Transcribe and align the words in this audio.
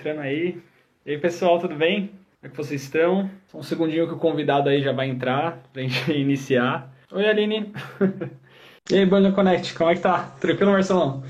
entrando 0.00 0.20
aí. 0.20 0.60
E 1.04 1.10
aí, 1.10 1.18
pessoal, 1.18 1.58
tudo 1.58 1.76
bem? 1.76 2.08
Como 2.08 2.18
é 2.44 2.48
que 2.48 2.56
vocês 2.56 2.82
estão? 2.82 3.30
Só 3.48 3.58
um 3.58 3.62
segundinho 3.62 4.08
que 4.08 4.14
o 4.14 4.18
convidado 4.18 4.70
aí 4.70 4.82
já 4.82 4.92
vai 4.92 5.08
entrar 5.08 5.62
pra 5.72 5.82
gente 5.82 6.10
iniciar. 6.12 6.90
Oi, 7.12 7.28
Aline. 7.28 7.72
e 8.90 8.96
aí, 8.96 9.04
Banda 9.04 9.30
Connect, 9.30 9.74
como 9.74 9.90
é 9.90 9.94
que 9.94 10.00
tá? 10.00 10.34
Tranquilo, 10.40 10.72
Marcelão? 10.72 11.22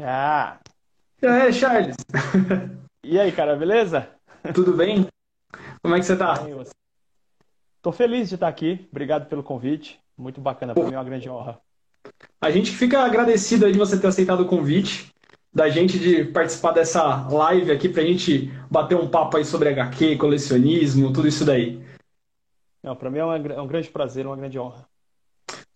Ah! 0.00 0.58
E 1.22 1.26
aí, 1.26 1.52
Charles? 1.52 1.96
e 3.04 3.20
aí, 3.20 3.30
cara, 3.30 3.54
beleza? 3.54 4.08
Tudo 4.52 4.72
bem? 4.72 5.06
Como 5.80 5.94
é 5.94 6.00
que 6.00 6.06
você 6.06 6.16
tá? 6.16 6.40
Bem, 6.40 6.56
Tô 7.80 7.92
feliz 7.92 8.28
de 8.28 8.34
estar 8.34 8.48
aqui. 8.48 8.88
Obrigado 8.90 9.28
pelo 9.28 9.44
convite. 9.44 10.00
Muito 10.16 10.40
bacana, 10.40 10.74
para 10.74 10.84
mim 10.84 10.94
é 10.94 10.98
uma 10.98 11.04
grande 11.04 11.30
honra. 11.30 11.60
A 12.40 12.50
gente 12.50 12.72
fica 12.72 13.00
agradecido 13.00 13.64
aí 13.66 13.72
de 13.72 13.78
você 13.78 13.98
ter 13.98 14.08
aceitado 14.08 14.40
o 14.40 14.46
convite 14.46 15.12
da 15.52 15.68
gente 15.68 15.98
de 15.98 16.24
participar 16.24 16.72
dessa 16.72 17.28
live 17.28 17.72
aqui 17.72 17.88
pra 17.88 18.02
gente 18.02 18.52
bater 18.70 18.96
um 18.96 19.08
papo 19.08 19.36
aí 19.36 19.44
sobre 19.44 19.70
HQ, 19.70 20.16
colecionismo, 20.16 21.12
tudo 21.12 21.28
isso 21.28 21.44
daí. 21.44 21.82
Não, 22.82 22.94
para 22.94 23.10
mim 23.10 23.18
é, 23.18 23.24
uma, 23.24 23.36
é, 23.36 23.60
um 23.60 23.66
grande 23.66 23.88
prazer, 23.88 24.26
uma 24.26 24.36
grande 24.36 24.58
honra. 24.58 24.86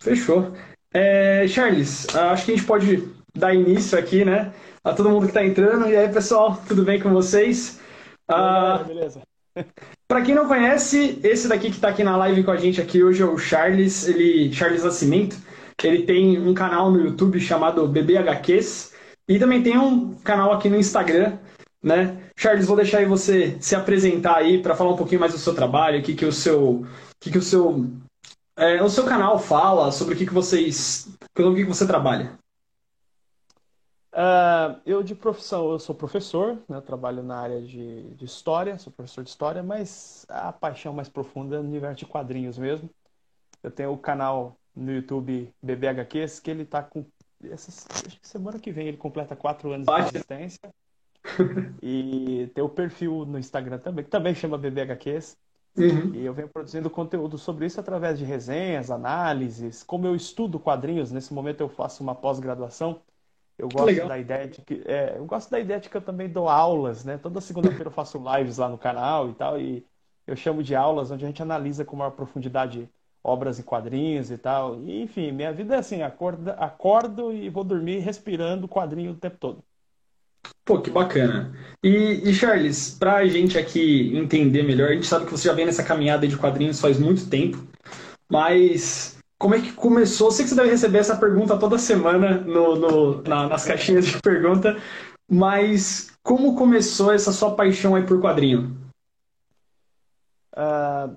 Fechou. 0.00 0.52
É, 0.94 1.46
Charles, 1.48 2.06
acho 2.14 2.44
que 2.44 2.52
a 2.52 2.56
gente 2.56 2.66
pode 2.66 3.08
dar 3.34 3.54
início 3.54 3.98
aqui, 3.98 4.24
né? 4.24 4.52
A 4.84 4.92
todo 4.92 5.08
mundo 5.08 5.22
que 5.22 5.28
está 5.28 5.44
entrando. 5.44 5.88
E 5.88 5.96
aí, 5.96 6.08
pessoal, 6.12 6.60
tudo 6.68 6.84
bem 6.84 7.00
com 7.00 7.10
vocês? 7.10 7.80
Ah, 8.28 8.84
beleza. 8.86 9.20
Para 10.06 10.22
quem 10.22 10.34
não 10.34 10.46
conhece, 10.46 11.18
esse 11.22 11.48
daqui 11.48 11.70
que 11.70 11.76
está 11.76 11.88
aqui 11.88 12.04
na 12.04 12.16
live 12.16 12.44
com 12.44 12.50
a 12.50 12.56
gente 12.56 12.80
aqui 12.80 13.02
hoje 13.02 13.22
é 13.22 13.26
o 13.26 13.38
Charles, 13.38 14.06
ele 14.06 14.52
Charles 14.52 14.84
Nascimento. 14.84 15.36
Ele 15.82 16.02
tem 16.04 16.38
um 16.38 16.54
canal 16.54 16.90
no 16.90 17.00
YouTube 17.00 17.40
chamado 17.40 17.88
BBHQs 17.88 18.91
e 19.28 19.38
também 19.38 19.62
tem 19.62 19.78
um 19.78 20.14
canal 20.16 20.52
aqui 20.52 20.68
no 20.68 20.76
Instagram, 20.76 21.38
né? 21.82 22.30
Charles, 22.36 22.66
vou 22.66 22.76
deixar 22.76 22.98
aí 22.98 23.06
você 23.06 23.56
se 23.60 23.74
apresentar 23.74 24.36
aí 24.36 24.62
para 24.62 24.74
falar 24.74 24.92
um 24.92 24.96
pouquinho 24.96 25.20
mais 25.20 25.32
do 25.32 25.38
seu 25.38 25.54
trabalho, 25.54 26.00
o 26.00 26.02
que 26.02 26.14
que 26.14 26.24
o 26.24 26.32
seu, 26.32 26.86
que 27.20 27.30
que 27.30 27.38
o 27.38 27.42
seu, 27.42 27.86
é, 28.56 28.82
o 28.82 28.88
seu 28.88 29.04
canal 29.04 29.38
fala 29.38 29.92
sobre 29.92 30.14
o 30.14 30.16
que 30.16 30.26
que 30.26 30.34
vocês, 30.34 31.08
pelo 31.34 31.54
que 31.54 31.62
que 31.62 31.68
você 31.68 31.86
trabalha. 31.86 32.38
Uh, 34.12 34.78
eu 34.84 35.02
de 35.02 35.14
profissão, 35.14 35.72
eu 35.72 35.78
sou 35.78 35.94
professor, 35.94 36.58
né? 36.68 36.82
Trabalho 36.82 37.22
na 37.22 37.38
área 37.38 37.62
de, 37.62 38.14
de, 38.14 38.26
história, 38.26 38.78
sou 38.78 38.92
professor 38.92 39.24
de 39.24 39.30
história, 39.30 39.62
mas 39.62 40.26
a 40.28 40.52
paixão 40.52 40.92
mais 40.92 41.08
profunda 41.08 41.56
é 41.56 41.58
no 41.58 41.68
universo 41.68 42.00
de 42.00 42.06
quadrinhos 42.06 42.58
mesmo. 42.58 42.90
Eu 43.62 43.70
tenho 43.70 43.90
o 43.90 43.96
canal 43.96 44.58
no 44.76 44.92
YouTube 44.92 45.50
BBHQs, 45.62 46.40
que 46.40 46.50
ele 46.50 46.66
tá 46.66 46.82
com. 46.82 47.06
Essa, 47.50 47.70
acho 48.06 48.20
que 48.20 48.28
semana 48.28 48.58
que 48.58 48.70
vem 48.70 48.88
ele 48.88 48.96
completa 48.96 49.36
quatro 49.36 49.72
anos 49.72 49.86
Bate. 49.86 50.10
de 50.10 50.16
existência. 50.16 50.70
e 51.82 52.50
tem 52.54 52.62
o 52.62 52.68
perfil 52.68 53.24
no 53.24 53.38
Instagram 53.38 53.78
também, 53.78 54.04
que 54.04 54.10
também 54.10 54.34
chama 54.34 54.58
BBHQs. 54.58 55.36
Uhum. 55.76 56.14
E 56.14 56.24
eu 56.24 56.34
venho 56.34 56.48
produzindo 56.48 56.90
conteúdo 56.90 57.38
sobre 57.38 57.64
isso 57.64 57.80
através 57.80 58.18
de 58.18 58.24
resenhas, 58.24 58.90
análises. 58.90 59.82
Como 59.82 60.06
eu 60.06 60.14
estudo 60.14 60.60
quadrinhos, 60.60 61.10
nesse 61.10 61.32
momento 61.32 61.60
eu 61.60 61.68
faço 61.68 62.02
uma 62.02 62.14
pós-graduação 62.14 63.00
eu 63.58 63.68
gosto 63.68 63.86
Legal. 63.86 64.08
da 64.08 64.18
ideia 64.18 64.48
de 64.48 64.60
que 64.62 64.82
é, 64.84 65.14
eu 65.16 65.24
gosto 65.24 65.50
da 65.50 65.60
ideia 65.60 65.78
de 65.78 65.88
que 65.88 65.96
eu 65.96 66.02
também 66.02 66.28
dou 66.28 66.48
aulas, 66.48 67.04
né? 67.04 67.18
Toda 67.18 67.40
segunda-feira 67.40 67.86
eu 67.86 67.92
faço 67.92 68.22
lives 68.36 68.58
lá 68.58 68.68
no 68.68 68.78
canal 68.78 69.30
e 69.30 69.34
tal 69.34 69.60
e 69.60 69.86
eu 70.26 70.34
chamo 70.34 70.62
de 70.62 70.74
aulas 70.74 71.10
onde 71.10 71.24
a 71.24 71.28
gente 71.28 71.42
analisa 71.42 71.84
com 71.84 71.96
maior 71.96 72.10
profundidade 72.10 72.90
obras 73.22 73.58
e 73.58 73.62
quadrinhos 73.62 74.30
e 74.30 74.38
tal. 74.38 74.80
E, 74.82 75.02
enfim, 75.02 75.32
minha 75.32 75.52
vida 75.52 75.74
é 75.74 75.78
assim, 75.78 76.02
acordo, 76.02 76.50
acordo 76.50 77.32
e 77.32 77.48
vou 77.48 77.64
dormir 77.64 78.00
respirando 78.00 78.68
quadrinho 78.68 79.12
o 79.12 79.16
tempo 79.16 79.36
todo. 79.38 79.64
Pô, 80.64 80.80
que 80.80 80.90
bacana. 80.90 81.52
E, 81.82 82.28
e 82.28 82.34
Charles, 82.34 82.96
para 82.98 83.16
a 83.16 83.26
gente 83.26 83.58
aqui 83.58 84.16
entender 84.16 84.62
melhor, 84.62 84.90
a 84.90 84.94
gente 84.94 85.06
sabe 85.06 85.24
que 85.24 85.30
você 85.32 85.48
já 85.48 85.54
vem 85.54 85.66
nessa 85.66 85.82
caminhada 85.82 86.26
de 86.26 86.36
quadrinhos 86.36 86.80
faz 86.80 86.98
muito 86.98 87.28
tempo, 87.28 87.58
mas 88.28 89.18
como 89.38 89.56
é 89.56 89.60
que 89.60 89.72
começou? 89.72 90.28
Eu 90.28 90.32
sei 90.32 90.44
que 90.44 90.50
você 90.50 90.56
deve 90.56 90.70
receber 90.70 90.98
essa 90.98 91.16
pergunta 91.16 91.58
toda 91.58 91.76
semana 91.78 92.38
no, 92.38 92.76
no 92.76 93.22
na, 93.22 93.48
nas 93.48 93.64
caixinhas 93.64 94.06
de 94.06 94.20
pergunta, 94.20 94.76
mas 95.28 96.12
como 96.22 96.54
começou 96.54 97.12
essa 97.12 97.32
sua 97.32 97.54
paixão 97.56 97.96
aí 97.96 98.04
por 98.04 98.20
quadrinho? 98.20 98.76
Uh, 100.54 101.16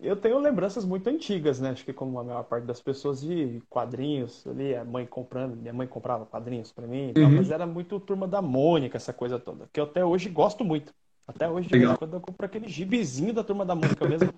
eu 0.00 0.16
tenho 0.16 0.38
lembranças 0.38 0.84
muito 0.84 1.08
antigas, 1.08 1.58
né? 1.60 1.70
Acho 1.70 1.84
que 1.84 1.92
como 1.92 2.18
a 2.18 2.24
maior 2.24 2.44
parte 2.44 2.64
das 2.64 2.80
pessoas 2.80 3.20
de 3.20 3.60
quadrinhos, 3.68 4.46
ali 4.46 4.74
a 4.74 4.84
mãe 4.84 5.04
comprando, 5.04 5.56
minha 5.56 5.72
mãe 5.72 5.86
comprava 5.86 6.24
quadrinhos 6.24 6.70
para 6.70 6.86
mim, 6.86 7.12
uhum. 7.16 7.36
mas 7.36 7.50
era 7.50 7.66
muito 7.66 7.98
turma 7.98 8.28
da 8.28 8.40
Mônica, 8.40 8.96
essa 8.96 9.12
coisa 9.12 9.38
toda, 9.38 9.68
que 9.72 9.80
eu 9.80 9.84
até 9.84 10.04
hoje 10.04 10.28
gosto 10.28 10.64
muito. 10.64 10.94
Até 11.26 11.48
hoje, 11.48 11.68
de 11.68 11.96
quando 11.98 12.14
eu 12.14 12.20
compro 12.22 12.46
aquele 12.46 12.68
gibizinho 12.68 13.34
da 13.34 13.44
turma 13.44 13.64
da 13.64 13.74
Mônica 13.74 14.08
mesmo, 14.08 14.32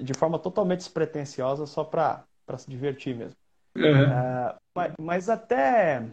de 0.00 0.14
forma 0.14 0.38
totalmente 0.38 0.78
despretensiosa, 0.78 1.66
só 1.66 1.82
para 1.82 2.24
para 2.46 2.58
se 2.58 2.70
divertir 2.70 3.16
mesmo. 3.16 3.36
Uhum. 3.74 4.04
Uh, 4.04 4.54
mas, 4.72 4.92
mas, 4.98 5.28
até 5.28 6.06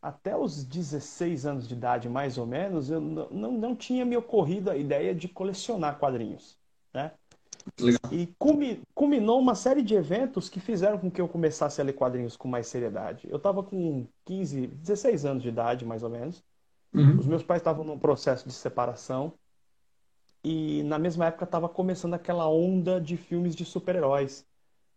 até 0.00 0.36
os 0.36 0.64
16 0.64 1.44
anos 1.44 1.68
de 1.68 1.74
idade, 1.74 2.08
mais 2.08 2.38
ou 2.38 2.46
menos, 2.46 2.88
eu 2.88 3.00
não, 3.00 3.28
não, 3.28 3.52
não 3.52 3.76
tinha 3.76 4.04
me 4.04 4.16
ocorrido 4.16 4.70
a 4.70 4.76
ideia 4.76 5.14
de 5.14 5.28
colecionar 5.28 5.98
quadrinhos, 5.98 6.56
né? 6.94 7.12
Legal. 7.80 8.12
E 8.12 8.34
culminou 8.94 9.40
uma 9.40 9.54
série 9.54 9.82
de 9.82 9.94
eventos 9.94 10.48
que 10.48 10.60
fizeram 10.60 10.98
com 10.98 11.10
que 11.10 11.20
eu 11.20 11.28
começasse 11.28 11.80
a 11.80 11.84
ler 11.84 11.92
quadrinhos 11.92 12.36
com 12.36 12.48
mais 12.48 12.66
seriedade. 12.66 13.28
Eu 13.30 13.36
estava 13.36 13.62
com 13.62 14.06
15, 14.24 14.66
16 14.66 15.24
anos 15.24 15.42
de 15.42 15.48
idade, 15.48 15.84
mais 15.84 16.02
ou 16.02 16.10
menos. 16.10 16.42
Uhum. 16.92 17.18
Os 17.18 17.26
meus 17.26 17.42
pais 17.42 17.60
estavam 17.60 17.84
num 17.84 17.98
processo 17.98 18.46
de 18.46 18.54
separação. 18.54 19.32
E 20.42 20.82
na 20.84 20.98
mesma 20.98 21.26
época 21.26 21.44
estava 21.44 21.68
começando 21.68 22.14
aquela 22.14 22.48
onda 22.48 23.00
de 23.00 23.16
filmes 23.16 23.54
de 23.54 23.64
super-heróis 23.64 24.46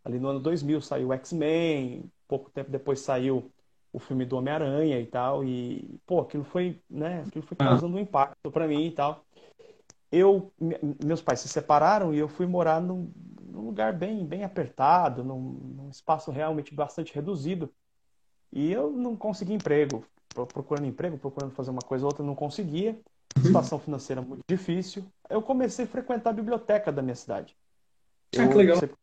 ali 0.04 0.20
no 0.20 0.30
ano 0.30 0.40
2000 0.40 0.81
saiu 0.81 1.14
X-Men, 1.14 2.04
pouco 2.28 2.50
tempo 2.50 2.72
depois 2.72 3.00
saiu 3.00 3.52
o 3.94 4.00
filme 4.00 4.26
do 4.26 4.38
Homem-Aranha 4.38 5.00
e 5.00 5.06
tal, 5.06 5.44
e 5.44 6.00
pô, 6.06 6.22
aquilo 6.22 6.44
foi, 6.44 6.80
né, 6.90 7.24
aquilo 7.28 7.46
foi 7.46 7.58
ah. 7.60 7.66
causando 7.66 7.98
um 7.98 8.00
impacto 8.00 8.50
para 8.52 8.68
mim 8.68 8.86
e 8.86 8.92
tal. 8.92 9.24
Eu, 10.12 10.52
meus 11.04 11.22
pais 11.22 11.40
se 11.40 11.48
separaram 11.48 12.14
e 12.14 12.18
eu 12.18 12.28
fui 12.28 12.46
morar 12.46 12.82
num, 12.82 13.10
num 13.42 13.62
lugar 13.62 13.94
bem, 13.94 14.26
bem 14.26 14.44
apertado, 14.44 15.24
num, 15.24 15.40
num, 15.40 15.90
espaço 15.90 16.32
realmente 16.32 16.76
bastante 16.76 17.14
reduzido. 17.16 17.72
E 18.52 18.72
eu 18.72 18.92
não 18.92 19.16
consegui 19.16 19.54
emprego, 19.54 20.04
procurando 20.34 20.86
emprego, 20.86 21.18
procurando 21.18 21.52
fazer 21.52 21.70
uma 21.70 21.82
coisa 21.82 22.04
ou 22.04 22.10
outra, 22.10 22.26
não 22.26 22.36
conseguia. 22.36 23.00
Situação 23.42 23.80
financeira 23.80 24.22
muito 24.22 24.42
difícil. 24.48 25.06
Eu 25.30 25.42
comecei 25.42 25.86
a 25.86 25.88
frequentar 25.88 26.32
a 26.32 26.34
biblioteca 26.34 26.92
da 26.92 27.02
minha 27.02 27.16
cidade. 27.16 27.56
Ah, 28.38 28.48
que 28.48 28.54
legal. 28.56 28.78
Sempre, 28.78 28.98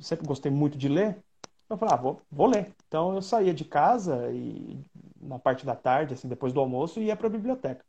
sempre 0.00 0.26
gostei 0.26 0.52
muito 0.52 0.76
de 0.76 0.88
ler. 0.88 1.16
Eu 1.70 1.78
falei, 1.78 1.94
ah, 1.94 1.96
vou, 1.96 2.20
vou 2.30 2.46
ler. 2.46 2.70
Então 2.86 3.14
eu 3.14 3.22
saía 3.22 3.54
de 3.54 3.64
casa 3.64 4.30
e 4.30 4.78
na 5.18 5.38
parte 5.38 5.64
da 5.64 5.74
tarde, 5.74 6.12
assim, 6.12 6.28
depois 6.28 6.52
do 6.52 6.60
almoço, 6.60 7.00
ia 7.00 7.16
para 7.16 7.28
a 7.28 7.30
biblioteca. 7.30 7.82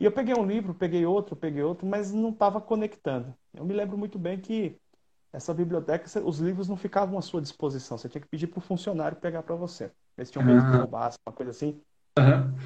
E 0.00 0.04
eu 0.06 0.10
peguei 0.10 0.34
um 0.34 0.46
livro, 0.46 0.74
peguei 0.74 1.04
outro, 1.04 1.36
peguei 1.36 1.62
outro, 1.62 1.86
mas 1.86 2.10
não 2.10 2.30
estava 2.30 2.58
conectando. 2.58 3.34
Eu 3.52 3.66
me 3.66 3.74
lembro 3.74 3.98
muito 3.98 4.18
bem 4.18 4.40
que 4.40 4.80
essa 5.30 5.52
biblioteca, 5.52 6.06
os 6.24 6.38
livros 6.38 6.68
não 6.68 6.76
ficavam 6.76 7.18
à 7.18 7.22
sua 7.22 7.42
disposição. 7.42 7.98
Você 7.98 8.08
tinha 8.08 8.22
que 8.22 8.28
pedir 8.28 8.46
para 8.46 8.58
o 8.58 8.62
funcionário 8.62 9.18
pegar 9.18 9.42
para 9.42 9.54
você. 9.54 9.92
Eles 10.16 10.30
tinham 10.30 10.44
medo 10.44 10.62
de 10.62 10.78
roubar, 10.78 11.14
uma 11.24 11.34
coisa 11.34 11.50
assim. 11.50 11.82
Uhum. 12.18 12.56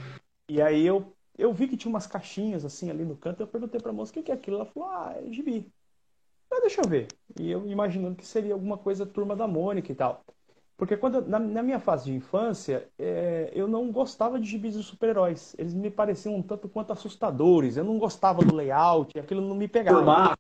E 0.48 0.62
aí 0.62 0.86
eu, 0.86 1.12
eu 1.36 1.52
vi 1.52 1.66
que 1.66 1.76
tinha 1.76 1.90
umas 1.90 2.06
caixinhas 2.06 2.64
assim 2.64 2.88
ali 2.88 3.04
no 3.04 3.16
canto. 3.16 3.42
Eu 3.42 3.48
perguntei 3.48 3.80
para 3.80 3.90
a 3.90 3.92
moça 3.92 4.12
o 4.12 4.14
que, 4.14 4.22
que 4.22 4.30
é 4.30 4.34
aquilo. 4.34 4.58
Ela 4.58 4.66
falou: 4.66 4.88
Ah, 4.88 5.14
é 5.16 5.32
gibi. 5.32 5.72
Mas 6.48 6.60
deixa 6.60 6.82
eu 6.82 6.88
ver. 6.88 7.08
E 7.38 7.50
eu 7.50 7.66
imaginando 7.66 8.14
que 8.14 8.26
seria 8.26 8.54
alguma 8.54 8.78
coisa 8.78 9.04
turma 9.04 9.34
da 9.34 9.48
Mônica 9.48 9.90
e 9.90 9.94
tal. 9.94 10.24
Porque 10.76 10.96
quando 10.96 11.22
na, 11.22 11.38
na 11.38 11.62
minha 11.62 11.78
fase 11.78 12.06
de 12.06 12.14
infância, 12.14 12.88
é, 12.98 13.50
eu 13.54 13.68
não 13.68 13.92
gostava 13.92 14.40
de 14.40 14.48
gibis 14.48 14.74
de 14.74 14.82
super-heróis. 14.82 15.54
Eles 15.56 15.72
me 15.72 15.90
pareciam 15.90 16.34
um 16.34 16.42
tanto 16.42 16.68
quanto 16.68 16.92
assustadores. 16.92 17.76
Eu 17.76 17.84
não 17.84 17.98
gostava 17.98 18.42
do 18.42 18.54
layout, 18.54 19.16
aquilo 19.18 19.40
não 19.40 19.54
me 19.54 19.68
pegava. 19.68 19.98
Formar. 19.98 20.38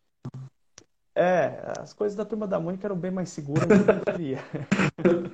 É, 1.14 1.72
as 1.78 1.92
coisas 1.92 2.16
da 2.16 2.24
turma 2.24 2.46
da 2.46 2.58
Mônica 2.58 2.84
eram 2.84 2.96
bem 2.96 3.12
mais 3.12 3.28
seguras 3.28 3.66
do 3.66 3.84
que 3.84 4.10
eu 4.10 4.12
devia. 4.12 4.38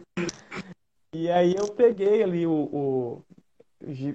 e 1.15 1.31
aí 1.31 1.55
eu 1.57 1.69
peguei 1.69 2.23
ali 2.23 2.47
o, 2.47 2.53
o, 2.53 3.25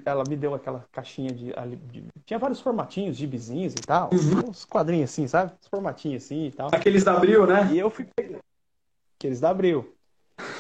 ela 0.06 0.24
me 0.30 0.36
deu 0.36 0.54
aquela 0.54 0.86
caixinha 0.92 1.32
de, 1.32 1.52
de, 1.92 2.04
tinha 2.24 2.38
vários 2.38 2.62
formatinhos, 2.62 3.18
gibizinhos 3.18 3.74
e 3.74 3.82
tal, 3.82 4.12
uhum. 4.14 4.50
uns 4.50 4.64
quadrinhos 4.64 5.10
assim, 5.10 5.28
sabe? 5.28 5.54
Uns 5.60 5.68
formatinhos 5.68 6.24
assim 6.24 6.46
e 6.46 6.52
tal. 6.52 6.68
Aqueles 6.72 7.04
da 7.04 7.14
Abril, 7.14 7.48
né? 7.48 7.68
E 7.72 7.80
eu 7.80 7.90
fui 7.90 8.06
pegar 8.16 8.40
aqueles 9.18 9.40
da 9.40 9.50
Abril. 9.50 9.95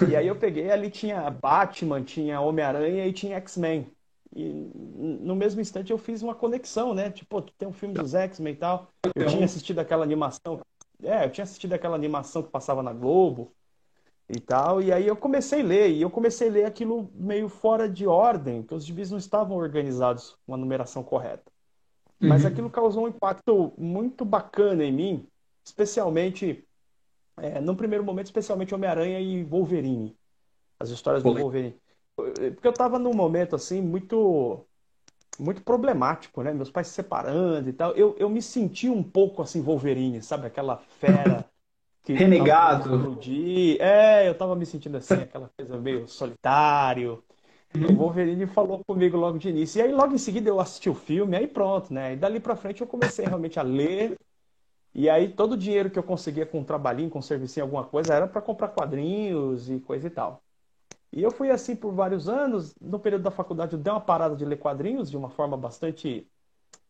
E 0.09 0.15
aí 0.15 0.27
eu 0.27 0.35
peguei, 0.35 0.71
ali 0.71 0.89
tinha 0.89 1.29
Batman, 1.29 2.03
tinha 2.03 2.41
Homem-Aranha 2.41 3.05
e 3.05 3.13
tinha 3.13 3.37
X-Men. 3.37 3.89
E 4.35 4.69
no 4.75 5.35
mesmo 5.35 5.61
instante 5.61 5.91
eu 5.91 5.97
fiz 5.97 6.21
uma 6.21 6.35
conexão, 6.35 6.93
né? 6.93 7.09
Tipo, 7.09 7.41
tem 7.41 7.67
um 7.67 7.73
filme 7.73 7.93
dos 7.93 8.13
X-Men 8.13 8.53
e 8.53 8.57
tal. 8.57 8.89
Eu 9.15 9.27
tinha 9.27 9.45
assistido 9.45 9.79
aquela 9.79 10.03
animação. 10.03 10.59
É, 11.01 11.25
eu 11.25 11.29
tinha 11.29 11.43
assistido 11.43 11.73
aquela 11.73 11.95
animação 11.95 12.43
que 12.43 12.49
passava 12.49 12.83
na 12.83 12.91
Globo 12.91 13.53
e 14.29 14.39
tal. 14.39 14.81
E 14.81 14.91
aí 14.91 15.07
eu 15.07 15.15
comecei 15.15 15.61
a 15.61 15.65
ler, 15.65 15.89
e 15.89 16.01
eu 16.01 16.09
comecei 16.09 16.49
a 16.49 16.51
ler 16.51 16.65
aquilo 16.65 17.09
meio 17.13 17.47
fora 17.47 17.87
de 17.87 18.05
ordem, 18.05 18.61
porque 18.61 18.75
os 18.75 18.85
gibis 18.85 19.11
não 19.11 19.17
estavam 19.17 19.55
organizados 19.55 20.37
com 20.45 20.53
a 20.53 20.57
numeração 20.57 21.03
correta. 21.03 21.51
Mas 22.19 22.43
uhum. 22.43 22.49
aquilo 22.49 22.69
causou 22.69 23.05
um 23.05 23.07
impacto 23.09 23.73
muito 23.77 24.25
bacana 24.25 24.83
em 24.83 24.91
mim, 24.91 25.27
especialmente, 25.63 26.64
é, 27.37 27.59
no 27.59 27.75
primeiro 27.75 28.03
momento, 28.03 28.27
especialmente 28.27 28.73
Homem-Aranha 28.73 29.19
e 29.19 29.43
Wolverine. 29.43 30.15
As 30.79 30.89
histórias 30.89 31.23
do 31.23 31.33
Wolverine. 31.33 31.75
Porque 32.15 32.67
eu 32.67 32.71
estava 32.71 32.97
num 32.97 33.13
momento, 33.13 33.55
assim, 33.55 33.81
muito 33.81 34.65
muito 35.37 35.61
problemático, 35.61 36.41
né? 36.41 36.53
Meus 36.53 36.69
pais 36.69 36.87
se 36.87 36.93
separando 36.93 37.69
e 37.69 37.73
tal. 37.73 37.91
Eu, 37.91 38.15
eu 38.17 38.29
me 38.29 38.41
senti 38.41 38.89
um 38.89 39.03
pouco 39.03 39.41
assim, 39.41 39.61
Wolverine, 39.61 40.21
sabe? 40.21 40.47
Aquela 40.47 40.77
fera 40.77 41.45
que. 42.03 42.13
Renegado. 42.13 43.19
É, 43.79 44.27
eu 44.27 44.37
tava 44.37 44.55
me 44.55 44.65
sentindo 44.65 44.97
assim, 44.97 45.15
aquela 45.15 45.49
coisa 45.57 45.77
meio 45.77 46.07
solitário. 46.07 47.23
O 47.73 47.93
Wolverine 47.93 48.47
falou 48.47 48.81
comigo 48.85 49.17
logo 49.17 49.37
de 49.37 49.49
início. 49.49 49.79
E 49.79 49.81
aí, 49.81 49.91
logo 49.91 50.13
em 50.13 50.17
seguida, 50.17 50.49
eu 50.49 50.61
assisti 50.61 50.89
o 50.89 50.95
filme, 50.95 51.35
aí 51.35 51.45
pronto, 51.45 51.93
né? 51.93 52.13
E 52.13 52.15
dali 52.15 52.39
pra 52.39 52.55
frente 52.55 52.79
eu 52.79 52.87
comecei 52.87 53.25
realmente 53.25 53.59
a 53.59 53.63
ler. 53.63 54.17
E 54.97 55.09
aí, 55.09 55.27
todo 55.27 55.51
o 55.51 55.57
dinheiro 55.57 55.89
que 55.89 55.99
eu 55.99 56.03
conseguia 56.03 56.45
com 56.45 56.59
um 56.59 56.63
trabalhinho, 56.63 57.09
com 57.09 57.19
um 57.19 57.21
serviço, 57.21 57.59
alguma 57.61 57.83
coisa, 57.83 58.13
era 58.13 58.27
para 58.27 58.41
comprar 58.41 58.69
quadrinhos 58.69 59.69
e 59.69 59.77
coisa 59.81 60.07
e 60.07 60.09
tal. 60.09 60.41
E 61.11 61.21
eu 61.21 61.31
fui 61.31 61.51
assim 61.51 61.75
por 61.75 61.91
vários 61.93 62.29
anos. 62.29 62.73
No 62.79 62.97
período 62.97 63.23
da 63.23 63.31
faculdade, 63.31 63.73
eu 63.73 63.79
dei 63.79 63.91
uma 63.91 63.99
parada 63.99 64.37
de 64.37 64.45
ler 64.45 64.57
quadrinhos 64.57 65.11
de 65.11 65.17
uma 65.17 65.29
forma 65.29 65.57
bastante 65.57 66.25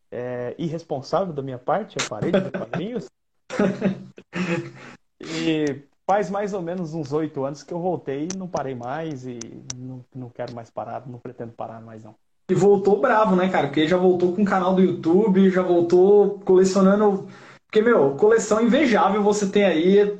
é, 0.08 0.54
irresponsável 0.56 1.34
da 1.34 1.42
minha 1.42 1.58
parte. 1.58 1.96
Eu 1.98 2.08
parei 2.08 2.30
de 2.30 2.38
ler 2.38 2.52
quadrinhos. 2.52 3.06
e 5.20 5.82
faz 6.06 6.30
mais 6.30 6.54
ou 6.54 6.62
menos 6.62 6.94
uns 6.94 7.12
oito 7.12 7.44
anos 7.44 7.64
que 7.64 7.74
eu 7.74 7.80
voltei 7.80 8.28
e 8.32 8.36
não 8.36 8.46
parei 8.46 8.76
mais. 8.76 9.26
E 9.26 9.40
não, 9.76 10.04
não 10.14 10.30
quero 10.30 10.54
mais 10.54 10.70
parar, 10.70 11.04
não 11.08 11.18
pretendo 11.18 11.50
parar 11.52 11.80
mais 11.80 12.04
não. 12.04 12.14
E 12.48 12.54
voltou 12.54 13.00
bravo, 13.00 13.34
né, 13.34 13.48
cara? 13.48 13.66
Porque 13.66 13.88
já 13.88 13.96
voltou 13.96 14.32
com 14.32 14.42
o 14.42 14.44
canal 14.44 14.76
do 14.76 14.80
YouTube, 14.80 15.50
já 15.50 15.62
voltou 15.62 16.38
colecionando. 16.44 17.28
Porque, 17.76 17.90
meu, 17.90 18.16
coleção 18.16 18.62
invejável 18.62 19.22
você 19.22 19.46
tem 19.50 19.62
aí. 19.62 20.18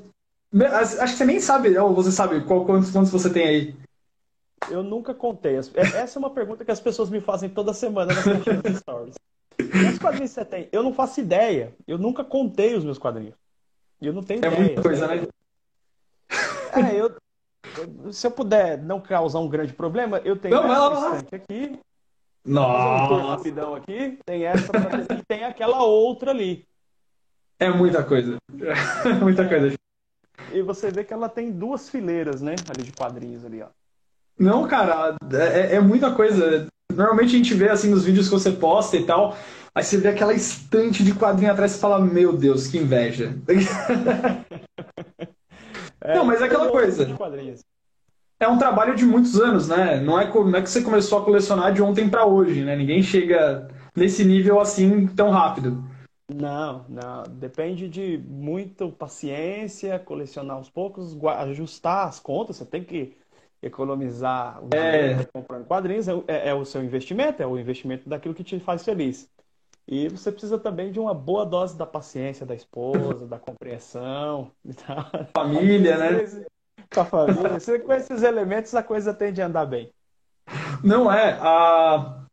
Acho 1.01 1.13
que 1.13 1.19
você 1.19 1.25
nem 1.25 1.41
sabe, 1.41 1.77
ou 1.79 1.95
você 1.95 2.13
sabe 2.13 2.45
qual, 2.45 2.67
quantos, 2.67 2.91
quantos 2.91 3.11
você 3.11 3.33
tem 3.33 3.47
aí. 3.47 3.77
Eu 4.69 4.83
nunca 4.83 5.15
contei. 5.15 5.57
É, 5.57 5.81
essa 5.81 6.19
é 6.19 6.21
uma 6.21 6.29
pergunta 6.29 6.67
que 6.67 6.71
as 6.71 6.81
pessoas 6.81 7.09
me 7.09 7.19
fazem 7.19 7.49
toda 7.49 7.73
semana 7.73 8.13
nas 8.13 8.79
stories. 8.79 9.15
Quantos 9.57 9.99
quadrinhos 9.99 10.33
você 10.33 10.45
tem? 10.45 10.69
Eu 10.71 10.83
não 10.83 10.93
faço 10.93 11.19
ideia. 11.19 11.75
Eu 11.89 11.97
nunca 11.97 12.23
contei 12.23 12.75
os 12.75 12.85
meus 12.85 12.99
quadrinhos. 12.99 13.35
Eu 14.03 14.13
não 14.13 14.23
tenho 14.23 14.45
é 14.45 14.49
ideia. 14.49 14.55
É 14.55 14.61
muita 14.61 14.83
coisa, 14.83 15.07
né? 15.07 15.27
É, 16.75 16.95
eu, 16.95 18.13
se 18.13 18.27
eu 18.27 18.31
puder 18.33 18.83
não 18.83 19.01
causar 19.01 19.39
um 19.39 19.49
grande 19.49 19.73
problema, 19.73 20.21
eu 20.27 20.37
tenho 20.37 20.55
não, 20.55 20.93
essa 20.93 21.17
estante 21.17 21.35
aqui. 21.35 21.81
Nossa. 22.45 23.15
Um 23.15 23.27
rapidão 23.29 23.75
aqui. 23.75 24.19
Tem 24.27 24.45
essa 24.45 24.71
e 25.19 25.25
tem 25.27 25.45
aquela 25.45 25.83
outra 25.83 26.33
ali. 26.33 26.67
É 27.59 27.71
muita 27.71 28.03
coisa. 28.03 28.37
muita 29.21 29.49
coisa. 29.49 29.73
E 30.53 30.63
você 30.63 30.91
vê 30.91 31.05
que 31.05 31.13
ela 31.13 31.29
tem 31.29 31.51
duas 31.51 31.89
fileiras, 31.89 32.41
né? 32.41 32.55
Ali 32.69 32.85
de 32.85 32.93
quadrinhos 32.93 33.45
ali, 33.45 33.63
ó. 33.63 33.69
Não, 34.39 34.69
cara, 34.69 35.17
é, 35.33 35.77
é, 35.77 35.81
muita 35.81 36.13
coisa. 36.13 36.67
Normalmente 36.93 37.35
a 37.35 37.39
gente 37.39 37.55
vê 37.55 37.71
assim 37.71 37.91
nos 37.91 38.05
vídeos 38.05 38.29
que 38.29 38.35
você 38.35 38.53
posta 38.53 38.97
e 38.97 39.05
tal, 39.05 39.37
aí 39.75 39.83
você 39.83 39.97
vê 39.97 40.09
aquela 40.09 40.35
estante 40.35 41.03
de 41.03 41.15
quadrinho 41.15 41.51
atrás 41.51 41.75
e 41.75 41.81
fala, 41.81 41.99
meu 41.99 42.35
Deus, 42.35 42.67
que 42.67 42.77
inveja. 42.79 43.35
é, 46.01 46.15
não, 46.15 46.25
mas 46.25 46.43
é 46.43 46.45
aquela 46.45 46.71
coisa. 46.71 47.09
É 48.39 48.47
um 48.47 48.59
trabalho 48.59 48.95
de 48.95 49.07
muitos 49.07 49.41
anos, 49.41 49.67
né? 49.69 49.99
Não 50.01 50.21
é, 50.21 50.31
não 50.31 50.57
é 50.57 50.61
que 50.61 50.69
você 50.71 50.83
começou 50.83 51.19
a 51.19 51.25
colecionar 51.25 51.73
de 51.73 51.81
ontem 51.81 52.09
para 52.09 52.27
hoje, 52.27 52.63
né? 52.63 52.77
Ninguém 52.77 53.03
chega 53.03 53.69
nesse 53.97 54.23
nível 54.25 54.61
assim 54.61 55.07
tão 55.07 55.31
rápido. 55.31 55.83
Não, 56.29 56.85
não. 56.89 57.23
Depende 57.25 57.89
de 57.89 58.19
muito 58.19 58.91
paciência, 58.91 59.99
colecionar 59.99 60.57
aos 60.57 60.69
poucos, 60.69 61.17
ajustar 61.25 62.09
as 62.09 62.19
contas. 62.19 62.57
Você 62.57 62.67
tem 62.67 62.83
que 62.83 63.17
economizar 63.63 64.63
o 64.63 64.69
é. 64.75 65.25
comprando 65.33 65.67
quadrinhos 65.67 66.09
é, 66.09 66.13
é, 66.27 66.49
é, 66.49 66.55
o 66.55 66.65
seu 66.65 66.83
investimento, 66.83 67.43
é 67.43 67.47
o 67.47 67.59
investimento 67.59 68.09
daquilo 68.09 68.35
que 68.35 68.45
te 68.45 68.59
faz 68.61 68.85
feliz. 68.85 69.31
E 69.89 70.09
você 70.09 70.33
precisa 70.33 70.59
também 70.59 70.91
de 70.91 70.99
uma 70.99 71.15
boa 71.15 71.47
dose 71.47 71.77
da 71.77 71.87
paciência 71.87 72.45
da 72.45 72.55
esposa, 72.55 73.27
da 73.27 73.39
compreensão. 73.39 74.51
Família, 75.33 75.97
né? 75.97 76.45
Com 76.93 77.01
a 77.01 77.05
família. 77.05 77.81
Com 77.85 77.93
esses 77.93 78.23
elementos 78.23 78.75
a 78.75 78.83
coisa 78.83 79.15
tende 79.15 79.41
a 79.41 79.47
andar 79.47 79.67
bem. 79.67 79.93
Não 80.83 81.11
é. 81.11 81.39
A... 81.41 82.26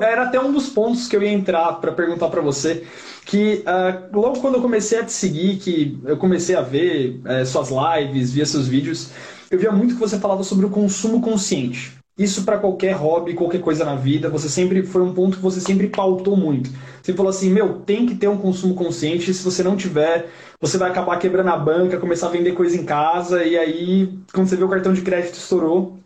Era 0.00 0.24
até 0.24 0.40
um 0.40 0.52
dos 0.52 0.68
pontos 0.68 1.08
que 1.08 1.16
eu 1.16 1.22
ia 1.22 1.32
entrar 1.32 1.72
para 1.80 1.92
perguntar 1.92 2.28
para 2.28 2.40
você. 2.40 2.84
Que 3.24 3.64
uh, 3.66 4.16
logo 4.16 4.40
quando 4.40 4.56
eu 4.56 4.62
comecei 4.62 4.98
a 4.98 5.04
te 5.04 5.12
seguir, 5.12 5.56
que 5.56 5.98
eu 6.04 6.16
comecei 6.16 6.54
a 6.54 6.60
ver 6.60 7.20
uh, 7.24 7.46
suas 7.46 7.68
lives, 7.70 8.32
via 8.32 8.46
seus 8.46 8.68
vídeos, 8.68 9.10
eu 9.50 9.58
via 9.58 9.72
muito 9.72 9.94
que 9.94 10.00
você 10.00 10.18
falava 10.18 10.42
sobre 10.42 10.66
o 10.66 10.70
consumo 10.70 11.20
consciente. 11.20 12.02
Isso 12.18 12.44
para 12.44 12.58
qualquer 12.58 12.92
hobby, 12.92 13.32
qualquer 13.34 13.60
coisa 13.60 13.84
na 13.84 13.94
vida, 13.94 14.28
você 14.28 14.48
sempre 14.48 14.82
foi 14.82 15.02
um 15.02 15.14
ponto 15.14 15.38
que 15.38 15.42
você 15.42 15.60
sempre 15.60 15.88
pautou 15.88 16.36
muito. 16.36 16.70
Você 17.02 17.14
falou 17.14 17.30
assim, 17.30 17.50
meu, 17.50 17.80
tem 17.80 18.06
que 18.06 18.14
ter 18.14 18.28
um 18.28 18.36
consumo 18.36 18.74
consciente, 18.74 19.32
se 19.32 19.42
você 19.42 19.62
não 19.62 19.76
tiver, 19.76 20.28
você 20.60 20.76
vai 20.76 20.90
acabar 20.90 21.18
quebrando 21.18 21.48
a 21.48 21.56
banca, 21.56 21.98
começar 21.98 22.26
a 22.26 22.30
vender 22.30 22.52
coisa 22.52 22.76
em 22.76 22.84
casa, 22.84 23.42
e 23.44 23.56
aí, 23.56 24.18
quando 24.32 24.46
você 24.46 24.56
vê 24.56 24.62
o 24.62 24.68
cartão 24.68 24.92
de 24.92 25.00
crédito 25.00 25.34
estourou. 25.34 25.98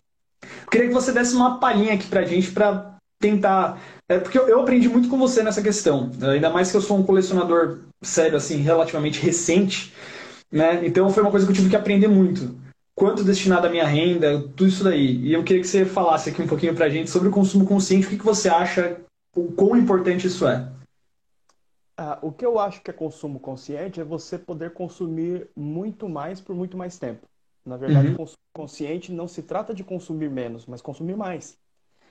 Eu 0.42 0.70
queria 0.70 0.88
que 0.88 0.94
você 0.94 1.10
desse 1.10 1.34
uma 1.34 1.58
palhinha 1.58 1.94
aqui 1.94 2.06
pra 2.06 2.24
gente 2.24 2.52
para 2.52 2.95
tentar. 3.18 3.80
É, 4.08 4.18
porque 4.18 4.38
eu, 4.38 4.60
aprendi 4.60 4.88
muito 4.88 5.08
com 5.08 5.18
você 5.18 5.42
nessa 5.42 5.62
questão. 5.62 6.10
Ainda 6.22 6.50
mais 6.50 6.70
que 6.70 6.76
eu 6.76 6.80
sou 6.80 6.98
um 6.98 7.02
colecionador 7.02 7.80
sério, 8.02 8.36
assim, 8.36 8.56
relativamente 8.56 9.20
recente. 9.20 9.92
Né? 10.50 10.86
Então 10.86 11.10
foi 11.10 11.22
uma 11.22 11.30
coisa 11.30 11.44
que 11.44 11.52
eu 11.52 11.56
tive 11.56 11.70
que 11.70 11.76
aprender 11.76 12.08
muito 12.08 12.54
quanto 12.96 13.22
destinado 13.22 13.66
à 13.66 13.70
minha 13.70 13.86
renda, 13.86 14.40
tudo 14.56 14.66
isso 14.66 14.82
daí. 14.82 15.18
E 15.18 15.32
eu 15.32 15.44
queria 15.44 15.60
que 15.60 15.68
você 15.68 15.84
falasse 15.84 16.30
aqui 16.30 16.40
um 16.40 16.46
pouquinho 16.46 16.74
para 16.74 16.86
a 16.86 16.88
gente 16.88 17.10
sobre 17.10 17.28
o 17.28 17.32
consumo 17.32 17.66
consciente, 17.66 18.06
o 18.06 18.10
que, 18.10 18.18
que 18.18 18.24
você 18.24 18.48
acha, 18.48 18.98
o 19.36 19.52
quão 19.52 19.76
importante 19.76 20.26
isso 20.26 20.48
é. 20.48 20.72
Ah, 21.98 22.18
o 22.22 22.32
que 22.32 22.44
eu 22.44 22.58
acho 22.58 22.82
que 22.82 22.90
é 22.90 22.94
consumo 22.94 23.38
consciente 23.38 24.00
é 24.00 24.04
você 24.04 24.38
poder 24.38 24.72
consumir 24.72 25.48
muito 25.54 26.08
mais 26.08 26.40
por 26.40 26.56
muito 26.56 26.76
mais 26.76 26.98
tempo. 26.98 27.26
Na 27.64 27.76
verdade, 27.76 28.08
uhum. 28.08 28.16
consumo 28.16 28.38
consciente 28.54 29.12
não 29.12 29.28
se 29.28 29.42
trata 29.42 29.74
de 29.74 29.84
consumir 29.84 30.30
menos, 30.30 30.64
mas 30.66 30.80
consumir 30.80 31.16
mais. 31.16 31.58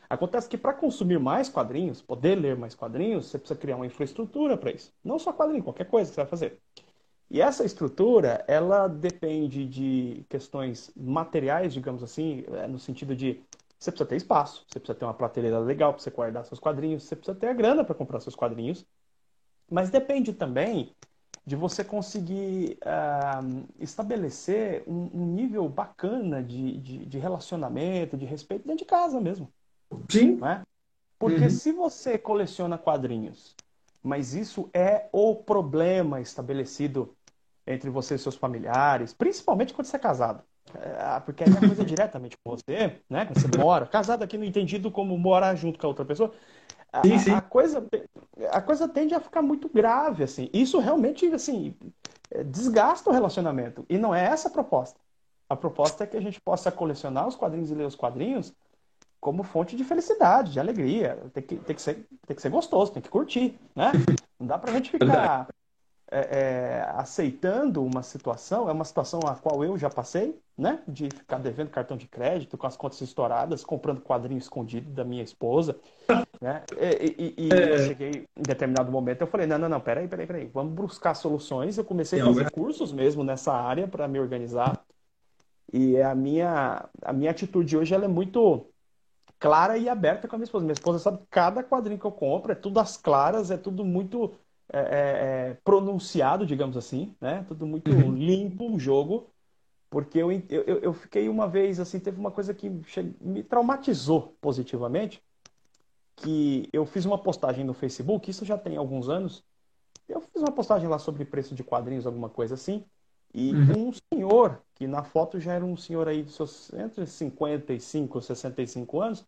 Acontece 0.09 0.47
que 0.47 0.57
para 0.57 0.73
consumir 0.73 1.19
mais 1.19 1.49
quadrinhos, 1.49 2.01
poder 2.01 2.35
ler 2.35 2.55
mais 2.55 2.75
quadrinhos, 2.75 3.27
você 3.27 3.37
precisa 3.37 3.59
criar 3.59 3.75
uma 3.75 3.85
infraestrutura 3.85 4.57
para 4.57 4.71
isso. 4.71 4.93
Não 5.03 5.17
só 5.17 5.33
quadrinho, 5.33 5.63
qualquer 5.63 5.85
coisa 5.85 6.09
que 6.09 6.15
você 6.15 6.21
vai 6.21 6.29
fazer. 6.29 6.59
E 7.29 7.41
essa 7.41 7.65
estrutura, 7.65 8.43
ela 8.47 8.87
depende 8.87 9.65
de 9.65 10.25
questões 10.29 10.91
materiais, 10.95 11.73
digamos 11.73 12.03
assim, 12.03 12.43
é, 12.53 12.67
no 12.67 12.77
sentido 12.77 13.15
de 13.15 13.41
você 13.79 13.91
precisa 13.91 14.09
ter 14.09 14.15
espaço, 14.15 14.65
você 14.67 14.79
precisa 14.79 14.97
ter 14.97 15.05
uma 15.05 15.13
prateleira 15.13 15.59
legal 15.59 15.93
para 15.93 16.01
você 16.01 16.09
guardar 16.09 16.45
seus 16.45 16.59
quadrinhos, 16.59 17.03
você 17.03 17.15
precisa 17.15 17.37
ter 17.37 17.47
a 17.47 17.53
grana 17.53 17.83
para 17.83 17.95
comprar 17.95 18.19
seus 18.19 18.35
quadrinhos. 18.35 18.85
Mas 19.69 19.89
depende 19.89 20.33
também 20.33 20.95
de 21.45 21.55
você 21.55 21.83
conseguir 21.83 22.77
uh, 22.83 23.67
estabelecer 23.79 24.83
um, 24.87 25.09
um, 25.13 25.25
nível 25.25 25.67
bacana 25.69 26.41
de, 26.41 26.79
de, 26.79 27.05
de, 27.05 27.19
relacionamento, 27.19 28.17
de 28.17 28.25
respeito 28.25 28.63
dentro 28.63 28.79
de 28.79 28.85
casa 28.85 29.21
mesmo. 29.21 29.51
Sim. 30.09 30.39
É? 30.45 30.61
Porque 31.17 31.45
uhum. 31.45 31.49
se 31.49 31.71
você 31.71 32.17
coleciona 32.17 32.77
quadrinhos 32.77 33.55
mas 34.05 34.35
isso 34.35 34.69
é 34.71 35.07
o 35.11 35.35
problema 35.35 36.21
estabelecido 36.21 37.15
entre 37.65 37.89
você 37.89 38.13
e 38.13 38.19
seus 38.19 38.35
familiares, 38.35 39.13
principalmente 39.13 39.73
quando 39.73 39.87
você 39.87 39.95
é 39.95 39.99
casado. 39.99 40.43
É, 40.75 41.19
porque 41.21 41.43
aí 41.43 41.49
é 41.49 41.67
coisa 41.67 41.83
diretamente 41.83 42.37
com 42.37 42.51
você, 42.51 43.01
né? 43.09 43.25
Quando 43.25 43.39
você 43.39 43.57
mora, 43.57 43.87
casado 43.87 44.21
aqui 44.21 44.37
no 44.37 44.45
entendido 44.45 44.91
como 44.91 45.17
morar 45.17 45.55
junto 45.55 45.79
com 45.79 45.87
a 45.87 45.89
outra 45.89 46.05
pessoa. 46.05 46.31
A, 46.93 47.01
sim, 47.01 47.17
sim. 47.17 47.31
a, 47.31 47.41
coisa, 47.41 47.83
a 48.51 48.61
coisa 48.61 48.87
tende 48.87 49.15
a 49.15 49.19
ficar 49.19 49.41
muito 49.41 49.67
grave, 49.67 50.23
assim. 50.23 50.51
Isso 50.53 50.77
realmente, 50.77 51.25
assim, 51.33 51.75
desgasta 52.45 53.09
o 53.09 53.13
relacionamento. 53.13 53.87
E 53.89 53.97
não 53.97 54.13
é 54.13 54.23
essa 54.23 54.49
a 54.49 54.51
proposta. 54.51 54.99
A 55.49 55.55
proposta 55.55 56.03
é 56.03 56.07
que 56.07 56.17
a 56.17 56.21
gente 56.21 56.39
possa 56.39 56.71
colecionar 56.71 57.27
os 57.27 57.35
quadrinhos 57.35 57.71
e 57.71 57.75
ler 57.75 57.87
os 57.87 57.95
quadrinhos 57.95 58.53
como 59.25 59.41
fonte 59.41 59.75
de 59.75 59.83
felicidade, 59.83 60.51
de 60.51 60.59
alegria. 60.59 61.17
Tem 61.33 61.41
que, 61.41 61.55
tem 61.55 61.75
que, 61.75 61.81
ser, 61.81 62.07
tem 62.27 62.35
que 62.35 62.41
ser 62.43 62.49
gostoso, 62.49 62.91
tem 62.91 63.01
que 63.01 63.09
curtir, 63.09 63.59
né? 63.75 63.91
Não 64.39 64.45
dá 64.45 64.55
pra 64.55 64.71
gente 64.71 64.91
ficar 64.91 65.47
é, 66.11 66.19
é, 66.19 66.85
aceitando 66.89 67.83
uma 67.83 68.03
situação, 68.03 68.69
é 68.69 68.71
uma 68.71 68.85
situação 68.85 69.19
a 69.25 69.33
qual 69.33 69.63
eu 69.63 69.79
já 69.79 69.89
passei, 69.89 70.39
né? 70.55 70.83
De 70.87 71.05
ficar 71.05 71.39
devendo 71.39 71.71
cartão 71.71 71.97
de 71.97 72.05
crédito 72.05 72.55
com 72.55 72.67
as 72.67 72.77
contas 72.77 73.01
estouradas, 73.01 73.63
comprando 73.63 73.99
quadrinho 73.99 74.37
escondido 74.37 74.91
da 74.91 75.03
minha 75.03 75.23
esposa, 75.23 75.75
né? 76.39 76.61
E, 76.79 77.15
e, 77.17 77.47
e 77.47 77.49
é. 77.51 77.73
eu 77.73 77.79
cheguei 77.79 78.27
em 78.37 78.43
determinado 78.43 78.91
momento, 78.91 79.21
eu 79.21 79.27
falei, 79.27 79.47
não, 79.47 79.57
não, 79.57 79.69
não, 79.69 79.81
peraí, 79.81 80.07
peraí, 80.07 80.27
peraí, 80.27 80.45
vamos 80.53 80.73
buscar 80.73 81.15
soluções. 81.15 81.79
Eu 81.79 81.83
comecei 81.83 82.21
a 82.21 82.25
fazer 82.25 82.51
cursos 82.51 82.93
mesmo 82.93 83.23
nessa 83.23 83.51
área 83.51 83.87
para 83.87 84.07
me 84.07 84.19
organizar. 84.19 84.85
E 85.73 85.99
a 85.99 86.13
minha, 86.13 86.87
a 87.01 87.11
minha 87.11 87.31
atitude 87.31 87.75
hoje 87.75 87.95
ela 87.95 88.05
é 88.05 88.07
muito 88.07 88.69
clara 89.45 89.77
e 89.77 89.87
aberta 89.87 90.27
com 90.27 90.35
a 90.35 90.39
minha 90.39 90.45
esposa. 90.45 90.65
Minha 90.65 90.73
esposa 90.73 90.97
sabe 90.97 91.19
cada 91.29 91.63
quadrinho 91.63 91.99
que 91.99 92.05
eu 92.05 92.11
compro 92.11 92.51
é 92.51 92.55
tudo 92.55 92.79
às 92.79 92.97
claras, 92.97 93.51
é 93.51 93.57
tudo 93.57 93.85
muito 93.85 94.33
é, 94.73 94.79
é, 94.79 94.81
é 95.51 95.57
pronunciado, 95.63 96.47
digamos 96.47 96.75
assim, 96.75 97.15
né? 97.21 97.45
Tudo 97.47 97.67
muito 97.67 97.91
uhum. 97.91 98.11
limpo 98.11 98.73
o 98.73 98.79
jogo. 98.79 99.27
Porque 99.87 100.17
eu, 100.17 100.31
eu, 100.31 100.79
eu 100.79 100.93
fiquei 100.93 101.29
uma 101.29 101.47
vez, 101.47 101.79
assim, 101.79 101.99
teve 101.99 102.19
uma 102.19 102.31
coisa 102.31 102.55
que 102.55 102.71
me 103.21 103.43
traumatizou 103.43 104.35
positivamente, 104.41 105.21
que 106.15 106.67
eu 106.73 106.83
fiz 106.87 107.05
uma 107.05 107.19
postagem 107.19 107.63
no 107.63 107.73
Facebook, 107.73 108.31
isso 108.31 108.43
já 108.43 108.57
tem 108.57 108.77
alguns 108.77 109.07
anos, 109.07 109.43
eu 110.09 110.21
fiz 110.21 110.41
uma 110.41 110.51
postagem 110.51 110.89
lá 110.89 110.97
sobre 110.97 111.23
preço 111.23 111.53
de 111.53 111.63
quadrinhos, 111.63 112.07
alguma 112.07 112.29
coisa 112.29 112.55
assim, 112.55 112.83
e 113.33 113.53
uhum. 113.53 113.89
um 113.89 113.91
senhor, 114.11 114.59
que 114.73 114.87
na 114.87 115.03
foto 115.03 115.39
já 115.39 115.53
era 115.53 115.63
um 115.63 115.77
senhor 115.77 116.07
aí 116.07 116.23
de 116.23 116.31
seus 116.31 116.73
entre 116.73 117.05
55 117.05 118.17
e 118.17 118.21
65 118.21 118.99
anos, 118.99 119.25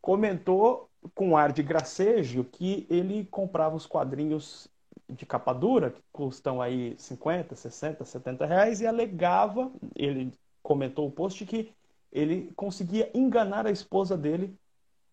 comentou 0.00 0.88
com 1.14 1.36
ar 1.36 1.52
de 1.52 1.62
gracejo 1.62 2.44
que 2.44 2.86
ele 2.90 3.26
comprava 3.26 3.76
os 3.76 3.86
quadrinhos 3.86 4.68
de 5.08 5.24
capa 5.24 5.52
dura, 5.52 5.90
que 5.90 6.02
custam 6.12 6.60
aí 6.60 6.94
50, 6.98 7.54
60, 7.54 8.04
70 8.04 8.46
reais, 8.46 8.80
e 8.80 8.86
alegava, 8.86 9.70
ele 9.94 10.32
comentou 10.62 11.06
o 11.06 11.10
post, 11.10 11.44
que 11.46 11.72
ele 12.12 12.52
conseguia 12.54 13.10
enganar 13.14 13.66
a 13.66 13.70
esposa 13.70 14.16
dele, 14.16 14.54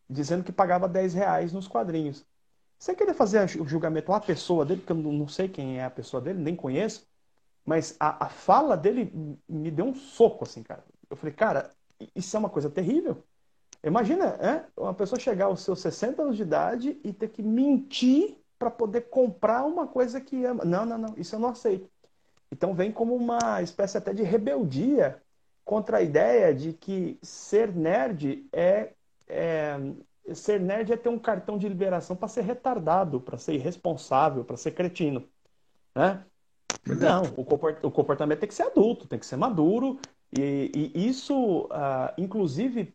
dizendo 0.10 0.44
que 0.44 0.52
pagava 0.52 0.88
10 0.88 1.14
reais 1.14 1.54
nos 1.54 1.68
quadrinhos. 1.68 2.26
Sem 2.78 2.96
querer 2.96 3.14
fazer 3.14 3.60
o 3.60 3.68
julgamento 3.68 4.12
à 4.12 4.20
pessoa 4.20 4.66
dele, 4.66 4.82
porque 4.82 4.92
eu 4.92 4.98
não 4.98 5.28
sei 5.28 5.48
quem 5.48 5.80
é 5.80 5.86
a 5.86 5.90
pessoa 5.90 6.22
dele, 6.22 6.40
nem 6.40 6.56
conheço, 6.56 7.08
mas 7.66 7.96
a, 8.00 8.26
a 8.26 8.30
fala 8.30 8.76
dele 8.76 9.12
me 9.48 9.72
deu 9.72 9.86
um 9.86 9.96
soco, 9.96 10.44
assim, 10.44 10.62
cara. 10.62 10.84
Eu 11.10 11.16
falei, 11.16 11.34
cara, 11.34 11.72
isso 12.14 12.36
é 12.36 12.40
uma 12.40 12.50
coisa 12.50 12.70
terrível. 12.70 13.24
Imagina, 13.86 14.26
é, 14.42 14.66
uma 14.76 14.96
pessoa 14.96 15.20
chegar 15.20 15.46
aos 15.46 15.62
seus 15.62 15.80
60 15.80 16.24
anos 16.24 16.36
de 16.36 16.42
idade 16.42 17.00
e 17.04 17.14
ter 17.14 17.30
que 17.30 17.44
mentir 17.44 18.36
para 18.58 18.72
poder 18.72 19.02
comprar 19.10 19.64
uma 19.64 19.86
coisa 19.86 20.20
que 20.20 20.44
ama. 20.44 20.66
Não, 20.66 20.86
não, 20.86 20.98
não, 20.98 21.14
isso 21.18 21.36
eu 21.36 21.40
não 21.40 21.50
aceito. 21.50 21.88
Então 22.52 22.74
vem 22.74 22.92
como 22.92 23.16
uma 23.16 23.62
espécie 23.62 23.98
até 23.98 24.12
de 24.12 24.24
rebeldia 24.24 25.22
contra 25.64 25.98
a 25.98 26.02
ideia 26.02 26.54
de 26.54 26.74
que 26.74 27.20
ser 27.22 27.74
nerd 27.76 28.48
é, 28.52 28.94
é 29.28 29.78
ser 30.34 30.60
nerd 30.60 30.92
é 30.92 30.98
ter 30.98 31.10
um 31.10 31.20
cartão 31.20 31.58
de 31.58 31.70
liberação 31.70 32.16
para 32.16 32.28
ser 32.28 32.42
retardado, 32.42 33.22
para 33.22 33.38
ser 33.38 33.54
irresponsável, 33.54 34.44
para 34.44 34.58
ser 34.58 34.72
cretino, 34.72 35.28
né? 35.94 36.26
Não, 36.88 37.24
o 37.38 37.92
comportamento 37.92 38.40
tem 38.40 38.50
que 38.50 38.56
ser 38.56 38.64
adulto, 38.64 39.08
tem 39.08 39.20
que 39.20 39.26
ser 39.26 39.38
maduro 39.38 40.00
e, 40.32 40.92
e 40.96 41.08
isso, 41.08 41.66
uh, 41.66 42.14
inclusive, 42.18 42.94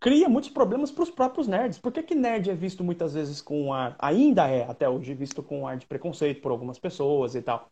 cria 0.00 0.28
muitos 0.28 0.50
problemas 0.50 0.90
para 0.90 1.04
os 1.04 1.10
próprios 1.10 1.48
nerds. 1.48 1.78
Por 1.78 1.92
que, 1.92 2.02
que 2.02 2.14
nerd 2.14 2.50
é 2.50 2.54
visto 2.54 2.84
muitas 2.84 3.14
vezes 3.14 3.40
com 3.40 3.66
um 3.66 3.72
ar, 3.72 3.96
ainda 3.98 4.48
é 4.48 4.64
até 4.68 4.88
hoje 4.88 5.14
visto 5.14 5.42
com 5.42 5.60
um 5.60 5.66
ar 5.66 5.76
de 5.76 5.86
preconceito 5.86 6.40
por 6.40 6.50
algumas 6.50 6.78
pessoas 6.78 7.34
e 7.34 7.42
tal? 7.42 7.70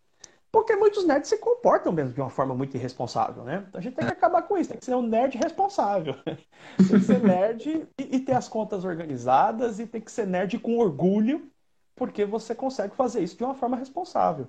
Porque 0.50 0.76
muitos 0.76 1.04
nerds 1.04 1.28
se 1.28 1.38
comportam 1.38 1.92
mesmo 1.92 2.14
de 2.14 2.20
uma 2.20 2.30
forma 2.30 2.54
muito 2.54 2.76
irresponsável, 2.76 3.42
né? 3.42 3.64
Então 3.68 3.80
a 3.80 3.82
gente 3.82 3.94
tem 3.94 4.06
que 4.06 4.12
acabar 4.12 4.42
com 4.42 4.56
isso, 4.56 4.70
tem 4.70 4.78
que 4.78 4.84
ser 4.84 4.94
um 4.94 5.02
nerd 5.02 5.36
responsável. 5.36 6.14
tem 6.24 6.86
que 6.86 7.00
ser 7.00 7.20
nerd 7.20 7.88
e, 7.98 8.16
e 8.16 8.20
ter 8.20 8.34
as 8.34 8.48
contas 8.48 8.84
organizadas 8.84 9.80
e 9.80 9.86
tem 9.86 10.00
que 10.00 10.12
ser 10.12 10.28
nerd 10.28 10.56
com 10.60 10.78
orgulho, 10.78 11.50
porque 11.96 12.24
você 12.24 12.54
consegue 12.54 12.94
fazer 12.94 13.22
isso 13.22 13.36
de 13.36 13.42
uma 13.42 13.54
forma 13.54 13.76
responsável. 13.76 14.46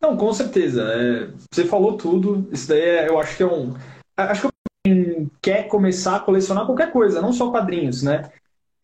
Não, 0.00 0.16
com 0.16 0.32
certeza. 0.32 0.82
É, 0.82 1.30
você 1.52 1.64
falou 1.64 1.96
tudo. 1.96 2.48
Isso 2.50 2.68
daí 2.68 2.80
é, 2.80 3.08
eu 3.08 3.18
acho 3.18 3.36
que 3.36 3.42
é 3.42 3.46
um. 3.46 3.74
Acho 4.16 4.42
que 4.42 4.57
quer 5.42 5.68
começar 5.68 6.16
a 6.16 6.20
colecionar 6.20 6.66
qualquer 6.66 6.90
coisa, 6.90 7.20
não 7.20 7.32
só 7.32 7.50
quadrinhos, 7.50 8.02
né? 8.02 8.30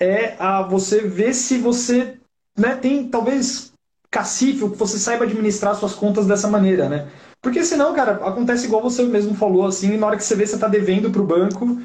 É 0.00 0.34
a 0.38 0.62
você 0.62 1.00
ver 1.00 1.34
se 1.34 1.58
você 1.58 2.18
né, 2.56 2.76
tem 2.76 3.08
talvez 3.08 3.72
cacife, 4.10 4.68
que 4.68 4.76
você 4.76 4.98
saiba 4.98 5.24
administrar 5.24 5.74
suas 5.74 5.94
contas 5.94 6.26
dessa 6.26 6.48
maneira, 6.48 6.88
né? 6.88 7.08
Porque 7.42 7.64
senão, 7.64 7.92
cara, 7.92 8.12
acontece 8.26 8.66
igual 8.66 8.82
você 8.82 9.02
mesmo 9.04 9.34
falou, 9.34 9.66
assim, 9.66 9.96
na 9.96 10.06
hora 10.06 10.16
que 10.16 10.24
você 10.24 10.34
vê, 10.34 10.46
você 10.46 10.56
tá 10.56 10.68
devendo 10.68 11.10
pro 11.10 11.26
banco, 11.26 11.78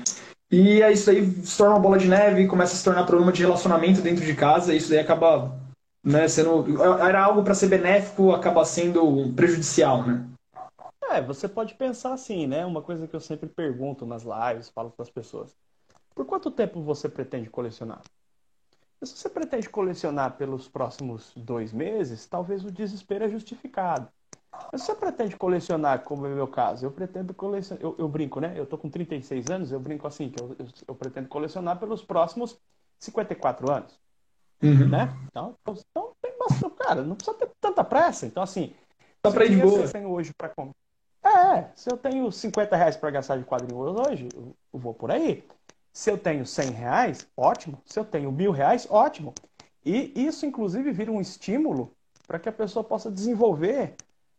e 0.52 0.82
aí 0.82 0.94
isso 0.94 1.10
aí 1.10 1.30
se 1.44 1.58
torna 1.58 1.76
uma 1.76 1.82
bola 1.82 1.98
de 1.98 2.08
neve, 2.08 2.48
começa 2.48 2.74
a 2.74 2.78
se 2.78 2.84
tornar 2.84 3.06
problema 3.06 3.32
de 3.32 3.42
relacionamento 3.42 4.02
dentro 4.02 4.24
de 4.24 4.34
casa, 4.36 4.74
e 4.74 4.78
isso 4.78 4.90
daí 4.90 5.00
acaba 5.00 5.60
né, 6.04 6.28
sendo. 6.28 6.66
Era 7.02 7.24
algo 7.24 7.44
para 7.44 7.54
ser 7.54 7.68
benéfico, 7.68 8.32
acaba 8.32 8.64
sendo 8.64 9.34
prejudicial, 9.36 10.06
né? 10.08 10.24
É, 11.10 11.22
você 11.22 11.48
pode 11.48 11.74
pensar 11.74 12.14
assim, 12.14 12.46
né? 12.46 12.66
Uma 12.66 12.84
coisa 12.84 13.08
que 13.08 13.16
eu 13.16 13.20
sempre 13.20 13.50
pergunto 13.50 14.06
nas 14.06 14.24
lives, 14.24 14.70
falo 14.70 14.92
para 14.92 15.04
as 15.04 15.10
pessoas. 15.10 15.56
Por 16.14 16.26
quanto 16.26 16.52
tempo 16.52 16.82
você 16.82 17.10
pretende 17.10 17.50
colecionar? 17.50 18.02
Se 19.02 19.18
você 19.18 19.30
pretende 19.30 19.70
colecionar 19.70 20.38
pelos 20.38 20.68
próximos 20.68 21.32
dois 21.36 21.74
meses, 21.74 22.28
talvez 22.28 22.64
o 22.64 22.72
desespero 22.72 23.24
é 23.26 23.30
justificado. 23.30 24.08
Mas 24.72 24.82
se 24.82 24.88
você 24.88 24.96
pretende 24.96 25.36
colecionar, 25.36 26.04
como 26.04 26.28
é 26.28 26.30
o 26.30 26.36
meu 26.36 26.48
caso, 26.48 26.86
eu 26.86 26.92
pretendo 26.92 27.34
colecionar. 27.34 27.82
Eu, 27.82 27.96
eu 27.98 28.08
brinco, 28.08 28.40
né? 28.40 28.54
Eu 28.56 28.66
tô 28.66 28.78
com 28.78 28.90
36 28.90 29.50
anos, 29.50 29.72
eu 29.72 29.80
brinco 29.80 30.06
assim, 30.06 30.30
que 30.30 30.42
eu, 30.42 30.56
eu, 30.60 30.68
eu 30.90 30.96
pretendo 30.96 31.28
colecionar 31.28 31.80
pelos 31.80 32.04
próximos 32.04 32.60
54 33.00 33.72
anos. 33.72 34.00
Uhum. 34.62 34.90
Né? 34.90 35.10
Então, 35.28 35.56
então 35.64 36.12
tem 36.22 36.38
bastante. 36.38 36.76
Cara, 36.76 37.02
não 37.02 37.16
precisa 37.16 37.38
ter 37.38 37.50
tanta 37.60 37.84
pressa. 37.84 38.26
Então, 38.26 38.44
assim. 38.44 38.76
Dá 39.24 39.32
pra 39.32 39.46
ir 39.46 39.56
de 39.56 39.62
boa. 39.62 39.86
Hoje 40.08 40.34
para 40.38 40.50
comprar. 40.50 40.79
É, 41.40 41.72
se 41.76 41.90
eu 41.90 41.98
tenho 41.98 42.32
50 42.32 42.76
reais 42.76 42.98
para 42.98 43.12
gastar 43.12 43.38
de 43.38 43.44
quadrinhos 43.44 43.98
hoje, 43.98 44.28
eu 44.36 44.54
vou 44.74 44.94
por 44.94 45.12
aí. 45.12 45.44
Se 45.92 46.12
eu 46.12 46.18
tenho 46.18 46.46
100 46.46 46.72
reais, 46.72 47.28
ótimo. 47.36 47.82
Se 47.86 48.00
eu 48.00 48.06
tenho 48.06 48.32
mil 48.32 48.52
reais, 48.52 48.88
ótimo. 48.90 49.34
E 49.86 50.12
isso, 50.16 50.46
inclusive, 50.46 50.92
vira 50.92 51.12
um 51.12 51.22
estímulo 51.22 51.94
para 52.28 52.38
que 52.38 52.50
a 52.50 52.52
pessoa 52.52 52.84
possa 52.84 53.10
desenvolver 53.10 53.96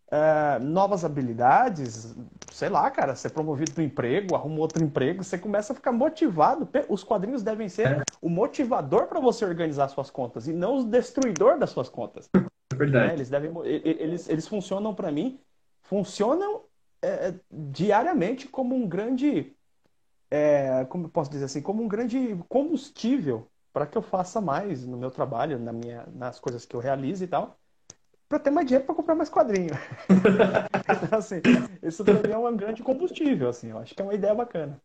uh, 0.08 0.62
novas 0.62 1.04
habilidades. 1.04 2.14
Sei 2.52 2.68
lá, 2.68 2.90
cara, 2.90 3.14
ser 3.14 3.30
promovido 3.30 3.72
no 3.76 3.82
emprego, 3.82 4.34
arruma 4.34 4.60
outro 4.60 4.82
emprego, 4.84 5.24
você 5.24 5.38
começa 5.38 5.72
a 5.72 5.76
ficar 5.76 5.92
motivado. 5.92 6.68
Os 6.88 7.02
quadrinhos 7.02 7.42
devem 7.42 7.68
ser 7.68 7.86
é. 7.86 8.02
o 8.20 8.28
motivador 8.28 9.06
para 9.06 9.20
você 9.20 9.44
organizar 9.44 9.88
suas 9.88 10.10
contas 10.10 10.46
e 10.46 10.52
não 10.52 10.78
o 10.78 10.84
destruidor 10.84 11.58
das 11.58 11.70
suas 11.70 11.88
contas. 11.88 12.28
É 12.34 12.76
verdade. 12.76 13.10
É, 13.10 13.14
eles, 13.14 13.28
devem, 13.28 13.52
eles, 13.64 14.28
eles 14.28 14.46
funcionam 14.46 14.94
para 14.94 15.10
mim, 15.10 15.40
funcionam 15.82 16.62
é, 17.02 17.34
diariamente 17.50 18.46
como 18.48 18.74
um 18.74 18.86
grande, 18.86 19.54
é, 20.30 20.84
como 20.86 21.06
eu 21.06 21.10
posso 21.10 21.30
dizer 21.30 21.46
assim, 21.46 21.62
como 21.62 21.82
um 21.82 21.88
grande 21.88 22.36
combustível 22.48 23.48
para 23.72 23.86
que 23.86 23.96
eu 23.96 24.02
faça 24.02 24.40
mais 24.40 24.86
no 24.86 24.96
meu 24.96 25.10
trabalho, 25.10 25.58
na 25.58 25.72
minha, 25.72 26.06
nas 26.14 26.40
coisas 26.40 26.64
que 26.64 26.74
eu 26.74 26.80
realizo 26.80 27.24
e 27.24 27.26
tal, 27.26 27.58
para 28.28 28.38
ter 28.38 28.50
mais 28.50 28.66
dinheiro 28.66 28.84
para 28.84 28.94
comprar 28.94 29.14
mais 29.14 29.30
quadrinho. 29.30 29.70
então, 31.06 31.18
assim, 31.18 31.40
isso 31.82 32.04
também 32.04 32.32
é 32.32 32.38
um 32.38 32.56
grande 32.56 32.82
combustível, 32.82 33.48
assim, 33.48 33.70
eu 33.70 33.78
acho 33.78 33.94
que 33.94 34.02
é 34.02 34.04
uma 34.04 34.14
ideia 34.14 34.34
bacana. 34.34 34.80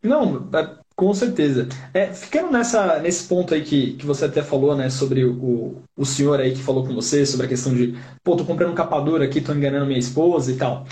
Não, 0.00 0.48
é, 0.54 0.78
com 0.94 1.12
certeza. 1.12 1.68
É, 1.92 2.12
ficando 2.14 2.52
nessa, 2.52 3.00
nesse 3.00 3.26
ponto 3.26 3.52
aí 3.52 3.64
que, 3.64 3.94
que 3.94 4.06
você 4.06 4.26
até 4.26 4.44
falou, 4.44 4.76
né, 4.76 4.90
sobre 4.90 5.24
o, 5.24 5.82
o 5.96 6.04
senhor 6.04 6.40
aí 6.40 6.52
que 6.52 6.62
falou 6.62 6.86
com 6.86 6.94
você, 6.94 7.26
sobre 7.26 7.46
a 7.46 7.48
questão 7.48 7.74
de, 7.74 7.98
pô, 8.22 8.36
tô 8.36 8.44
comprando 8.44 8.70
um 8.70 8.76
capador 8.76 9.22
aqui, 9.22 9.40
tô 9.40 9.52
enganando 9.52 9.86
minha 9.86 9.98
esposa 9.98 10.52
e 10.52 10.56
tal 10.56 10.86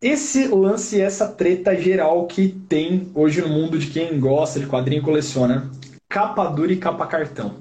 esse 0.00 0.48
lance, 0.48 1.00
essa 1.00 1.28
treta 1.28 1.76
geral 1.76 2.26
que 2.26 2.48
tem 2.48 3.10
hoje 3.14 3.42
no 3.42 3.48
mundo 3.48 3.78
de 3.78 3.88
quem 3.88 4.18
gosta 4.18 4.58
de 4.58 4.66
quadrinho 4.66 5.02
e 5.02 5.04
coleciona, 5.04 5.70
capa 6.08 6.46
dura 6.46 6.72
e 6.72 6.76
capa 6.76 7.06
cartão. 7.06 7.56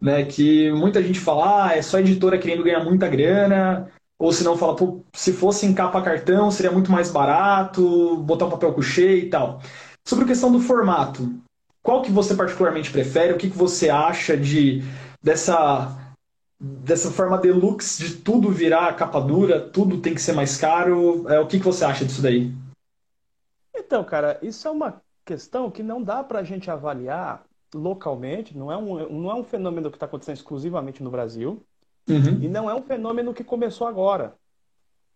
Né, 0.00 0.24
que 0.24 0.72
muita 0.72 1.02
gente 1.02 1.20
fala, 1.20 1.66
ah, 1.66 1.76
é 1.76 1.82
só 1.82 1.98
editora 1.98 2.38
querendo 2.38 2.64
ganhar 2.64 2.82
muita 2.82 3.06
grana, 3.06 3.90
ou 4.18 4.32
se 4.32 4.42
não 4.42 4.56
fala, 4.56 4.74
pô, 4.74 5.04
se 5.12 5.30
fosse 5.30 5.66
em 5.66 5.74
capa 5.74 6.00
cartão 6.00 6.50
seria 6.50 6.72
muito 6.72 6.90
mais 6.90 7.10
barato, 7.10 8.16
botar 8.18 8.46
um 8.46 8.50
papel 8.50 8.72
couché 8.72 9.16
e 9.16 9.28
tal. 9.28 9.60
Sobre 10.06 10.24
a 10.24 10.28
questão 10.28 10.50
do 10.50 10.58
formato, 10.58 11.30
qual 11.82 12.02
que 12.02 12.10
você 12.10 12.34
particularmente 12.34 12.90
prefere? 12.90 13.32
O 13.32 13.36
que, 13.36 13.50
que 13.50 13.56
você 13.56 13.90
acha 13.90 14.36
de 14.36 14.82
dessa 15.22 15.99
dessa 16.60 17.10
forma 17.10 17.38
deluxe 17.38 18.06
de 18.06 18.16
tudo 18.16 18.50
virar 18.50 18.94
capa 18.94 19.18
dura, 19.18 19.60
tudo 19.60 20.00
tem 20.00 20.14
que 20.14 20.20
ser 20.20 20.34
mais 20.34 20.58
caro. 20.58 21.26
É, 21.28 21.40
o 21.40 21.46
que, 21.46 21.58
que 21.58 21.64
você 21.64 21.84
acha 21.84 22.04
disso 22.04 22.20
daí? 22.20 22.52
Então, 23.74 24.04
cara, 24.04 24.38
isso 24.42 24.68
é 24.68 24.70
uma 24.70 25.00
questão 25.24 25.70
que 25.70 25.82
não 25.82 26.02
dá 26.02 26.22
para 26.22 26.40
a 26.40 26.44
gente 26.44 26.70
avaliar 26.70 27.44
localmente, 27.74 28.56
não 28.56 28.70
é 28.70 28.76
um, 28.76 29.08
não 29.08 29.30
é 29.30 29.34
um 29.34 29.44
fenômeno 29.44 29.90
que 29.90 29.96
está 29.96 30.06
acontecendo 30.06 30.36
exclusivamente 30.36 31.02
no 31.02 31.10
Brasil, 31.10 31.64
uhum. 32.08 32.42
e 32.42 32.48
não 32.48 32.68
é 32.68 32.74
um 32.74 32.82
fenômeno 32.82 33.32
que 33.32 33.44
começou 33.44 33.86
agora. 33.86 34.34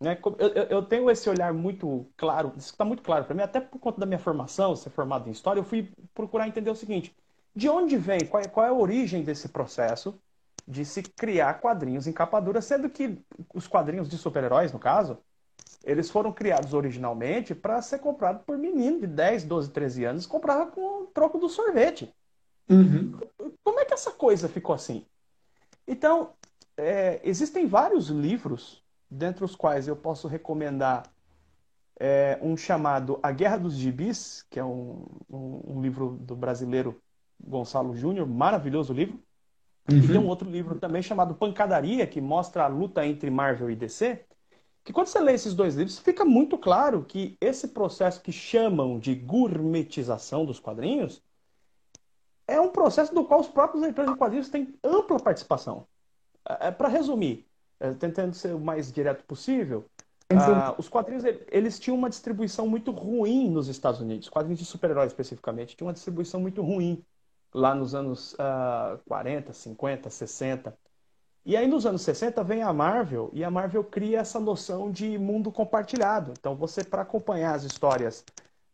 Né? 0.00 0.16
Eu, 0.38 0.48
eu 0.48 0.82
tenho 0.82 1.10
esse 1.10 1.28
olhar 1.28 1.52
muito 1.52 2.06
claro, 2.16 2.52
isso 2.56 2.70
está 2.70 2.84
muito 2.84 3.02
claro 3.02 3.24
para 3.24 3.34
mim, 3.34 3.42
até 3.42 3.60
por 3.60 3.78
conta 3.78 4.00
da 4.00 4.06
minha 4.06 4.18
formação, 4.18 4.74
ser 4.76 4.90
formado 4.90 5.28
em 5.28 5.32
História, 5.32 5.60
eu 5.60 5.64
fui 5.64 5.90
procurar 6.14 6.48
entender 6.48 6.70
o 6.70 6.76
seguinte, 6.76 7.14
de 7.54 7.68
onde 7.68 7.96
vem, 7.96 8.20
qual 8.26 8.42
é, 8.42 8.46
qual 8.46 8.66
é 8.66 8.68
a 8.68 8.74
origem 8.74 9.22
desse 9.22 9.48
processo, 9.48 10.18
de 10.66 10.84
se 10.84 11.02
criar 11.02 11.54
quadrinhos 11.54 12.06
em 12.06 12.12
capa 12.12 12.40
dura, 12.40 12.60
sendo 12.60 12.88
que 12.88 13.18
os 13.52 13.66
quadrinhos 13.66 14.08
de 14.08 14.16
super-heróis, 14.16 14.72
no 14.72 14.78
caso, 14.78 15.18
eles 15.84 16.10
foram 16.10 16.32
criados 16.32 16.72
originalmente 16.72 17.54
para 17.54 17.82
ser 17.82 17.98
comprado 17.98 18.42
por 18.44 18.56
menino 18.56 19.00
de 19.00 19.06
10, 19.06 19.44
12, 19.44 19.70
13 19.70 20.04
anos, 20.04 20.26
comprava 20.26 20.70
com 20.70 21.02
o 21.02 21.06
troco 21.06 21.38
do 21.38 21.48
sorvete. 21.48 22.12
Uhum. 22.68 23.18
Como 23.62 23.80
é 23.80 23.84
que 23.84 23.92
essa 23.92 24.10
coisa 24.10 24.48
ficou 24.48 24.74
assim? 24.74 25.04
Então, 25.86 26.32
é, 26.76 27.20
existem 27.22 27.66
vários 27.66 28.08
livros, 28.08 28.82
dentre 29.10 29.44
os 29.44 29.54
quais 29.54 29.86
eu 29.86 29.94
posso 29.94 30.26
recomendar 30.26 31.04
é, 32.00 32.38
um 32.42 32.56
chamado 32.56 33.18
A 33.22 33.30
Guerra 33.30 33.58
dos 33.58 33.74
Gibis, 33.74 34.44
que 34.50 34.58
é 34.58 34.64
um, 34.64 35.04
um, 35.28 35.76
um 35.76 35.82
livro 35.82 36.16
do 36.20 36.34
brasileiro 36.34 37.00
Gonçalo 37.38 37.94
Júnior, 37.94 38.26
maravilhoso 38.26 38.92
livro. 38.92 39.22
Uhum. 39.90 39.98
E 39.98 40.08
tem 40.08 40.18
um 40.18 40.28
outro 40.28 40.48
livro 40.48 40.78
também 40.78 41.02
chamado 41.02 41.34
Pancadaria, 41.34 42.06
que 42.06 42.20
mostra 42.20 42.64
a 42.64 42.68
luta 42.68 43.06
entre 43.06 43.30
Marvel 43.30 43.70
e 43.70 43.76
DC. 43.76 44.24
Que 44.82 44.92
quando 44.92 45.06
você 45.06 45.18
lê 45.18 45.32
esses 45.32 45.54
dois 45.54 45.74
livros, 45.74 45.98
fica 45.98 46.24
muito 46.24 46.58
claro 46.58 47.04
que 47.04 47.36
esse 47.40 47.68
processo 47.68 48.20
que 48.20 48.32
chamam 48.32 48.98
de 48.98 49.14
gourmetização 49.14 50.44
dos 50.44 50.60
quadrinhos 50.60 51.22
é 52.46 52.60
um 52.60 52.68
processo 52.68 53.14
do 53.14 53.24
qual 53.24 53.40
os 53.40 53.48
próprios 53.48 53.82
leitores 53.82 54.10
de 54.10 54.18
quadrinhos 54.18 54.50
têm 54.50 54.74
ampla 54.84 55.18
participação. 55.18 55.86
É, 56.46 56.68
é 56.68 56.70
Para 56.70 56.88
resumir, 56.88 57.46
é, 57.80 57.92
tentando 57.94 58.34
ser 58.34 58.54
o 58.54 58.60
mais 58.60 58.92
direto 58.92 59.24
possível, 59.24 59.86
uh, 60.30 60.74
os 60.78 60.88
quadrinhos 60.88 61.24
eles 61.50 61.78
tinham 61.78 61.96
uma 61.96 62.10
distribuição 62.10 62.66
muito 62.66 62.90
ruim 62.90 63.50
nos 63.50 63.68
Estados 63.68 64.00
Unidos. 64.00 64.28
Quadrinhos 64.28 64.60
de 64.60 64.66
super-heróis 64.66 65.12
especificamente 65.12 65.76
tinham 65.76 65.88
uma 65.88 65.94
distribuição 65.94 66.40
muito 66.40 66.62
ruim 66.62 67.02
lá 67.54 67.74
nos 67.74 67.94
anos 67.94 68.34
uh, 68.34 68.98
40, 69.06 69.52
50, 69.52 70.10
60. 70.10 70.76
E 71.46 71.56
aí 71.56 71.66
nos 71.68 71.86
anos 71.86 72.02
60 72.02 72.42
vem 72.42 72.62
a 72.62 72.72
Marvel 72.72 73.30
e 73.32 73.44
a 73.44 73.50
Marvel 73.50 73.84
cria 73.84 74.20
essa 74.20 74.40
noção 74.40 74.90
de 74.90 75.16
mundo 75.16 75.52
compartilhado. 75.52 76.32
Então 76.38 76.56
você 76.56 76.82
para 76.82 77.02
acompanhar 77.02 77.54
as 77.54 77.62
histórias 77.62 78.24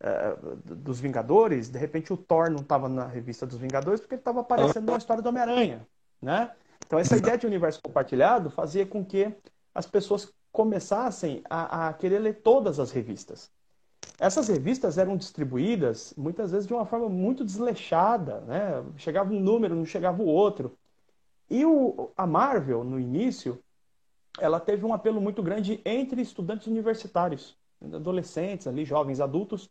uh, 0.03 0.57
dos 0.65 0.99
Vingadores, 0.99 1.69
de 1.69 1.79
repente 1.79 2.13
o 2.13 2.17
Thor 2.17 2.49
não 2.49 2.61
estava 2.61 2.89
na 2.89 3.07
revista 3.07 3.47
dos 3.47 3.59
Vingadores 3.59 4.01
porque 4.01 4.15
ele 4.15 4.21
estava 4.21 4.41
aparecendo 4.41 4.87
numa 4.87 4.99
história 4.99 5.23
do 5.23 5.29
Homem-Aranha, 5.29 5.87
né? 6.23 6.53
Então 6.87 6.99
essa 6.99 7.17
ideia 7.17 7.37
de 7.37 7.47
universo 7.47 7.81
compartilhado 7.83 8.51
fazia 8.51 8.87
com 8.87 9.05
que 9.05 9.35
as 9.75 9.87
pessoas 9.87 10.33
começassem 10.51 11.43
a, 11.49 11.89
a 11.89 11.93
querer 11.93 12.19
ler 12.19 12.41
todas 12.43 12.81
as 12.81 12.91
revistas. 12.91 13.51
Essas 14.21 14.49
revistas 14.49 14.99
eram 14.99 15.17
distribuídas 15.17 16.13
muitas 16.15 16.53
vezes 16.53 16.67
de 16.67 16.75
uma 16.75 16.85
forma 16.85 17.09
muito 17.09 17.43
desleixada, 17.43 18.43
né? 18.43 18.85
Chegava 18.99 19.33
um 19.33 19.41
número, 19.41 19.75
não 19.75 19.87
chegava 19.87 20.23
o 20.23 20.27
outro. 20.27 20.77
E 21.49 21.65
o, 21.65 22.11
a 22.15 22.27
Marvel, 22.27 22.85
no 22.85 23.01
início, 23.01 23.59
ela 24.39 24.61
teve 24.61 24.85
um 24.85 24.93
apelo 24.93 25.23
muito 25.23 25.43
grande 25.43 25.81
entre 25.87 26.21
estudantes 26.21 26.67
universitários, 26.67 27.57
adolescentes, 27.83 28.67
ali, 28.67 28.85
jovens, 28.85 29.21
adultos, 29.21 29.71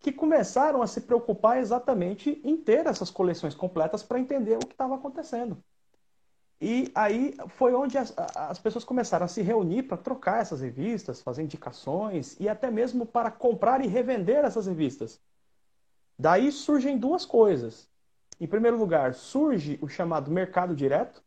que 0.00 0.10
começaram 0.10 0.80
a 0.80 0.86
se 0.86 1.02
preocupar 1.02 1.58
exatamente 1.58 2.40
em 2.42 2.56
ter 2.56 2.86
essas 2.86 3.10
coleções 3.10 3.54
completas 3.54 4.02
para 4.02 4.18
entender 4.18 4.56
o 4.56 4.66
que 4.66 4.72
estava 4.72 4.94
acontecendo. 4.94 5.62
E 6.66 6.90
aí 6.94 7.34
foi 7.48 7.74
onde 7.74 7.98
as, 7.98 8.14
as 8.34 8.58
pessoas 8.58 8.86
começaram 8.86 9.26
a 9.26 9.28
se 9.28 9.42
reunir 9.42 9.82
para 9.82 9.98
trocar 9.98 10.40
essas 10.40 10.62
revistas, 10.62 11.20
fazer 11.20 11.42
indicações 11.42 12.40
e 12.40 12.48
até 12.48 12.70
mesmo 12.70 13.04
para 13.04 13.30
comprar 13.30 13.84
e 13.84 13.86
revender 13.86 14.42
essas 14.42 14.66
revistas. 14.66 15.20
Daí 16.18 16.50
surgem 16.50 16.96
duas 16.96 17.26
coisas. 17.26 17.86
Em 18.40 18.46
primeiro 18.46 18.78
lugar, 18.78 19.12
surge 19.12 19.78
o 19.82 19.88
chamado 19.88 20.30
mercado 20.30 20.74
direto, 20.74 21.22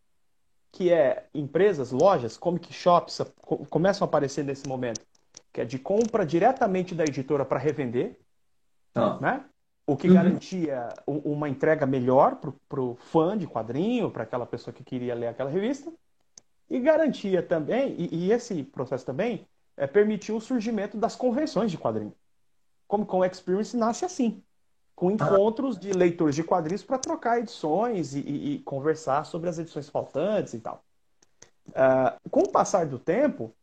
que 0.72 0.92
é 0.92 1.28
empresas, 1.36 1.92
lojas, 1.92 2.36
comic 2.36 2.74
shops 2.74 3.22
começam 3.70 4.06
a 4.06 4.08
aparecer 4.08 4.44
nesse 4.44 4.68
momento, 4.68 5.06
que 5.54 5.62
é 5.62 5.66
de 5.66 5.78
compra 5.78 6.26
diretamente 6.26 6.96
da 6.96 7.04
editora 7.04 7.46
para 7.46 7.60
revender, 7.60 8.20
ah. 8.96 9.20
né? 9.22 9.46
O 9.90 9.96
que 9.96 10.10
uhum. 10.10 10.14
garantia 10.14 10.90
uma 11.08 11.48
entrega 11.48 11.86
melhor 11.86 12.42
para 12.68 12.82
o 12.82 12.96
fã 12.96 13.38
de 13.38 13.48
quadrinho, 13.48 14.12
para 14.12 14.24
aquela 14.24 14.46
pessoa 14.46 14.74
que 14.74 14.84
queria 14.84 15.16
ler 15.16 15.28
aquela 15.28 15.50
revista. 15.50 15.90
E 16.70 16.78
garantia 16.78 17.42
também, 17.42 17.96
e, 17.98 18.26
e 18.28 18.32
esse 18.34 18.64
processo 18.64 19.06
também, 19.06 19.48
é, 19.78 19.88
permitiu 19.88 20.36
o 20.36 20.42
surgimento 20.42 20.98
das 20.98 21.16
convenções 21.16 21.72
de 21.72 21.78
quadrinho. 21.78 22.14
Como 22.86 23.06
com 23.06 23.24
Experience 23.24 23.78
nasce 23.78 24.04
assim, 24.04 24.44
com 24.94 25.08
ah. 25.08 25.14
encontros 25.14 25.80
de 25.80 25.94
leitores 25.94 26.36
de 26.36 26.44
quadrinhos 26.44 26.84
para 26.84 26.98
trocar 26.98 27.40
edições 27.40 28.14
e, 28.14 28.20
e, 28.20 28.56
e, 28.56 28.60
conversar 28.60 29.26
sobre 29.26 29.50
as 29.50 29.58
edições 29.58 29.88
faltantes 29.88 30.54
e 30.54 30.60
tal. 30.60 30.84
Uh, 31.70 32.30
com 32.30 32.42
o 32.42 32.52
passar 32.52 32.86
do 32.86 33.00
tempo, 33.00 33.54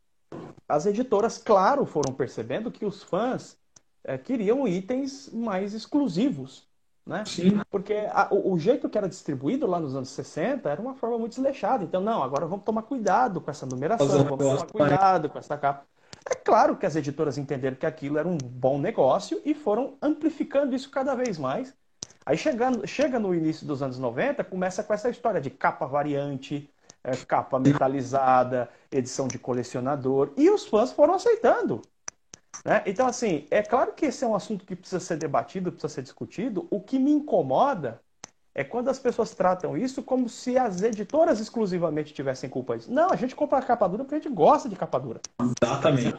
as 0.67 0.87
editoras, 0.87 1.37
claro, 1.37 1.85
foram 1.85 2.13
percebendo 2.13 2.71
que 2.71 2.85
os 2.85 3.03
fãs 3.03 3.57
é, 4.05 4.17
queriam 4.17 4.67
itens 4.67 5.29
mais 5.33 5.73
exclusivos. 5.73 6.67
Né? 7.05 7.23
Sim. 7.25 7.61
Porque 7.69 7.93
a, 8.11 8.27
o, 8.31 8.53
o, 8.53 8.57
jeito 8.57 8.89
que 8.89 8.97
era 8.97 9.07
distribuído 9.07 9.67
lá 9.67 9.79
nos 9.79 9.95
anos 9.95 10.09
60 10.09 10.67
era 10.69 10.81
uma 10.81 10.95
forma 10.95 11.19
muito 11.19 11.33
desleixada. 11.33 11.83
Então, 11.83 12.01
não, 12.01 12.23
agora 12.23 12.47
vamos 12.47 12.65
tomar 12.65 12.83
cuidado 12.83 13.39
com 13.41 13.51
essa 13.51 13.65
numeração, 13.65 14.07
vamos 14.07 14.37
tomar 14.37 14.65
cuidado 14.65 15.29
com 15.29 15.37
essa 15.37 15.57
capa. 15.57 15.85
É 16.27 16.33
claro 16.33 16.75
que 16.75 16.85
as 16.85 16.95
editoras 16.95 17.37
entenderam 17.37 17.75
que 17.75 17.85
aquilo 17.85 18.17
era 18.17 18.27
um 18.27 18.37
bom 18.37 18.79
negócio 18.79 19.39
e 19.45 19.53
foram 19.53 19.95
amplificando 20.01 20.75
isso 20.75 20.89
cada 20.89 21.13
vez 21.13 21.37
mais. 21.37 21.75
Aí 22.25 22.37
chegando, 22.37 22.87
chega 22.87 23.19
no 23.19 23.35
início 23.35 23.67
dos 23.67 23.83
anos 23.83 23.99
90, 23.99 24.43
começa 24.43 24.83
com 24.83 24.91
essa 24.91 25.09
história 25.09 25.39
de 25.39 25.51
capa 25.51 25.85
variante, 25.85 26.67
é, 27.03 27.15
capa 27.15 27.59
metalizada, 27.59 28.67
edição 28.91 29.27
de 29.27 29.37
colecionador, 29.37 30.31
e 30.35 30.49
os 30.49 30.65
fãs 30.65 30.91
foram 30.91 31.13
aceitando. 31.13 31.83
Né? 32.63 32.83
Então, 32.85 33.07
assim, 33.07 33.45
é 33.49 33.61
claro 33.61 33.93
que 33.93 34.05
esse 34.05 34.23
é 34.23 34.27
um 34.27 34.35
assunto 34.35 34.65
que 34.65 34.75
precisa 34.75 34.99
ser 34.99 35.17
debatido, 35.17 35.71
precisa 35.71 35.93
ser 35.93 36.01
discutido. 36.01 36.67
O 36.69 36.79
que 36.79 36.99
me 36.99 37.11
incomoda 37.11 37.99
é 38.53 38.63
quando 38.63 38.89
as 38.89 38.97
pessoas 38.97 39.31
tratam 39.31 39.77
isso 39.77 40.01
como 40.01 40.29
se 40.29 40.57
as 40.57 40.81
editoras 40.81 41.41
exclusivamente 41.41 42.13
tivessem 42.13 42.49
culpa 42.49 42.77
disso. 42.77 42.91
Não, 42.91 43.09
a 43.09 43.15
gente 43.17 43.35
compra 43.35 43.61
capa 43.61 43.87
dura 43.87 44.03
porque 44.03 44.15
a 44.15 44.19
gente 44.19 44.33
gosta 44.33 44.69
de 44.69 44.75
capa 44.77 44.97
dura. 44.97 45.19
Exatamente. 45.61 46.15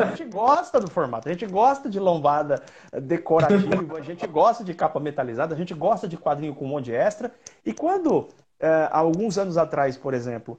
A 0.00 0.06
gente 0.14 0.24
gosta 0.24 0.80
do 0.80 0.90
formato, 0.90 1.28
a 1.28 1.32
gente 1.32 1.46
gosta 1.46 1.88
de 1.88 1.98
lombada 1.98 2.62
decorativa, 2.92 3.96
a 3.96 4.02
gente 4.02 4.26
gosta 4.26 4.62
de 4.62 4.74
capa 4.74 5.00
metalizada, 5.00 5.54
a 5.54 5.58
gente 5.58 5.72
gosta 5.74 6.06
de 6.06 6.16
quadrinho 6.16 6.54
com 6.54 6.64
um 6.64 6.68
monte 6.68 6.86
de 6.86 6.94
extra. 6.94 7.32
E 7.64 7.72
quando, 7.72 8.28
é, 8.60 8.88
alguns 8.90 9.38
anos 9.38 9.56
atrás, 9.56 9.96
por 9.96 10.12
exemplo, 10.12 10.58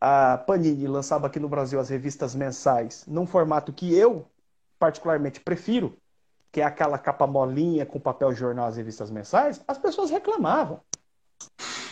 a 0.00 0.38
Panini 0.38 0.86
lançava 0.86 1.26
aqui 1.26 1.40
no 1.40 1.48
Brasil 1.48 1.80
as 1.80 1.88
revistas 1.88 2.34
mensais 2.34 3.04
num 3.06 3.26
formato 3.26 3.72
que 3.72 3.94
eu 3.94 4.26
particularmente 4.78 5.40
prefiro, 5.40 5.96
que 6.52 6.60
é 6.60 6.64
aquela 6.64 6.98
capa 6.98 7.26
molinha 7.26 7.84
com 7.84 7.98
papel 7.98 8.32
jornal 8.32 8.66
as 8.66 8.76
revistas 8.76 9.10
mensais, 9.10 9.62
as 9.66 9.76
pessoas 9.76 10.10
reclamavam. 10.10 10.80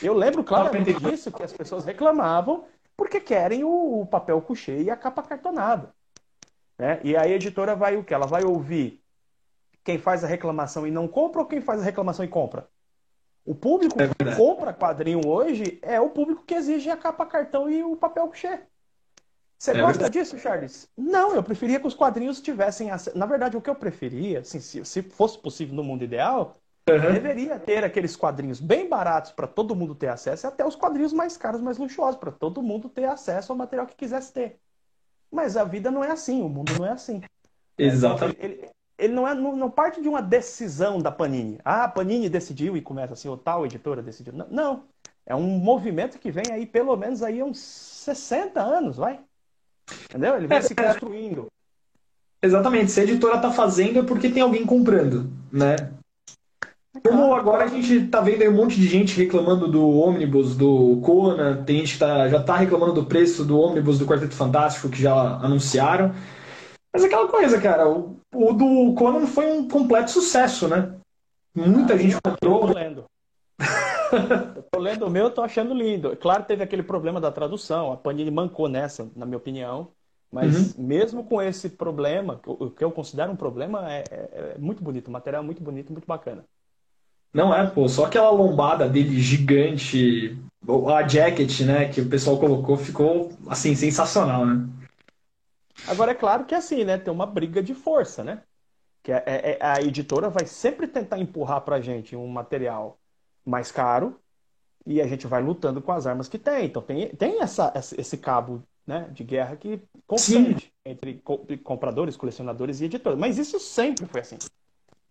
Eu 0.03 0.15
lembro 0.15 0.45
claramente 0.45 0.93
disso, 0.95 1.33
que 1.33 1.43
as 1.43 1.53
pessoas 1.53 1.85
reclamavam 1.85 2.65
porque 2.97 3.21
querem 3.21 3.65
o, 3.65 4.07
papel 4.07 4.41
couché 4.41 4.83
e 4.83 4.91
a 4.91 4.97
capa 4.97 5.23
cartonada. 5.23 5.93
Né? 6.79 7.01
E 7.03 7.17
a 7.17 7.27
editora 7.27 7.75
vai 7.75 7.97
o 7.97 8.05
que? 8.05 8.15
Ela 8.15 8.27
vai 8.27 8.45
ouvir 8.45 9.03
quem 9.85 9.99
faz 9.99 10.25
a 10.25 10.27
reclamação 10.27 10.87
e 10.87 10.91
não 10.91 11.07
compra 11.07 11.41
ou 11.41 11.47
quem 11.47 11.61
faz 11.61 11.81
a 11.81 11.85
reclamação 11.85 12.25
e 12.25 12.29
compra? 12.29 12.69
O 13.47 13.55
público 13.55 13.97
é 14.03 14.09
que 14.09 14.37
compra 14.37 14.75
quadrinho 14.75 15.25
hoje 15.25 15.79
é 15.81 16.01
o 16.01 16.11
público 16.11 16.43
que 16.45 16.55
exige 16.55 16.91
a 16.91 16.97
capa 16.97 17.25
cartão 17.25 17.71
e 17.71 17.85
o 17.85 17.97
papel 17.97 18.27
couché. 18.27 18.65
Você 19.57 19.71
é 19.71 19.75
gosta 19.75 19.93
verdade. 19.93 20.19
disso, 20.19 20.37
Charles? 20.37 20.89
Não, 20.99 21.33
eu 21.33 21.43
preferia 21.43 21.79
que 21.79 21.87
os 21.87 21.95
quadrinhos 21.95 22.41
tivessem 22.41 22.91
acesso. 22.91 23.17
Na 23.17 23.25
verdade, 23.25 23.57
o 23.57 23.61
que 23.61 23.71
eu 23.71 23.75
preferia, 23.77 24.41
assim, 24.41 24.59
se, 24.59 24.85
se 24.85 25.01
fosse 25.01 25.39
possível 25.39 25.77
no 25.77 25.85
mundo 25.85 26.03
ideal, 26.03 26.59
uhum. 26.91 27.13
deveria 27.13 27.59
ter 27.59 27.85
aqueles 27.85 28.17
quadrinhos 28.17 28.61
bem 28.61 28.89
baratos 28.89 29.31
para 29.31 29.47
todo 29.47 29.77
mundo 29.77 29.95
ter 29.95 30.09
acesso, 30.09 30.47
e 30.47 30.49
até 30.49 30.67
os 30.67 30.75
quadrinhos 30.75 31.13
mais 31.13 31.37
caros, 31.37 31.61
mais 31.61 31.79
luxuosos, 31.79 32.19
para 32.19 32.33
todo 32.33 32.61
mundo 32.61 32.89
ter 32.89 33.05
acesso 33.05 33.53
ao 33.53 33.57
material 33.57 33.87
que 33.87 33.95
quisesse 33.95 34.33
ter. 34.33 34.59
Mas 35.31 35.57
a 35.57 35.65
vida 35.65 35.91
não 35.91 36.05
é 36.05 36.11
assim, 36.11 36.43
o 36.43 36.49
mundo 36.49 36.73
não 36.79 36.85
é 36.85 36.91
assim. 36.91 37.23
Exatamente. 37.79 38.45
Ele, 38.45 38.69
ele, 38.99 39.13
não, 39.13 39.29
é, 39.29 39.35
não, 39.35 39.55
não, 39.55 39.71
parte 39.71 40.01
de 40.01 40.09
uma 40.09 40.23
decisão 40.23 40.99
da 40.99 41.11
Panini. 41.11 41.59
Ah, 41.65 41.85
a 41.85 41.89
Panini 41.89 42.29
decidiu 42.29 42.77
e 42.77 42.81
começa 42.81 43.13
assim, 43.13 43.29
ou 43.29 43.37
tal 43.37 43.67
editora 43.67 44.03
decidiu. 44.03 44.33
Não, 44.33 44.47
não. 44.51 44.83
É 45.27 45.35
um 45.35 45.43
movimento 45.43 46.19
que 46.19 46.31
vem 46.31 46.45
aí 46.53 46.65
pelo 46.65 46.97
menos 46.97 47.23
aí 47.23 47.43
uns 47.43 47.59
60 47.59 48.61
anos, 48.61 48.97
vai. 48.97 49.21
Entendeu? 50.05 50.37
Ele 50.37 50.47
vem 50.47 50.59
é, 50.59 50.63
se 50.63 50.75
construindo. 50.75 51.47
Exatamente. 52.43 52.91
Se 52.91 53.01
a 53.01 53.03
editora 53.03 53.37
está 53.37 53.51
fazendo 53.51 53.99
é 53.99 54.03
porque 54.03 54.31
tem 54.31 54.43
alguém 54.43 54.65
comprando, 54.65 55.31
né? 55.53 55.77
Como 57.03 57.35
agora 57.35 57.65
a 57.65 57.69
gente 57.69 57.93
está 58.05 58.21
vendo 58.21 58.43
aí 58.43 58.49
um 58.49 58.57
monte 58.57 58.77
de 58.77 58.89
gente 58.89 59.17
reclamando 59.17 59.69
do 59.69 59.87
ônibus 59.87 60.57
do 60.57 61.01
Conan, 61.03 61.63
tem 61.65 61.79
gente 61.79 61.95
que 61.95 61.99
tá, 61.99 62.29
já 62.29 62.39
está 62.39 62.57
reclamando 62.57 62.95
do 62.95 63.05
preço 63.05 63.45
do 63.45 63.59
ônibus 63.59 63.99
do 63.99 64.07
Quarteto 64.07 64.35
Fantástico 64.35 64.89
que 64.89 65.03
já 65.03 65.13
anunciaram. 65.13 66.15
Mas 66.97 67.05
é 67.05 67.09
aquela 67.09 67.29
coisa, 67.29 67.61
cara, 67.61 67.87
o, 67.87 68.19
o 68.35 68.55
do 68.55 68.95
Conan 68.95 69.27
foi 69.27 69.53
um 69.53 69.69
completo 69.69 70.11
sucesso, 70.11 70.67
né? 70.67 70.95
Muita 71.55 71.93
ah, 71.93 71.99
gente 71.99 72.17
comprou. 72.23 72.63
Eu 72.63 72.69
tô 72.69 72.73
lendo. 72.73 73.05
eu 74.57 74.63
tô 74.63 74.81
lendo 74.81 75.07
o 75.07 75.11
meu, 75.11 75.31
tô 75.31 75.43
achando 75.43 75.75
lindo. 75.75 76.17
Claro, 76.17 76.45
teve 76.45 76.63
aquele 76.63 76.83
problema 76.83 77.21
da 77.21 77.31
tradução. 77.31 77.93
A 77.93 77.99
Panini 77.99 78.31
mancou 78.31 78.67
nessa, 78.67 79.07
na 79.15 79.27
minha 79.27 79.37
opinião. 79.37 79.89
Mas 80.33 80.75
uhum. 80.75 80.87
mesmo 80.87 81.23
com 81.23 81.43
esse 81.43 81.69
problema, 81.69 82.41
o 82.47 82.71
que 82.71 82.83
eu 82.83 82.91
considero 82.91 83.31
um 83.31 83.37
problema, 83.37 83.93
é, 83.93 84.03
é, 84.11 84.55
é 84.55 84.59
muito 84.59 84.83
bonito, 84.83 85.09
o 85.09 85.13
material 85.13 85.43
é 85.43 85.47
muito 85.47 85.63
bonito, 85.63 85.93
muito 85.93 86.07
bacana. 86.07 86.45
Não 87.31 87.55
é, 87.55 87.67
pô, 87.67 87.87
só 87.91 88.07
aquela 88.07 88.31
lombada 88.31 88.89
dele 88.89 89.21
gigante, 89.21 90.35
a 90.67 91.07
jacket, 91.07 91.61
né, 91.61 91.89
que 91.91 92.01
o 92.01 92.09
pessoal 92.09 92.39
colocou, 92.39 92.79
ficou, 92.79 93.33
assim, 93.49 93.75
sensacional, 93.75 94.47
né? 94.47 94.67
Agora, 95.89 96.13
é 96.13 96.15
claro 96.15 96.45
que 96.45 96.55
assim, 96.55 96.85
né, 96.85 96.99
tem 96.99 97.13
uma 97.13 97.27
briga 97.27 97.63
de 97.63 97.75
força, 97.75 98.25
né? 98.25 98.43
Que 99.03 99.13
é, 99.13 99.23
é, 99.27 99.51
é 99.53 99.59
a 99.61 99.81
editora 99.81 100.29
vai 100.29 100.47
sempre 100.47 100.87
tentar 100.87 101.19
empurrar 101.19 101.61
pra 101.61 101.81
gente 101.81 102.17
um 102.17 102.27
material 102.27 102.99
mais 103.45 103.71
caro 103.71 104.21
e 104.85 105.01
a 105.01 105.07
gente 105.07 105.27
vai 105.27 105.43
lutando 105.43 105.81
com 105.81 105.93
as 105.93 106.07
armas 106.07 106.29
que 106.29 106.39
tem. 106.39 106.67
Então 106.67 106.83
tem, 106.83 107.09
tem 107.11 107.41
essa, 107.41 107.73
esse 107.97 108.17
cabo 108.17 108.63
né, 108.87 109.09
de 109.13 109.25
guerra 109.25 109.57
que 109.57 109.81
Sim. 110.17 110.57
entre 110.85 111.23
compradores, 111.65 112.17
colecionadores 112.17 112.81
e 112.81 112.85
editores. 112.85 113.19
Mas 113.19 113.39
isso 113.39 113.59
sempre 113.59 114.07
foi 114.07 114.21
assim. 114.21 114.39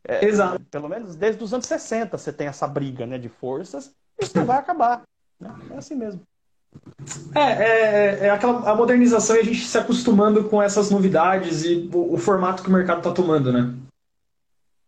É, 0.08 0.24
Exato. 0.24 0.64
Pelo 0.72 0.88
menos 0.88 1.16
desde 1.16 1.44
os 1.44 1.54
anos 1.54 1.66
60 1.66 2.18
você 2.18 2.32
tem 2.32 2.48
essa 2.48 2.68
briga 2.68 3.06
né, 3.06 3.18
de 3.18 3.28
forças, 3.28 3.94
isso 4.20 4.38
não 4.38 4.46
vai 4.46 4.58
acabar. 4.58 5.04
Né? 5.40 5.54
É 5.72 5.78
assim 5.78 5.96
mesmo. 5.96 6.22
É, 7.36 7.40
é, 7.40 8.26
é, 8.26 8.30
aquela 8.30 8.70
a 8.70 8.76
modernização 8.76 9.36
e 9.36 9.40
a 9.40 9.44
gente 9.44 9.66
se 9.66 9.78
acostumando 9.78 10.50
com 10.50 10.62
essas 10.62 10.90
novidades 10.90 11.64
e 11.64 11.90
o, 11.94 12.14
o 12.14 12.18
formato 12.18 12.64
que 12.64 12.70
o 12.70 12.72
mercado 12.72 13.00
está 13.00 13.12
tomando, 13.12 13.52
né? 13.52 13.76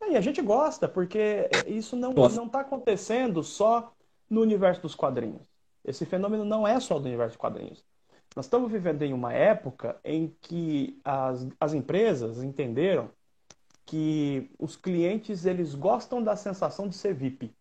É, 0.01 0.11
e 0.13 0.17
a 0.17 0.21
gente 0.21 0.41
gosta, 0.41 0.87
porque 0.87 1.49
isso 1.67 1.95
não 1.95 2.11
está 2.45 2.61
acontecendo 2.61 3.43
só 3.43 3.93
no 4.29 4.41
universo 4.41 4.81
dos 4.81 4.95
quadrinhos. 4.95 5.41
Esse 5.83 6.05
fenômeno 6.05 6.43
não 6.43 6.67
é 6.67 6.79
só 6.79 6.99
do 6.99 7.05
universo 7.05 7.31
dos 7.33 7.41
quadrinhos. 7.41 7.83
Nós 8.35 8.45
estamos 8.45 8.71
vivendo 8.71 9.01
em 9.01 9.13
uma 9.13 9.33
época 9.33 9.97
em 10.03 10.35
que 10.41 10.99
as, 11.03 11.47
as 11.59 11.73
empresas 11.73 12.43
entenderam 12.43 13.09
que 13.85 14.51
os 14.59 14.75
clientes 14.75 15.45
eles 15.45 15.73
gostam 15.73 16.21
da 16.21 16.35
sensação 16.35 16.87
de 16.87 16.95
ser 16.95 17.13
VIP. 17.13 17.55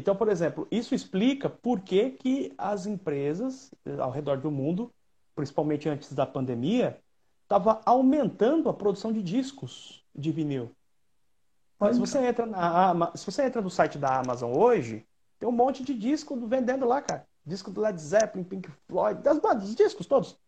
Então, 0.00 0.16
por 0.16 0.30
exemplo, 0.30 0.66
isso 0.70 0.94
explica 0.94 1.50
por 1.50 1.80
que, 1.80 2.12
que 2.12 2.54
as 2.56 2.86
empresas 2.86 3.70
ao 3.98 4.10
redor 4.10 4.38
do 4.38 4.50
mundo, 4.50 4.90
principalmente 5.34 5.90
antes 5.90 6.14
da 6.14 6.24
pandemia, 6.24 6.98
estavam 7.42 7.78
aumentando 7.84 8.70
a 8.70 8.72
produção 8.72 9.12
de 9.12 9.22
discos 9.22 10.02
de 10.14 10.32
vinil. 10.32 10.70
Se 11.92 11.98
você, 11.98 12.18
entra 12.18 12.46
na, 12.46 13.12
se 13.14 13.26
você 13.26 13.42
entra 13.42 13.60
no 13.60 13.68
site 13.68 13.98
da 13.98 14.18
Amazon 14.20 14.56
hoje, 14.56 15.06
tem 15.38 15.46
um 15.46 15.52
monte 15.52 15.84
de 15.84 15.92
disco 15.92 16.34
vendendo 16.46 16.86
lá, 16.86 17.02
cara. 17.02 17.26
Disco 17.44 17.70
do 17.70 17.82
Led 17.82 18.00
Zeppelin, 18.00 18.44
Pink 18.44 18.70
Floyd, 18.88 19.20
das 19.20 19.38
bandas, 19.38 19.68
os 19.68 19.74
discos 19.74 20.06
todos. 20.06 20.38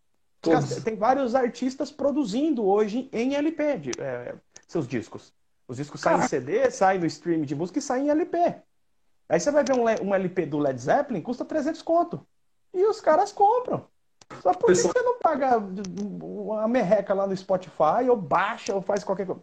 todos. 0.41 0.77
Tem 0.83 0.97
vários 0.97 1.35
artistas 1.35 1.91
produzindo 1.91 2.65
hoje 2.65 3.11
em 3.13 3.35
LP 3.35 3.79
de, 3.79 3.91
é, 4.01 4.35
seus 4.67 4.89
discos. 4.89 5.31
Os 5.69 5.77
discos 5.77 6.03
Caraca. 6.03 6.27
saem 6.27 6.43
em 6.43 6.47
CD, 6.47 6.71
saem 6.71 7.01
no 7.01 7.07
stream 7.07 7.43
de 7.43 7.55
música 7.55 7.79
e 7.79 7.83
saem 7.83 8.07
em 8.07 8.11
LP. 8.11 8.63
Aí 9.29 9.41
você 9.41 9.51
vai 9.51 9.65
ver 9.65 9.75
um, 9.75 10.09
um 10.09 10.15
LP 10.15 10.47
do 10.47 10.59
Led 10.59 10.81
Zeppelin, 10.81 11.21
custa 11.21 11.45
300 11.45 11.83
conto. 11.83 12.27
E 12.75 12.85
os 12.85 13.01
caras 13.01 13.33
compram. 13.33 13.87
Só 14.41 14.53
por 14.55 14.69
Pessoal... 14.69 14.93
que 14.93 15.01
você 15.01 15.05
não 15.05 15.19
paga 15.19 15.59
uma 15.59 16.67
merreca 16.69 17.13
lá 17.13 17.27
no 17.27 17.37
Spotify, 17.37 18.09
ou 18.09 18.17
baixa, 18.17 18.75
ou 18.75 18.81
faz 18.81 19.05
qualquer 19.05 19.27
coisa? 19.27 19.43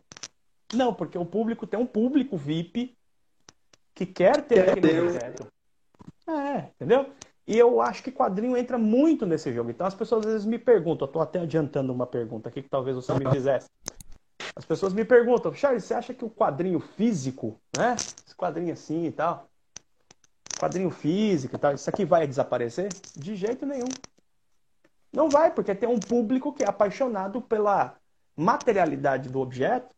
Não, 0.73 0.93
porque 0.93 1.17
o 1.17 1.25
público 1.25 1.65
tem 1.65 1.79
um 1.79 1.85
público 1.85 2.37
VIP 2.37 2.95
que 3.93 4.05
quer 4.05 4.41
ter 4.43 4.65
quer 4.65 4.69
aquele 4.71 5.01
objeto. 5.01 5.47
É, 6.27 6.69
entendeu? 6.75 7.09
E 7.47 7.57
eu 7.57 7.81
acho 7.81 8.03
que 8.03 8.11
quadrinho 8.11 8.55
entra 8.55 8.77
muito 8.77 9.25
nesse 9.25 9.51
jogo. 9.51 9.71
Então 9.71 9.87
as 9.87 9.95
pessoas 9.95 10.25
às 10.25 10.31
vezes 10.31 10.45
me 10.45 10.59
perguntam, 10.59 11.07
eu 11.07 11.11
tô 11.11 11.19
até 11.19 11.39
adiantando 11.39 11.91
uma 11.91 12.05
pergunta 12.05 12.47
aqui 12.47 12.61
que 12.61 12.69
talvez 12.69 12.95
você 12.95 13.11
me 13.15 13.29
fizesse. 13.31 13.67
As 14.55 14.65
pessoas 14.65 14.93
me 14.93 15.03
perguntam, 15.03 15.53
Charles, 15.53 15.83
você 15.83 15.93
acha 15.95 16.13
que 16.13 16.23
o 16.23 16.29
quadrinho 16.29 16.79
físico, 16.79 17.59
né? 17.75 17.95
Esse 17.95 18.35
quadrinho 18.35 18.73
assim 18.73 19.05
e 19.05 19.11
tal, 19.11 19.48
quadrinho 20.59 20.89
físico 20.89 21.55
e 21.55 21.59
tal, 21.59 21.73
isso 21.73 21.89
aqui 21.89 22.05
vai 22.05 22.27
desaparecer? 22.27 22.89
De 23.15 23.35
jeito 23.35 23.65
nenhum. 23.65 23.87
Não 25.11 25.29
vai, 25.29 25.51
porque 25.51 25.73
tem 25.73 25.89
um 25.89 25.99
público 25.99 26.53
que 26.53 26.63
é 26.63 26.67
apaixonado 26.67 27.41
pela 27.41 27.95
materialidade 28.35 29.29
do 29.29 29.39
objeto 29.39 29.95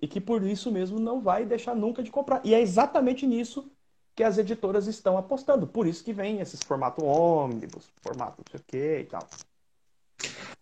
e 0.00 0.06
que 0.08 0.20
por 0.20 0.42
isso 0.42 0.70
mesmo 0.70 0.98
não 0.98 1.20
vai 1.20 1.44
deixar 1.44 1.74
nunca 1.74 2.02
de 2.02 2.10
comprar. 2.10 2.40
E 2.44 2.54
é 2.54 2.60
exatamente 2.60 3.26
nisso 3.26 3.70
que 4.14 4.24
as 4.24 4.38
editoras 4.38 4.86
estão 4.86 5.18
apostando. 5.18 5.66
Por 5.66 5.86
isso 5.86 6.02
que 6.02 6.12
vem 6.12 6.40
esses 6.40 6.60
formato 6.62 7.04
ônibus, 7.04 7.88
formato 8.02 8.38
não 8.38 8.50
sei 8.50 8.60
o 8.60 8.64
que 8.66 9.00
e 9.00 9.04
tal. 9.04 9.26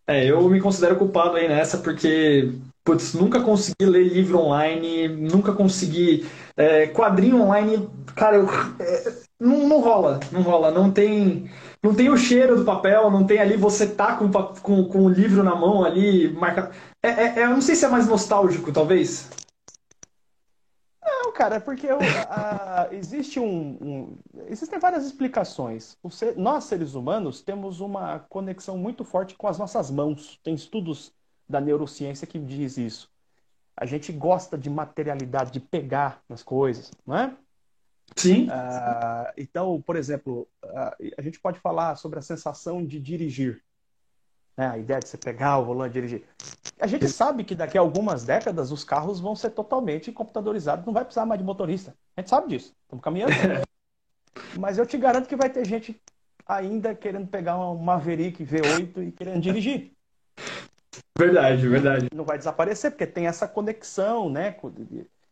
É, 0.06 0.24
eu 0.30 0.48
me 0.48 0.60
considero 0.60 0.96
culpado 0.96 1.36
aí 1.36 1.48
nessa, 1.48 1.78
porque, 1.78 2.52
putz, 2.84 3.14
nunca 3.14 3.40
consegui 3.40 3.86
ler 3.86 4.04
livro 4.04 4.38
online, 4.38 5.08
nunca 5.08 5.52
consegui. 5.52 6.24
É, 6.56 6.86
quadrinho 6.86 7.42
online, 7.42 7.88
cara, 8.14 8.36
eu, 8.36 8.46
é, 8.78 9.15
não, 9.38 9.68
não 9.68 9.80
rola, 9.80 10.18
não 10.32 10.42
rola, 10.42 10.70
não 10.70 10.90
tem. 10.90 11.50
Não 11.82 11.94
tem 11.94 12.08
o 12.08 12.16
cheiro 12.16 12.56
do 12.56 12.64
papel, 12.64 13.10
não 13.10 13.24
tem 13.24 13.38
ali 13.38 13.56
você 13.56 13.86
tá 13.86 14.16
com, 14.16 14.30
com, 14.30 14.88
com 14.88 15.04
o 15.04 15.08
livro 15.08 15.42
na 15.42 15.54
mão 15.54 15.84
ali, 15.84 16.32
marca. 16.32 16.72
É, 17.02 17.08
é, 17.08 17.38
é, 17.38 17.44
eu 17.44 17.50
não 17.50 17.60
sei 17.60 17.76
se 17.76 17.84
é 17.84 17.88
mais 17.88 18.08
nostálgico, 18.08 18.72
talvez. 18.72 19.30
Não, 21.04 21.32
cara, 21.32 21.56
é 21.56 21.60
porque 21.60 21.86
eu, 21.86 21.98
a, 22.28 22.88
existe 22.92 23.38
um, 23.38 23.78
um, 23.80 24.18
Existem 24.48 24.78
várias 24.78 25.04
explicações. 25.04 25.96
Ser, 26.10 26.36
nós, 26.36 26.64
seres 26.64 26.94
humanos, 26.94 27.42
temos 27.42 27.80
uma 27.80 28.20
conexão 28.20 28.76
muito 28.76 29.04
forte 29.04 29.34
com 29.36 29.46
as 29.46 29.58
nossas 29.58 29.90
mãos. 29.90 30.40
Tem 30.42 30.54
estudos 30.54 31.12
da 31.48 31.60
neurociência 31.60 32.26
que 32.26 32.38
diz 32.38 32.78
isso. 32.78 33.08
A 33.76 33.84
gente 33.84 34.10
gosta 34.10 34.56
de 34.56 34.70
materialidade, 34.70 35.52
de 35.52 35.60
pegar 35.60 36.22
nas 36.28 36.42
coisas, 36.42 36.90
não 37.06 37.16
é? 37.16 37.36
Sim. 38.14 38.48
Uh, 38.48 39.32
então, 39.36 39.82
por 39.82 39.96
exemplo, 39.96 40.48
uh, 40.64 41.12
a 41.18 41.22
gente 41.22 41.40
pode 41.40 41.58
falar 41.58 41.96
sobre 41.96 42.18
a 42.18 42.22
sensação 42.22 42.84
de 42.84 43.00
dirigir. 43.00 43.62
Né? 44.56 44.68
A 44.68 44.78
ideia 44.78 45.00
de 45.00 45.08
você 45.08 45.18
pegar 45.18 45.58
o 45.58 45.64
volante 45.64 45.98
e 45.98 46.00
dirigir. 46.00 46.24
A 46.78 46.86
gente 46.86 47.08
sabe 47.08 47.42
que 47.44 47.54
daqui 47.54 47.76
a 47.76 47.80
algumas 47.80 48.24
décadas 48.24 48.70
os 48.70 48.84
carros 48.84 49.18
vão 49.18 49.34
ser 49.34 49.50
totalmente 49.50 50.12
computadorizados, 50.12 50.86
não 50.86 50.92
vai 50.92 51.04
precisar 51.04 51.26
mais 51.26 51.40
de 51.40 51.44
motorista. 51.44 51.94
A 52.16 52.20
gente 52.20 52.30
sabe 52.30 52.48
disso. 52.48 52.74
Estamos 52.82 53.02
caminhando. 53.02 53.32
Mas 54.58 54.78
eu 54.78 54.86
te 54.86 54.96
garanto 54.96 55.28
que 55.28 55.36
vai 55.36 55.50
ter 55.50 55.66
gente 55.66 56.00
ainda 56.46 56.94
querendo 56.94 57.26
pegar 57.26 57.58
um 57.58 57.76
Maverick 57.76 58.44
V8 58.44 59.08
e 59.08 59.12
querendo 59.12 59.40
dirigir. 59.40 59.92
Verdade, 61.18 61.66
verdade. 61.66 62.08
Não 62.14 62.24
vai 62.24 62.38
desaparecer, 62.38 62.90
porque 62.90 63.06
tem 63.06 63.26
essa 63.26 63.48
conexão, 63.48 64.28
né? 64.28 64.54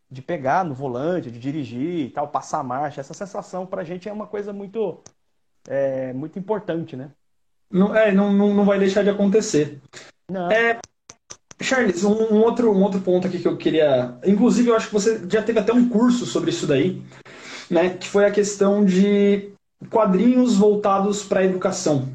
De 0.09 0.21
pegar 0.21 0.63
no 0.63 0.73
volante, 0.73 1.31
de 1.31 1.39
dirigir 1.39 2.05
e 2.05 2.09
tal, 2.09 2.27
passar 2.27 2.59
a 2.59 2.63
marcha. 2.63 3.01
Essa 3.01 3.13
sensação 3.13 3.65
pra 3.65 3.83
gente 3.83 4.07
é 4.07 4.13
uma 4.13 4.27
coisa 4.27 4.53
muito, 4.53 5.01
é, 5.67 6.13
muito 6.13 6.37
importante, 6.37 6.95
né? 6.95 7.11
Não, 7.71 7.95
é, 7.95 8.11
não, 8.11 8.31
não, 8.31 8.53
não 8.53 8.65
vai 8.65 8.77
deixar 8.77 9.03
de 9.03 9.09
acontecer. 9.09 9.81
Não. 10.29 10.49
É, 10.51 10.79
Charles, 11.61 12.03
um, 12.03 12.35
um, 12.35 12.41
outro, 12.41 12.71
um 12.71 12.83
outro 12.83 13.01
ponto 13.01 13.27
aqui 13.27 13.39
que 13.39 13.47
eu 13.47 13.57
queria. 13.57 14.17
Inclusive, 14.25 14.69
eu 14.69 14.75
acho 14.75 14.87
que 14.87 14.93
você 14.93 15.27
já 15.29 15.41
teve 15.41 15.59
até 15.59 15.73
um 15.73 15.89
curso 15.89 16.25
sobre 16.25 16.51
isso 16.51 16.67
daí, 16.67 17.01
né? 17.69 17.89
Que 17.89 18.07
foi 18.07 18.25
a 18.25 18.31
questão 18.31 18.85
de 18.85 19.51
quadrinhos 19.89 20.55
voltados 20.55 21.23
para 21.23 21.41
a 21.41 21.45
educação. 21.45 22.09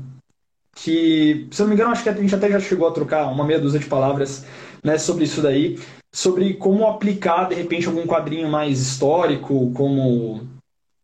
Que, 0.75 1.49
se 1.51 1.61
eu 1.61 1.65
não 1.65 1.71
me 1.71 1.75
engano, 1.75 1.91
acho 1.91 2.03
que 2.03 2.09
a 2.09 2.15
gente 2.15 2.35
até 2.35 2.51
já 2.51 2.61
chegou 2.61 2.89
a 2.89 2.93
trocar 2.93 3.27
uma 3.27 3.45
meia 3.45 3.61
dúzia 3.61 3.81
de 3.81 3.87
palavras 3.87 4.45
né, 4.83 4.97
sobre 4.99 5.25
isso 5.25 5.43
daí, 5.43 5.79
sobre 6.13 6.55
como 6.55 6.87
aplicar, 6.87 7.49
de 7.49 7.55
repente, 7.55 7.87
algum 7.87 8.07
quadrinho 8.07 8.49
mais 8.49 8.81
histórico, 8.81 9.73
como 9.73 10.49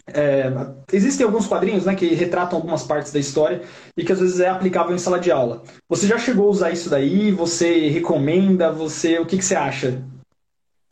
é, 0.09 0.45
existem 0.93 1.27
alguns 1.27 1.49
quadrinhos 1.49 1.85
né, 1.85 1.95
que 1.95 2.15
retratam 2.15 2.59
algumas 2.59 2.85
partes 2.85 3.13
da 3.13 3.19
história 3.19 3.63
e 3.97 4.05
que 4.05 4.13
às 4.13 4.21
vezes 4.21 4.39
é 4.39 4.49
aplicável 4.49 4.95
em 4.95 4.99
sala 4.99 5.19
de 5.19 5.33
aula. 5.33 5.63
Você 5.89 6.07
já 6.07 6.17
chegou 6.19 6.47
a 6.47 6.51
usar 6.51 6.71
isso 6.71 6.89
daí? 6.89 7.33
Você 7.33 7.89
recomenda? 7.89 8.71
Você, 8.73 9.19
o 9.19 9.27
que, 9.27 9.37
que 9.37 9.45
você 9.45 9.57
acha? 9.57 10.03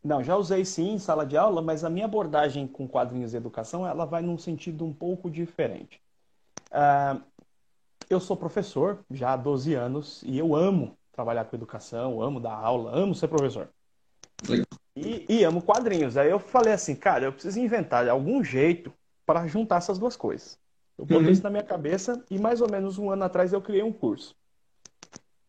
Não, 0.03 0.23
já 0.23 0.37
usei 0.37 0.65
sim 0.65 0.95
em 0.95 0.99
sala 0.99 1.25
de 1.25 1.37
aula, 1.37 1.63
mas 1.63 1.85
a 1.85 1.89
minha 1.89 2.05
abordagem 2.05 2.67
com 2.67 2.87
quadrinhos 2.87 3.31
de 3.31 3.37
educação 3.37 3.87
ela 3.87 4.05
vai 4.05 4.21
num 4.21 4.37
sentido 4.37 4.85
um 4.85 4.93
pouco 4.93 5.31
diferente. 5.31 6.01
Uh, 6.71 7.23
eu 8.11 8.21
sou 8.21 8.37
professor 8.37 8.99
já 9.11 9.33
há 9.33 9.37
12 9.37 9.75
anos 9.75 10.23
e 10.27 10.37
eu 10.37 10.55
amo 10.55 10.97
trabalhar 11.13 11.45
com 11.45 11.57
educação, 11.57 12.21
amo 12.21 12.41
dar 12.41 12.53
aula, 12.53 12.91
amo 12.95 13.15
ser 13.15 13.29
professor. 13.29 13.69
E, 14.97 15.27
e, 15.29 15.45
amo 15.45 15.63
quadrinhos. 15.63 16.17
Aí 16.17 16.31
eu 16.31 16.39
falei 16.39 16.73
assim, 16.73 16.95
cara, 16.95 17.25
eu 17.25 17.33
preciso 17.33 17.59
inventar 17.59 18.09
algum 18.09 18.45
jeito 18.45 18.93
para 19.27 19.47
juntar 19.47 19.79
essas 19.79 19.99
duas 19.99 20.17
coisas. 20.17 20.59
Eu 20.97 21.05
botei 21.05 21.27
uhum. 21.27 21.33
isso 21.33 21.43
na 21.43 21.51
minha 21.51 21.65
cabeça 21.65 22.25
e 22.31 22.39
mais 22.39 22.61
ou 22.61 22.71
menos 22.71 22.99
um 22.99 23.11
ano 23.11 23.25
atrás 23.25 23.53
eu 23.53 23.61
criei 23.61 23.83
um 23.83 23.93
curso. 23.93 24.37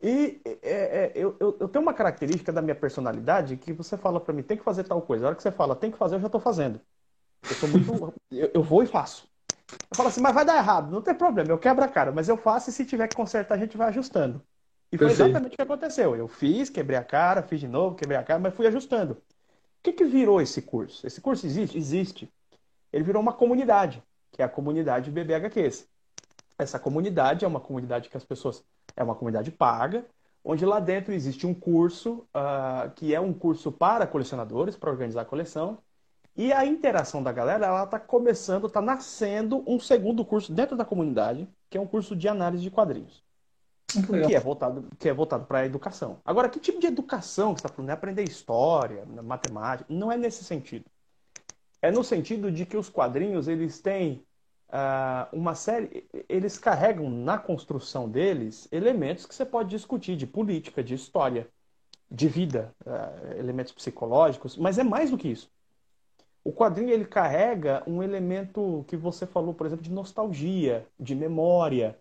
E 0.01 0.41
é, 0.61 0.71
é, 0.71 1.11
eu, 1.15 1.35
eu, 1.39 1.57
eu, 1.59 1.67
tenho 1.67 1.81
uma 1.81 1.93
característica 1.93 2.51
da 2.51 2.61
minha 2.61 2.75
personalidade 2.75 3.57
que 3.57 3.71
você 3.71 3.97
fala 3.97 4.19
para 4.19 4.33
mim, 4.33 4.43
tem 4.43 4.57
que 4.57 4.63
fazer 4.63 4.83
tal 4.83 5.01
coisa. 5.01 5.25
A 5.25 5.27
hora 5.27 5.35
que 5.35 5.43
você 5.43 5.51
fala, 5.51 5.75
tem 5.75 5.91
que 5.91 5.97
fazer, 5.97 6.15
eu 6.15 6.19
já 6.19 6.27
estou 6.27 6.41
fazendo. 6.41 6.81
Eu 7.43 7.55
sou 7.55 7.69
muito. 7.69 8.13
eu, 8.31 8.51
eu, 8.53 8.63
vou 8.63 8.83
e 8.83 8.87
faço. 8.87 9.27
Eu 9.71 9.95
falo 9.95 10.09
assim, 10.09 10.21
mas 10.21 10.33
vai 10.33 10.45
dar 10.45 10.57
errado, 10.57 10.91
não 10.91 11.01
tem 11.01 11.15
problema, 11.15 11.49
eu 11.49 11.57
quebro 11.57 11.83
a 11.83 11.87
cara, 11.87 12.11
mas 12.11 12.29
eu 12.29 12.37
faço 12.37 12.69
e 12.69 12.73
se 12.73 12.85
tiver 12.85 13.07
que 13.07 13.15
consertar, 13.15 13.55
a 13.55 13.57
gente 13.57 13.77
vai 13.77 13.87
ajustando. 13.87 14.41
E 14.95 14.97
foi 14.97 15.07
Perfeito. 15.07 15.29
exatamente 15.29 15.53
o 15.53 15.55
que 15.57 15.61
aconteceu. 15.61 16.15
Eu 16.15 16.27
fiz, 16.27 16.69
quebrei 16.69 16.97
a 16.97 17.03
cara, 17.03 17.43
fiz 17.43 17.59
de 17.59 17.67
novo, 17.67 17.97
quebrei 17.97 18.17
a 18.17 18.23
cara, 18.23 18.39
mas 18.39 18.53
fui 18.53 18.65
ajustando. 18.65 19.13
O 19.13 19.17
que, 19.83 19.91
que 19.91 20.05
virou 20.05 20.41
esse 20.41 20.61
curso? 20.61 21.05
Esse 21.05 21.19
curso 21.19 21.45
existe? 21.45 21.77
Existe. 21.77 22.31
Ele 22.93 23.03
virou 23.03 23.21
uma 23.21 23.33
comunidade, 23.33 24.01
que 24.31 24.41
é 24.41 24.45
a 24.45 24.49
comunidade 24.49 25.11
BBHQs. 25.11 25.85
Essa 26.57 26.79
comunidade 26.79 27.43
é 27.43 27.47
uma 27.47 27.59
comunidade 27.59 28.09
que 28.09 28.15
as 28.15 28.23
pessoas. 28.23 28.63
É 28.95 29.03
uma 29.03 29.15
comunidade 29.15 29.51
paga, 29.51 30.05
onde 30.41 30.65
lá 30.65 30.79
dentro 30.79 31.13
existe 31.13 31.45
um 31.45 31.53
curso, 31.53 32.25
uh, 32.33 32.89
que 32.95 33.13
é 33.13 33.19
um 33.19 33.33
curso 33.33 33.73
para 33.73 34.07
colecionadores, 34.07 34.77
para 34.77 34.89
organizar 34.89 35.23
a 35.23 35.25
coleção. 35.25 35.79
E 36.37 36.53
a 36.53 36.65
interação 36.65 37.21
da 37.21 37.33
galera, 37.33 37.65
ela 37.65 37.83
está 37.83 37.99
começando, 37.99 38.67
está 38.67 38.81
nascendo 38.81 39.61
um 39.67 39.77
segundo 39.77 40.23
curso 40.23 40.53
dentro 40.53 40.77
da 40.77 40.85
comunidade, 40.85 41.49
que 41.69 41.77
é 41.77 41.81
um 41.81 41.87
curso 41.87 42.15
de 42.15 42.29
análise 42.29 42.63
de 42.63 42.71
quadrinhos. 42.71 43.24
Que 44.27 44.35
é 44.35 44.39
voltado, 44.39 44.87
que 44.99 45.09
é 45.09 45.13
voltado 45.13 45.45
para 45.45 45.59
a 45.59 45.65
educação. 45.65 46.19
Agora, 46.25 46.49
que 46.49 46.59
tipo 46.59 46.79
de 46.79 46.87
educação 46.87 47.53
que 47.53 47.61
você 47.61 47.67
está 47.67 47.75
falando? 47.75 47.89
É 47.89 47.93
aprender 47.93 48.23
história, 48.23 49.05
matemática? 49.23 49.85
Não 49.93 50.11
é 50.11 50.17
nesse 50.17 50.43
sentido. 50.43 50.85
É 51.81 51.91
no 51.91 52.03
sentido 52.03 52.51
de 52.51 52.65
que 52.65 52.77
os 52.77 52.89
quadrinhos, 52.89 53.47
eles 53.47 53.79
têm 53.79 54.23
uh, 54.69 55.27
uma 55.31 55.55
série... 55.55 56.07
Eles 56.27 56.57
carregam 56.57 57.09
na 57.09 57.37
construção 57.37 58.09
deles 58.09 58.67
elementos 58.71 59.25
que 59.25 59.35
você 59.35 59.45
pode 59.45 59.69
discutir 59.69 60.15
de 60.15 60.25
política, 60.25 60.83
de 60.83 60.93
história, 60.95 61.47
de 62.09 62.27
vida, 62.27 62.73
uh, 62.85 63.37
elementos 63.37 63.73
psicológicos, 63.73 64.57
mas 64.57 64.77
é 64.77 64.83
mais 64.83 65.11
do 65.11 65.17
que 65.17 65.27
isso. 65.27 65.49
O 66.43 66.53
quadrinho, 66.53 66.91
ele 66.91 67.05
carrega 67.05 67.81
um 67.87 68.03
elemento 68.03 68.85
que 68.87 68.95
você 68.95 69.25
falou, 69.25 69.53
por 69.53 69.65
exemplo, 69.65 69.83
de 69.83 69.91
nostalgia, 69.91 70.87
de 70.99 71.15
memória, 71.15 71.99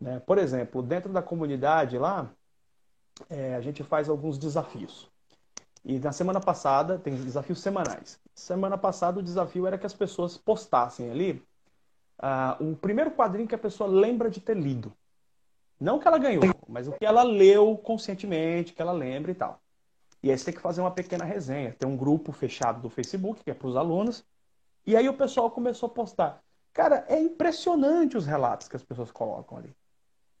né? 0.00 0.20
Por 0.20 0.38
exemplo, 0.38 0.82
dentro 0.82 1.12
da 1.12 1.22
comunidade 1.22 1.98
lá, 1.98 2.30
é, 3.28 3.54
a 3.54 3.60
gente 3.60 3.82
faz 3.82 4.08
alguns 4.08 4.38
desafios. 4.38 5.10
E 5.84 5.98
na 5.98 6.12
semana 6.12 6.40
passada, 6.40 6.98
tem 6.98 7.14
desafios 7.14 7.60
semanais. 7.60 8.20
Semana 8.34 8.76
passada, 8.76 9.20
o 9.20 9.22
desafio 9.22 9.66
era 9.66 9.78
que 9.78 9.86
as 9.86 9.94
pessoas 9.94 10.36
postassem 10.36 11.10
ali 11.10 11.42
uh, 12.18 12.62
um 12.62 12.74
primeiro 12.74 13.10
quadrinho 13.10 13.48
que 13.48 13.54
a 13.54 13.58
pessoa 13.58 13.88
lembra 13.88 14.30
de 14.30 14.40
ter 14.40 14.56
lido. 14.56 14.92
Não 15.80 15.98
que 15.98 16.08
ela 16.08 16.18
ganhou, 16.18 16.42
mas 16.68 16.88
o 16.88 16.92
que 16.92 17.06
ela 17.06 17.22
leu 17.22 17.76
conscientemente, 17.78 18.72
que 18.72 18.82
ela 18.82 18.92
lembra 18.92 19.30
e 19.30 19.34
tal. 19.34 19.60
E 20.22 20.30
aí 20.30 20.36
você 20.36 20.46
tem 20.46 20.54
que 20.54 20.60
fazer 20.60 20.80
uma 20.80 20.90
pequena 20.90 21.24
resenha. 21.24 21.74
Tem 21.78 21.88
um 21.88 21.96
grupo 21.96 22.32
fechado 22.32 22.80
do 22.80 22.90
Facebook, 22.90 23.44
que 23.44 23.50
é 23.50 23.54
para 23.54 23.68
os 23.68 23.76
alunos. 23.76 24.24
E 24.84 24.96
aí 24.96 25.08
o 25.08 25.14
pessoal 25.14 25.50
começou 25.50 25.86
a 25.86 25.90
postar. 25.90 26.42
Cara, 26.72 27.04
é 27.08 27.20
impressionante 27.20 28.16
os 28.16 28.26
relatos 28.26 28.68
que 28.68 28.76
as 28.76 28.82
pessoas 28.82 29.10
colocam 29.12 29.58
ali. 29.58 29.74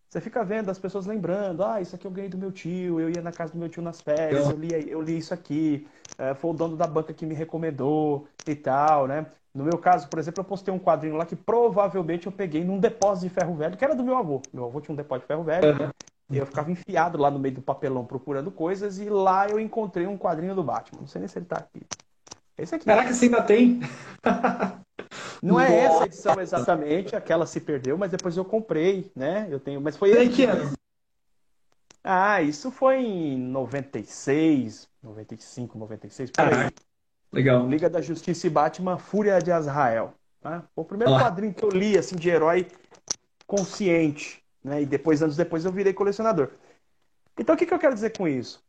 Você 0.08 0.20
fica 0.22 0.42
vendo 0.42 0.70
as 0.70 0.78
pessoas 0.78 1.04
lembrando, 1.04 1.62
ah, 1.62 1.80
isso 1.82 1.94
aqui 1.94 2.06
eu 2.06 2.10
ganhei 2.10 2.30
do 2.30 2.38
meu 2.38 2.50
tio, 2.50 2.98
eu 2.98 3.10
ia 3.10 3.20
na 3.20 3.30
casa 3.30 3.52
do 3.52 3.58
meu 3.58 3.68
tio 3.68 3.82
nas 3.82 4.00
férias, 4.00 4.48
eu 4.48 4.56
li, 4.56 4.90
eu 4.90 5.02
li 5.02 5.18
isso 5.18 5.34
aqui, 5.34 5.86
é, 6.16 6.34
foi 6.34 6.50
o 6.50 6.54
dono 6.54 6.76
da 6.76 6.86
banca 6.86 7.12
que 7.12 7.26
me 7.26 7.34
recomendou 7.34 8.26
e 8.46 8.54
tal, 8.54 9.06
né? 9.06 9.26
No 9.54 9.64
meu 9.64 9.76
caso, 9.76 10.08
por 10.08 10.18
exemplo, 10.18 10.40
eu 10.40 10.44
postei 10.44 10.72
um 10.72 10.78
quadrinho 10.78 11.16
lá 11.16 11.26
que 11.26 11.36
provavelmente 11.36 12.26
eu 12.26 12.32
peguei 12.32 12.64
num 12.64 12.78
depósito 12.78 13.28
de 13.28 13.34
ferro 13.34 13.54
velho, 13.54 13.76
que 13.76 13.84
era 13.84 13.94
do 13.94 14.04
meu 14.04 14.16
avô. 14.16 14.42
Meu 14.52 14.64
avô 14.64 14.80
tinha 14.80 14.94
um 14.94 14.96
depósito 14.96 15.24
de 15.24 15.28
ferro 15.28 15.42
velho, 15.42 15.82
uhum. 15.82 15.90
e 16.30 16.38
eu 16.38 16.46
ficava 16.46 16.70
enfiado 16.70 17.18
lá 17.18 17.30
no 17.30 17.38
meio 17.38 17.56
do 17.56 17.62
papelão 17.62 18.04
procurando 18.06 18.50
coisas, 18.50 18.98
e 18.98 19.10
lá 19.10 19.48
eu 19.48 19.60
encontrei 19.60 20.06
um 20.06 20.16
quadrinho 20.16 20.54
do 20.54 20.62
Batman. 20.62 21.00
Não 21.00 21.08
sei 21.08 21.18
nem 21.20 21.28
se 21.28 21.38
ele 21.38 21.46
tá 21.46 21.58
aqui. 21.58 21.82
Esse 22.56 22.74
aqui. 22.74 22.86
Caraca, 22.86 23.12
você 23.12 23.26
ainda 23.26 23.42
tem? 23.42 23.80
Não 25.42 25.60
é 25.60 25.84
essa 25.84 26.04
edição 26.04 26.40
exatamente, 26.40 27.14
aquela 27.14 27.46
se 27.46 27.60
perdeu, 27.60 27.96
mas 27.96 28.10
depois 28.10 28.36
eu 28.36 28.44
comprei, 28.44 29.10
né? 29.14 29.46
Eu 29.50 29.60
tenho, 29.60 29.80
mas 29.80 29.96
foi 29.96 30.10
Tem 30.12 30.30
que 30.30 30.44
ano? 30.44 30.72
Ah, 32.02 32.40
isso 32.40 32.70
foi 32.70 32.96
em 32.98 33.38
96, 33.38 34.88
95, 35.02 35.78
96, 35.78 36.30
por 36.30 36.44
aí. 36.44 36.70
Legal. 37.30 37.68
Liga 37.68 37.90
da 37.90 38.00
Justiça 38.00 38.46
e 38.46 38.50
Batman, 38.50 38.98
Fúria 38.98 39.38
de 39.40 39.52
Azrael. 39.52 40.14
Tá? 40.40 40.64
Foi 40.74 40.84
o 40.84 40.86
primeiro 40.86 41.12
Olá. 41.12 41.22
quadrinho 41.22 41.52
que 41.52 41.64
eu 41.64 41.68
li, 41.68 41.98
assim, 41.98 42.16
de 42.16 42.28
herói 42.28 42.66
consciente. 43.46 44.42
Né? 44.64 44.82
E 44.82 44.86
depois, 44.86 45.22
anos 45.22 45.36
depois, 45.36 45.64
eu 45.64 45.72
virei 45.72 45.92
colecionador. 45.92 46.50
Então, 47.38 47.54
o 47.54 47.58
que, 47.58 47.66
que 47.66 47.74
eu 47.74 47.78
quero 47.78 47.94
dizer 47.94 48.16
com 48.16 48.26
isso? 48.26 48.62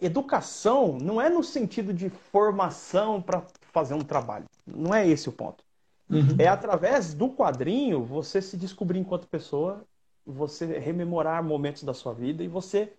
Educação 0.00 0.98
não 1.00 1.20
é 1.20 1.30
no 1.30 1.42
sentido 1.42 1.92
de 1.92 2.10
formação 2.10 3.22
para 3.22 3.42
fazer 3.72 3.94
um 3.94 4.02
trabalho. 4.02 4.44
Não 4.66 4.94
é 4.94 5.06
esse 5.06 5.28
o 5.28 5.32
ponto. 5.32 5.63
Uhum. 6.10 6.36
É 6.38 6.46
através 6.46 7.14
do 7.14 7.30
quadrinho 7.30 8.04
você 8.04 8.42
se 8.42 8.56
descobrir 8.56 8.98
enquanto 8.98 9.26
pessoa, 9.26 9.84
você 10.24 10.78
rememorar 10.78 11.42
momentos 11.42 11.82
da 11.82 11.94
sua 11.94 12.12
vida 12.12 12.42
e 12.42 12.48
você 12.48 12.92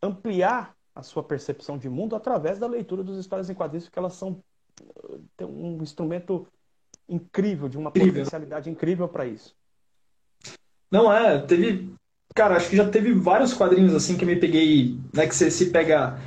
ampliar 0.00 0.74
a 0.94 1.02
sua 1.02 1.22
percepção 1.22 1.78
de 1.78 1.88
mundo 1.88 2.14
através 2.14 2.58
da 2.58 2.66
leitura 2.66 3.02
dos 3.02 3.18
histórias 3.18 3.48
em 3.48 3.54
quadrinhos, 3.54 3.86
porque 3.86 3.98
elas 3.98 4.14
são 4.14 4.42
um 5.40 5.82
instrumento 5.82 6.46
incrível, 7.08 7.68
de 7.68 7.78
uma 7.78 7.90
incrível. 7.90 8.12
potencialidade 8.12 8.70
incrível 8.70 9.08
para 9.08 9.26
isso. 9.26 9.54
Não 10.90 11.12
é, 11.12 11.38
teve, 11.40 11.92
cara, 12.34 12.56
acho 12.56 12.68
que 12.68 12.76
já 12.76 12.88
teve 12.88 13.12
vários 13.14 13.54
quadrinhos 13.54 13.94
assim 13.94 14.16
que 14.16 14.24
eu 14.24 14.28
me 14.28 14.36
peguei, 14.36 14.98
né, 15.12 15.26
que 15.26 15.34
você 15.34 15.50
se 15.50 15.70
pega 15.70 16.18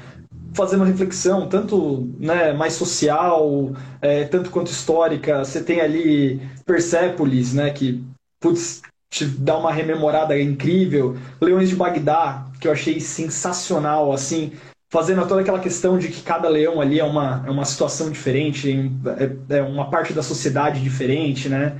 fazer 0.56 0.78
uma 0.78 0.86
reflexão, 0.86 1.48
tanto 1.48 2.10
né, 2.18 2.54
mais 2.54 2.74
social, 2.74 3.74
é, 4.02 4.24
tanto 4.24 4.50
quanto 4.50 4.72
histórica. 4.72 5.44
Você 5.44 5.62
tem 5.62 5.82
ali 5.82 6.42
Persépolis, 6.66 7.54
né, 7.54 7.70
que 7.72 8.04
putz, 8.40 8.82
te 9.12 9.26
dá 9.26 9.58
uma 9.58 9.72
rememorada 9.72 10.40
incrível. 10.40 11.18
Leões 11.42 11.70
de 11.70 11.76
Bagdá, 11.76 12.48
que 12.60 12.68
eu 12.68 12.72
achei 12.72 13.00
sensacional, 13.00 14.12
assim, 14.12 14.54
fazendo 14.92 15.28
toda 15.28 15.42
aquela 15.42 15.60
questão 15.60 15.98
de 15.98 16.08
que 16.08 16.22
cada 16.22 16.48
leão 16.48 16.80
ali 16.80 17.00
é 17.00 17.04
uma, 17.04 17.44
é 17.46 17.52
uma 17.52 17.66
situação 17.66 18.10
diferente, 18.10 18.92
é, 19.50 19.58
é 19.58 19.62
uma 19.62 19.90
parte 19.90 20.14
da 20.14 20.24
sociedade 20.24 20.82
diferente, 20.82 21.50
né? 21.50 21.78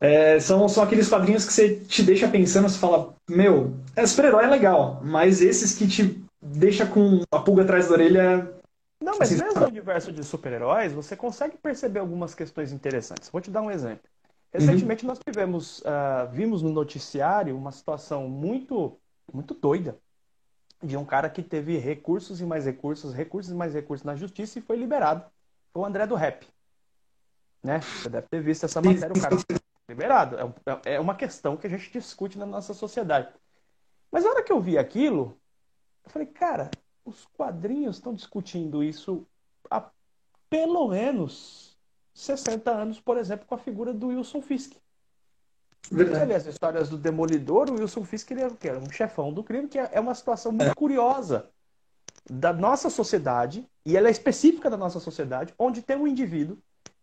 É, 0.00 0.40
são, 0.40 0.68
são 0.68 0.82
aqueles 0.82 1.08
quadrinhos 1.08 1.44
que 1.44 1.52
você 1.52 1.76
te 1.76 2.02
deixa 2.02 2.26
pensando, 2.26 2.68
você 2.68 2.78
fala, 2.78 3.14
meu, 3.30 3.74
é, 3.94 4.04
super-herói 4.04 4.44
é 4.44 4.48
legal, 4.48 5.00
mas 5.04 5.40
esses 5.40 5.74
que 5.74 5.86
te 5.86 6.21
deixa 6.42 6.84
com 6.84 7.22
a 7.30 7.38
pulga 7.38 7.62
atrás 7.62 7.88
da 7.88 7.94
orelha. 7.94 8.52
Não, 9.00 9.18
mas 9.18 9.30
mesmo 9.30 9.60
no 9.60 9.66
universo 9.66 10.12
de 10.12 10.24
super-heróis, 10.24 10.92
você 10.92 11.16
consegue 11.16 11.56
perceber 11.56 12.00
algumas 12.00 12.34
questões 12.34 12.72
interessantes. 12.72 13.30
Vou 13.30 13.40
te 13.40 13.50
dar 13.50 13.62
um 13.62 13.70
exemplo. 13.70 14.08
Recentemente 14.52 15.04
uhum. 15.04 15.08
nós 15.08 15.18
tivemos, 15.18 15.80
uh, 15.80 16.30
vimos 16.30 16.62
no 16.62 16.70
noticiário 16.70 17.56
uma 17.56 17.72
situação 17.72 18.28
muito, 18.28 18.98
muito 19.32 19.54
doida 19.54 19.96
de 20.82 20.96
um 20.96 21.04
cara 21.04 21.30
que 21.30 21.42
teve 21.42 21.78
recursos 21.78 22.40
e 22.40 22.44
mais 22.44 22.66
recursos, 22.66 23.14
recursos 23.14 23.52
e 23.52 23.54
mais 23.54 23.72
recursos 23.72 24.04
na 24.04 24.16
justiça 24.16 24.58
e 24.58 24.62
foi 24.62 24.76
liberado. 24.76 25.24
Foi 25.72 25.82
o 25.82 25.86
André 25.86 26.06
do 26.06 26.16
Rap. 26.16 26.46
Né? 27.62 27.80
Você 27.80 28.08
deve 28.08 28.26
ter 28.28 28.42
visto 28.42 28.64
essa 28.64 28.82
matéria, 28.82 29.12
o 29.16 29.20
cara 29.20 29.36
liberado. 29.88 30.36
É, 30.84 30.94
é 30.94 31.00
uma 31.00 31.14
questão 31.14 31.56
que 31.56 31.66
a 31.66 31.70
gente 31.70 31.90
discute 31.90 32.36
na 32.36 32.44
nossa 32.44 32.74
sociedade. 32.74 33.32
Mas 34.10 34.24
na 34.24 34.30
hora 34.30 34.42
que 34.42 34.52
eu 34.52 34.60
vi 34.60 34.76
aquilo, 34.76 35.40
eu 36.04 36.10
falei, 36.10 36.28
cara, 36.28 36.70
os 37.04 37.26
quadrinhos 37.36 37.96
estão 37.96 38.14
discutindo 38.14 38.82
isso 38.82 39.26
há 39.70 39.90
pelo 40.48 40.88
menos 40.88 41.76
60 42.14 42.70
anos, 42.70 43.00
por 43.00 43.16
exemplo, 43.16 43.46
com 43.46 43.54
a 43.54 43.58
figura 43.58 43.92
do 43.92 44.08
Wilson 44.08 44.42
Fisk. 44.42 44.74
Verdade. 45.90 46.26
Você 46.26 46.34
as 46.34 46.46
histórias 46.46 46.88
do 46.88 46.98
Demolidor, 46.98 47.70
o 47.70 47.74
Wilson 47.74 48.04
Fisk 48.04 48.30
ele 48.30 48.42
era, 48.42 48.56
era 48.62 48.78
um 48.78 48.90
chefão 48.90 49.32
do 49.32 49.42
crime, 49.42 49.68
que 49.68 49.78
é, 49.78 49.90
é 49.92 50.00
uma 50.00 50.14
situação 50.14 50.52
muito 50.52 50.70
é. 50.70 50.74
curiosa 50.74 51.50
da 52.30 52.52
nossa 52.52 52.88
sociedade, 52.88 53.68
e 53.84 53.96
ela 53.96 54.08
é 54.08 54.10
específica 54.10 54.70
da 54.70 54.76
nossa 54.76 55.00
sociedade, 55.00 55.52
onde 55.58 55.82
tem 55.82 55.96
um 55.96 56.06
indivíduo 56.06 56.56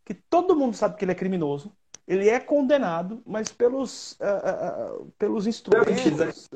que 0.05 0.13
todo 0.13 0.55
mundo 0.55 0.75
sabe 0.75 0.95
que 0.95 1.03
ele 1.03 1.11
é 1.11 1.15
criminoso, 1.15 1.71
ele 2.09 2.27
é 2.27 2.39
condenado, 2.39 3.21
mas 3.23 3.49
pelos, 3.49 4.13
uh, 4.13 5.03
uh, 5.03 5.11
pelos 5.19 5.45
instrumentos 5.45 6.49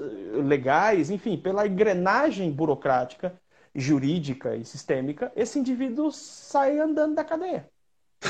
legais, 0.43 1.11
enfim, 1.11 1.37
pela 1.37 1.67
engrenagem 1.67 2.51
burocrática, 2.51 3.39
jurídica 3.75 4.55
e 4.55 4.65
sistêmica, 4.65 5.31
esse 5.35 5.59
indivíduo 5.59 6.11
sai 6.11 6.79
andando 6.79 7.13
da 7.13 7.23
cadeia. 7.23 7.69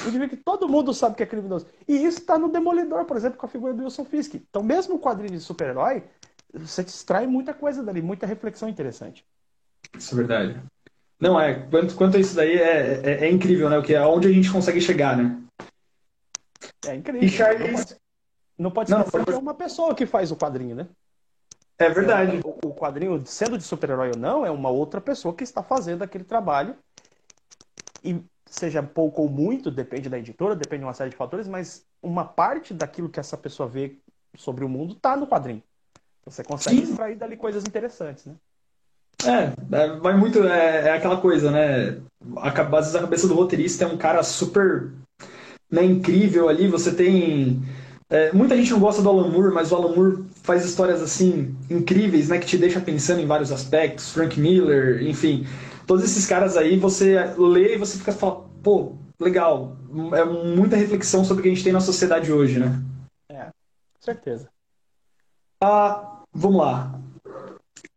Um 0.03 0.09
indivíduo 0.09 0.37
que 0.37 0.43
todo 0.43 0.67
mundo 0.67 0.93
sabe 0.93 1.15
que 1.15 1.23
é 1.23 1.25
criminoso. 1.25 1.65
E 1.87 1.95
isso 1.95 2.19
está 2.19 2.37
no 2.37 2.49
Demolidor, 2.49 3.05
por 3.05 3.15
exemplo, 3.15 3.37
com 3.37 3.45
a 3.45 3.49
figura 3.49 3.73
do 3.73 3.83
Wilson 3.83 4.03
Fisk. 4.03 4.35
Então, 4.35 4.61
mesmo 4.61 4.95
o 4.95 4.99
quadrinho 4.99 5.31
de 5.31 5.39
super-herói, 5.39 6.03
você 6.53 6.81
extrai 6.81 7.25
muita 7.25 7.53
coisa 7.53 7.81
dali, 7.81 8.01
muita 8.01 8.25
reflexão 8.25 8.67
interessante. 8.67 9.25
Isso 9.97 10.13
é 10.13 10.17
verdade. 10.17 10.61
Não, 11.21 11.39
é, 11.39 11.53
quanto, 11.69 11.95
quanto 11.95 12.17
a 12.17 12.19
isso 12.19 12.35
daí 12.35 12.57
é, 12.57 13.01
é, 13.01 13.25
é 13.25 13.31
incrível, 13.31 13.69
né? 13.69 13.77
O 13.77 13.83
que 13.83 13.93
é 13.93 14.05
onde 14.05 14.27
a 14.27 14.31
gente 14.31 14.51
consegue 14.51 14.81
chegar, 14.81 15.15
né? 15.15 15.42
É 16.85 16.95
incrível. 16.95 17.27
E 17.27 17.29
Charles... 17.29 17.97
Não 18.57 18.71
pode, 18.71 18.91
não 18.91 18.97
pode 18.97 19.09
esquecer 19.09 19.17
não, 19.17 19.25
que 19.25 19.31
é 19.31 19.37
uma 19.37 19.53
pessoa 19.53 19.95
que 19.95 20.05
faz 20.05 20.31
o 20.31 20.35
quadrinho, 20.35 20.75
né? 20.75 20.87
É 21.77 21.89
verdade. 21.89 22.39
O, 22.43 22.69
o 22.69 22.73
quadrinho, 22.73 23.21
sendo 23.25 23.57
de 23.57 23.63
super-herói 23.63 24.11
ou 24.13 24.17
não, 24.17 24.45
é 24.45 24.51
uma 24.51 24.69
outra 24.69 25.01
pessoa 25.01 25.33
que 25.33 25.43
está 25.43 25.63
fazendo 25.63 26.03
aquele 26.03 26.23
trabalho. 26.23 26.75
E 28.03 28.21
seja 28.45 28.83
pouco 28.83 29.23
ou 29.23 29.29
muito, 29.29 29.71
depende 29.71 30.09
da 30.09 30.19
editora, 30.19 30.55
depende 30.55 30.81
de 30.81 30.85
uma 30.85 30.93
série 30.93 31.09
de 31.09 31.15
fatores, 31.15 31.47
mas 31.47 31.85
uma 32.01 32.23
parte 32.23 32.73
daquilo 32.73 33.09
que 33.09 33.19
essa 33.19 33.35
pessoa 33.35 33.67
vê 33.67 33.97
sobre 34.37 34.63
o 34.63 34.69
mundo 34.69 34.93
está 34.93 35.17
no 35.17 35.27
quadrinho. 35.27 35.63
Você 36.25 36.43
consegue 36.43 36.77
Sim. 36.77 36.91
extrair 36.91 37.15
dali 37.15 37.35
coisas 37.35 37.63
interessantes, 37.65 38.25
né? 38.25 38.35
É, 39.25 39.75
é 39.75 39.97
vai 39.97 40.15
muito. 40.15 40.43
É, 40.43 40.87
é, 40.87 40.93
aquela 40.93 41.19
coisa, 41.19 41.49
né? 41.49 42.01
A, 42.37 42.49
às 42.49 42.69
vezes 42.69 42.95
a 42.95 43.01
cabeça 43.01 43.27
do 43.27 43.33
roteirista 43.33 43.85
é 43.85 43.87
um 43.87 43.97
cara 43.97 44.21
super 44.23 44.91
né, 45.73 45.83
incrível 45.83 46.47
ali. 46.47 46.67
Você 46.67 46.93
tem. 46.93 47.59
É, 48.07 48.31
muita 48.31 48.55
gente 48.55 48.69
não 48.71 48.79
gosta 48.79 49.01
do 49.01 49.09
Alan 49.09 49.27
Moore, 49.29 49.51
mas 49.51 49.71
o 49.71 49.75
Alan 49.75 49.95
Moore 49.95 50.23
faz 50.43 50.63
histórias 50.63 51.01
assim 51.01 51.55
incríveis, 51.67 52.29
né? 52.29 52.37
Que 52.37 52.45
te 52.45 52.57
deixa 52.59 52.79
pensando 52.79 53.21
em 53.21 53.25
vários 53.25 53.51
aspectos. 53.51 54.11
Frank 54.11 54.39
Miller, 54.39 55.01
enfim. 55.01 55.47
Todos 55.87 56.05
esses 56.05 56.27
caras 56.27 56.55
aí, 56.55 56.77
você 56.77 57.33
lê 57.37 57.73
e 57.73 57.77
você 57.77 57.97
fica 57.97 58.11
falando, 58.11 58.45
pô, 58.61 58.93
legal. 59.19 59.75
É 60.13 60.23
muita 60.23 60.75
reflexão 60.75 61.25
sobre 61.25 61.41
o 61.41 61.43
que 61.43 61.49
a 61.49 61.53
gente 61.53 61.63
tem 61.63 61.73
na 61.73 61.81
sociedade 61.81 62.31
hoje, 62.31 62.59
né? 62.59 62.79
É, 63.29 63.47
certeza. 63.99 64.47
Ah, 65.59 66.21
vamos 66.31 66.59
lá. 66.59 66.99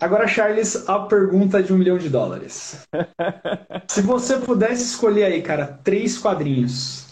Agora, 0.01 0.27
Charles, 0.27 0.89
a 0.89 1.01
pergunta 1.01 1.63
de 1.63 1.73
um 1.73 1.79
milhão 1.79 1.99
de 1.99 2.09
dólares. 2.09 2.87
Se 3.89 4.01
você 4.01 4.39
pudesse 4.39 4.83
escolher 4.83 5.25
aí, 5.25 5.43
cara, 5.43 5.79
três 5.83 6.19
quadrinhos, 6.19 7.06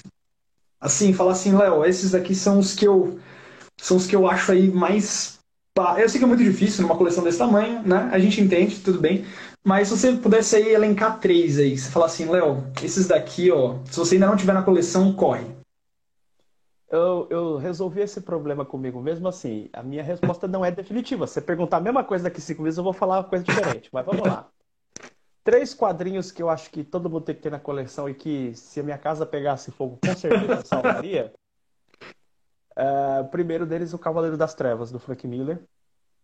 assim, 0.84 1.12
falar 1.14 1.32
assim, 1.32 1.56
Léo, 1.56 1.84
esses 1.84 2.10
daqui 2.10 2.34
são 2.34 2.58
os 2.58 2.74
que 2.74 2.86
eu 2.86 3.18
são 3.80 3.96
os 3.96 4.06
que 4.06 4.14
eu 4.14 4.28
acho 4.28 4.52
aí 4.52 4.70
mais 4.70 5.38
eu 5.98 6.08
sei 6.08 6.20
que 6.20 6.24
é 6.24 6.28
muito 6.28 6.44
difícil 6.44 6.82
numa 6.82 6.96
coleção 6.96 7.24
desse 7.24 7.38
tamanho, 7.38 7.82
né? 7.82 8.08
A 8.12 8.18
gente 8.20 8.40
entende, 8.40 8.78
tudo 8.78 9.00
bem. 9.00 9.24
Mas 9.64 9.88
se 9.88 9.96
você 9.96 10.12
pudesse 10.12 10.54
aí 10.54 10.72
elencar 10.72 11.18
três 11.18 11.58
aí, 11.58 11.76
você 11.76 11.90
falar 11.90 12.06
assim, 12.06 12.26
Léo, 12.26 12.64
esses 12.80 13.08
daqui, 13.08 13.50
ó, 13.50 13.78
se 13.90 13.98
você 13.98 14.14
ainda 14.14 14.28
não 14.28 14.36
tiver 14.36 14.52
na 14.52 14.62
coleção, 14.62 15.12
corre. 15.12 15.44
Eu, 16.88 17.26
eu, 17.28 17.56
resolvi 17.56 18.02
esse 18.02 18.20
problema 18.20 18.64
comigo 18.64 19.02
mesmo 19.02 19.26
assim. 19.26 19.68
A 19.72 19.82
minha 19.82 20.02
resposta 20.02 20.46
não 20.46 20.64
é 20.64 20.70
definitiva. 20.70 21.26
Se 21.26 21.34
você 21.34 21.40
perguntar 21.40 21.78
a 21.78 21.80
mesma 21.80 22.04
coisa 22.04 22.22
daqui 22.22 22.40
cinco 22.40 22.62
meses, 22.62 22.78
eu 22.78 22.84
vou 22.84 22.92
falar 22.92 23.16
uma 23.16 23.24
coisa 23.24 23.44
diferente. 23.44 23.88
Mas 23.92 24.06
vamos 24.06 24.28
lá. 24.28 24.48
Três 25.44 25.74
quadrinhos 25.74 26.32
que 26.32 26.42
eu 26.42 26.48
acho 26.48 26.70
que 26.70 26.82
todo 26.82 27.08
mundo 27.10 27.26
tem 27.26 27.34
que 27.34 27.42
ter 27.42 27.50
na 27.50 27.60
coleção 27.60 28.08
e 28.08 28.14
que, 28.14 28.54
se 28.54 28.80
a 28.80 28.82
minha 28.82 28.98
casa 28.98 29.26
pegasse 29.26 29.70
fogo, 29.70 29.98
com 30.02 30.16
certeza 30.16 30.64
salvaria. 30.64 31.32
Uh, 32.76 33.20
o 33.22 33.28
primeiro 33.28 33.66
deles, 33.66 33.92
O 33.92 33.98
Cavaleiro 33.98 34.38
das 34.38 34.54
Trevas, 34.54 34.90
do 34.90 34.98
Frank 34.98 35.28
Miller 35.28 35.62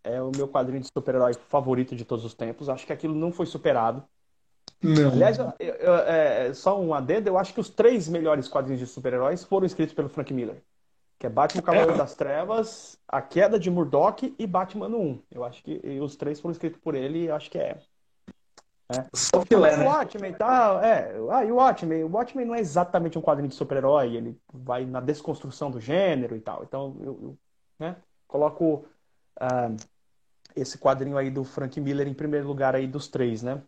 é 0.03 0.21
o 0.23 0.31
meu 0.35 0.49
quadrinho 0.49 0.81
de 0.81 0.89
super-herói 0.89 1.35
favorito 1.35 1.95
de 1.95 2.05
todos 2.05 2.25
os 2.25 2.35
tempos. 2.35 2.69
Acho 2.69 2.87
que 2.87 2.93
aquilo 2.93 3.15
não 3.15 3.33
foi 3.33 3.47
superado. 3.47 4.03
Não. 4.83 5.11
Aliás, 5.11 5.39
eu, 5.39 5.53
eu, 5.59 5.95
é, 5.97 6.55
só 6.55 6.81
um 6.81 6.95
adendo, 6.95 7.29
eu 7.29 7.37
acho 7.37 7.53
que 7.53 7.61
os 7.61 7.69
três 7.69 8.09
melhores 8.09 8.49
quadrinhos 8.49 8.81
de 8.81 8.87
super-heróis 8.87 9.45
foram 9.45 9.67
escritos 9.67 9.95
pelo 9.95 10.09
Frank 10.09 10.33
Miller. 10.33 10.63
Que 11.19 11.27
é 11.27 11.31
Batman 11.31 11.61
Cavaleiro 11.61 11.93
é. 11.93 11.99
das 11.99 12.15
Trevas, 12.15 12.99
A 13.07 13.21
Queda 13.21 13.59
de 13.59 13.71
Murdoch 13.71 14.35
e 14.39 14.47
Batman 14.47 14.89
1. 14.89 15.23
Eu 15.31 15.45
acho 15.45 15.63
que 15.63 15.79
os 16.01 16.17
três 16.17 16.41
foram 16.41 16.53
escritos 16.53 16.81
por 16.81 16.95
ele 16.95 17.25
e 17.25 17.31
acho 17.31 17.51
que 17.51 17.59
é. 17.59 17.79
É. 18.91 19.07
Só 19.15 19.45
que 19.45 19.57
né? 19.57 19.85
O 19.85 19.87
Watchmen 19.87 20.33
tal, 20.35 20.83
é. 20.83 21.15
Ah, 21.31 21.45
e 21.45 21.53
o 21.53 21.57
Watchmen? 21.57 22.03
O 22.03 22.09
Watchmen 22.09 22.45
não 22.45 22.55
é 22.57 22.61
exatamente 22.61 23.17
um 23.17 23.23
quadrinho 23.23 23.49
de 23.49 23.55
super-herói, 23.55 24.17
ele 24.17 24.37
vai 24.53 24.85
na 24.85 25.01
desconstrução 25.01 25.71
do 25.71 25.81
gênero 25.81 26.37
e 26.37 26.41
tal. 26.41 26.65
Então, 26.65 26.97
eu, 27.01 27.19
eu 27.23 27.39
né, 27.79 27.97
coloco 28.27 28.85
uh, 29.41 29.77
esse 30.57 30.77
quadrinho 30.77 31.17
aí 31.17 31.31
do 31.31 31.45
Frank 31.45 31.81
Miller 31.81 32.09
em 32.09 32.15
primeiro 32.15 32.49
lugar 32.49 32.75
aí 32.75 32.89
dos 32.89 33.07
três, 33.07 33.43
né? 33.43 33.63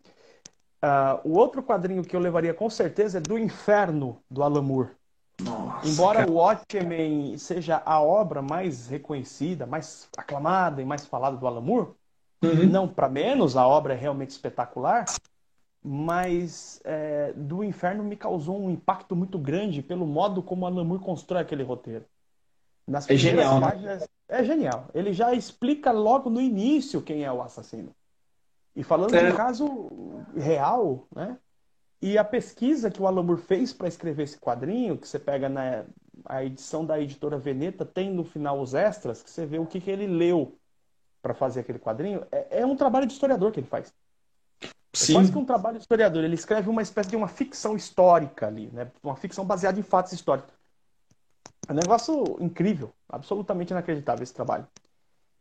Uh, 0.85 1.29
o 1.29 1.39
outro 1.39 1.63
quadrinho 1.63 2.03
que 2.03 2.17
eu 2.17 2.21
levaria 2.21 2.53
com 2.53 2.69
certeza 2.69 3.19
é 3.19 3.21
do 3.21 3.39
Inferno, 3.39 4.21
do 4.29 4.43
Alan 4.43 4.63
Moore. 4.63 4.91
Nossa, 5.41 5.89
Embora 5.89 6.19
cara. 6.21 6.31
o 6.31 6.35
Watchmen 6.35 7.39
seja 7.39 7.81
a 7.85 8.03
obra 8.03 8.43
mais 8.43 8.89
reconhecida, 8.89 9.67
mais 9.67 10.09
aclamada 10.17 10.83
e 10.83 10.85
mais 10.85 11.07
falada 11.07 11.37
do 11.37 11.47
Alan 11.47 11.61
Moore, 11.61 11.93
uhum. 12.43 12.67
não 12.67 12.89
para 12.89 13.09
menos, 13.09 13.57
a 13.57 13.67
obra 13.67 13.95
é 13.95 13.97
realmente 13.97 14.31
espetacular, 14.31 15.05
mas 15.83 16.81
é, 16.85 17.33
do 17.35 17.65
Inferno 17.65 18.05
me 18.05 18.17
causou 18.17 18.61
um 18.61 18.71
impacto 18.71 19.17
muito 19.17 19.39
grande 19.39 19.83
pelo 19.83 20.07
modo 20.07 20.43
como 20.43 20.67
Alan 20.67 20.85
Moore 20.85 21.03
constrói 21.03 21.43
aquele 21.43 21.63
roteiro. 21.63 22.05
Nas 22.87 23.09
é 23.09 23.17
genial, 23.17 23.61
né? 23.61 23.71
páginas? 23.71 24.09
É 24.29 24.45
genial. 24.45 24.89
Ele 24.95 25.13
já 25.13 25.33
explica 25.33 25.93
logo 25.93 26.31
no 26.31 26.41
início 26.41 27.03
quem 27.03 27.25
é 27.25 27.33
o 27.33 27.43
assassino. 27.43 27.95
E 28.75 28.83
falando 28.83 29.15
é. 29.15 29.27
de 29.27 29.33
um 29.33 29.37
caso 29.37 29.91
real, 30.37 31.07
né? 31.15 31.37
E 32.01 32.19
a 32.19 32.25
pesquisa 32.25 32.91
que 32.91 33.01
o 33.01 33.07
Alan 33.07 33.23
Moore 33.23 33.41
fez 33.41 33.73
para 33.73 33.87
escrever 33.87 34.25
esse 34.25 34.39
quadrinho, 34.39 34.99
que 34.99 35.07
você 35.07 35.19
pega 35.19 35.49
na 35.49 35.85
a 36.25 36.45
edição 36.45 36.85
da 36.85 37.01
editora 37.01 37.39
Veneta, 37.39 37.85
tem 37.85 38.11
no 38.11 38.25
final 38.25 38.61
os 38.61 38.75
extras, 38.75 39.23
que 39.23 39.31
você 39.31 39.47
vê 39.47 39.59
o 39.59 39.67
que, 39.67 39.81
que 39.81 39.91
ele 39.91 40.07
leu 40.07 40.57
para 41.23 41.33
fazer 41.33 41.61
aquele 41.61 41.79
quadrinho. 41.79 42.27
É, 42.31 42.61
é, 42.61 42.67
um 42.67 42.77
trabalho 42.77 43.07
de 43.07 43.13
historiador 43.13 43.53
que 43.53 43.61
ele 43.61 43.67
faz. 43.67 43.95
Sim. 44.93 45.13
É 45.13 45.17
quase 45.17 45.33
que 45.33 45.39
um 45.39 45.45
trabalho 45.45 45.79
de 45.79 45.83
historiador. 45.83 46.23
Ele 46.23 46.35
escreve 46.35 46.69
uma 46.69 46.83
espécie 46.83 47.11
de 47.11 47.17
uma 47.17 47.29
ficção 47.29 47.77
histórica 47.77 48.47
ali, 48.47 48.69
né? 48.73 48.91
Uma 49.03 49.17
ficção 49.17 49.45
baseada 49.45 49.79
em 49.79 49.83
fatos 49.83 50.13
históricos. 50.13 50.53
É 51.69 51.73
um 51.73 51.77
negócio 51.77 52.37
incrível, 52.41 52.93
absolutamente 53.09 53.73
inacreditável 53.73 54.23
esse 54.23 54.35
trabalho. 54.35 54.67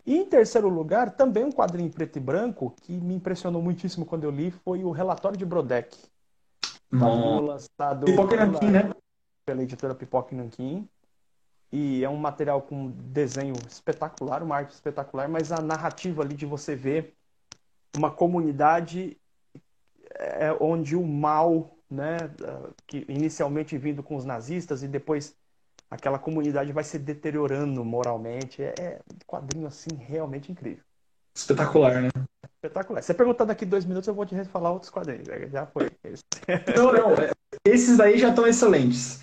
E 0.06 0.16
em 0.16 0.26
terceiro 0.26 0.70
lugar, 0.70 1.12
também 1.16 1.44
um 1.44 1.52
quadrinho 1.52 1.88
em 1.88 1.92
preto 1.92 2.18
e 2.18 2.20
branco 2.20 2.74
que 2.82 2.94
me 2.94 3.16
impressionou 3.16 3.62
muitíssimo 3.62 4.06
quando 4.06 4.24
eu 4.24 4.32
li 4.32 4.52
foi 4.52 4.84
o 4.84 4.92
Relatório 4.92 5.38
de 5.38 5.46
Brodeck. 5.46 5.98
Lançado 7.42 8.06
Pipoca 8.06 8.38
pela, 8.38 8.72
né? 8.72 8.92
pela 9.46 9.64
editora 9.64 9.96
Pipoca 9.96 10.36
Nankin. 10.36 10.88
E 11.72 12.04
é 12.04 12.10
um 12.10 12.18
material 12.18 12.62
com 12.62 12.90
desenho 12.90 13.54
espetacular, 13.68 14.44
uma 14.44 14.58
arte 14.58 14.72
espetacular, 14.72 15.30
mas 15.30 15.52
a 15.52 15.62
narrativa 15.62 16.22
ali 16.22 16.36
de 16.36 16.46
você 16.46 16.76
ver 16.76 17.14
uma 17.96 18.12
comunidade 18.12 19.18
é, 20.16 20.56
onde 20.60 20.96
o 20.96 21.06
mal, 21.06 21.78
né, 21.90 22.18
que 22.86 23.06
inicialmente 23.08 23.78
vindo 23.78 24.04
com 24.04 24.16
os 24.16 24.26
nazistas 24.26 24.84
e 24.84 24.88
depois 24.88 25.36
aquela 25.90 26.20
comunidade 26.20 26.72
vai 26.72 26.84
se 26.84 26.98
deteriorando 27.00 27.84
moralmente. 27.84 28.62
É, 28.62 28.74
é 28.80 29.00
um 29.14 29.18
quadrinho 29.26 29.68
assim 29.68 29.96
realmente 29.98 30.52
incrível. 30.52 30.84
Espetacular, 31.36 32.02
né? 32.02 32.10
Espetacular. 32.56 33.02
Você 33.02 33.14
perguntar 33.14 33.46
daqui 33.46 33.66
dois 33.66 33.86
minutos, 33.86 34.08
eu 34.08 34.14
vou 34.14 34.26
te 34.26 34.44
falar 34.46 34.72
outros 34.72 34.92
quadrinhos. 34.92 35.28
Já 35.52 35.66
foi. 35.66 35.90
Não, 36.76 36.92
não. 36.94 37.14
É, 37.14 37.32
esses 37.66 38.00
aí 38.00 38.18
já 38.18 38.30
estão 38.30 38.48
excelentes. 38.48 39.22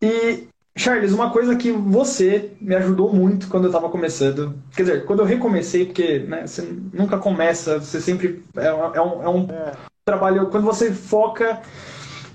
E, 0.00 0.48
Charles, 0.78 1.12
uma 1.12 1.30
coisa 1.30 1.56
que 1.56 1.72
você 1.72 2.52
me 2.60 2.74
ajudou 2.76 3.12
muito 3.12 3.48
quando 3.48 3.64
eu 3.64 3.70
estava 3.70 3.88
começando. 3.88 4.54
Quer 4.74 4.82
dizer, 4.82 5.04
quando 5.04 5.20
eu 5.20 5.26
recomecei, 5.26 5.86
porque 5.86 6.20
né, 6.20 6.46
você 6.46 6.62
nunca 6.92 7.18
começa, 7.18 7.80
você 7.80 8.00
sempre. 8.00 8.44
É, 8.56 8.66
é 8.66 9.02
um, 9.02 9.22
é 9.22 9.28
um 9.28 9.46
é. 9.50 9.72
trabalho. 10.04 10.46
Quando 10.46 10.64
você 10.64 10.92
foca 10.92 11.60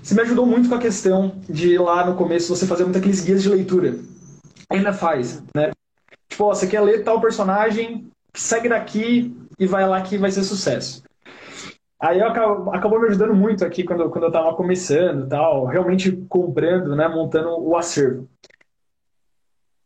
você 0.04 0.14
me 0.14 0.20
ajudou 0.20 0.44
muito 0.44 0.68
com 0.68 0.74
a 0.74 0.78
questão 0.78 1.40
de 1.48 1.78
lá 1.78 2.04
no 2.04 2.14
começo 2.14 2.54
você 2.54 2.66
fazer 2.66 2.84
muito 2.84 2.98
aqueles 2.98 3.22
guias 3.22 3.42
de 3.42 3.48
leitura. 3.48 3.96
Ainda 4.68 4.92
faz, 4.92 5.42
né? 5.56 5.70
Tipo, 6.28 6.44
ó, 6.44 6.54
você 6.54 6.66
quer 6.66 6.82
ler 6.82 7.02
tal 7.02 7.22
personagem, 7.22 8.10
segue 8.34 8.68
daqui 8.68 9.34
e 9.58 9.66
vai 9.66 9.88
lá 9.88 10.02
que 10.02 10.18
vai 10.18 10.30
ser 10.30 10.42
sucesso. 10.42 11.02
Aí 12.04 12.20
eu 12.20 12.28
acabo, 12.28 12.70
acabou 12.70 13.00
me 13.00 13.08
ajudando 13.08 13.34
muito 13.34 13.64
aqui 13.64 13.82
quando, 13.82 14.10
quando 14.10 14.24
eu 14.24 14.28
estava 14.28 14.54
começando 14.54 15.26
tal, 15.26 15.64
realmente 15.64 16.12
comprando, 16.28 16.94
né, 16.94 17.08
montando 17.08 17.58
o 17.58 17.74
acervo. 17.78 18.28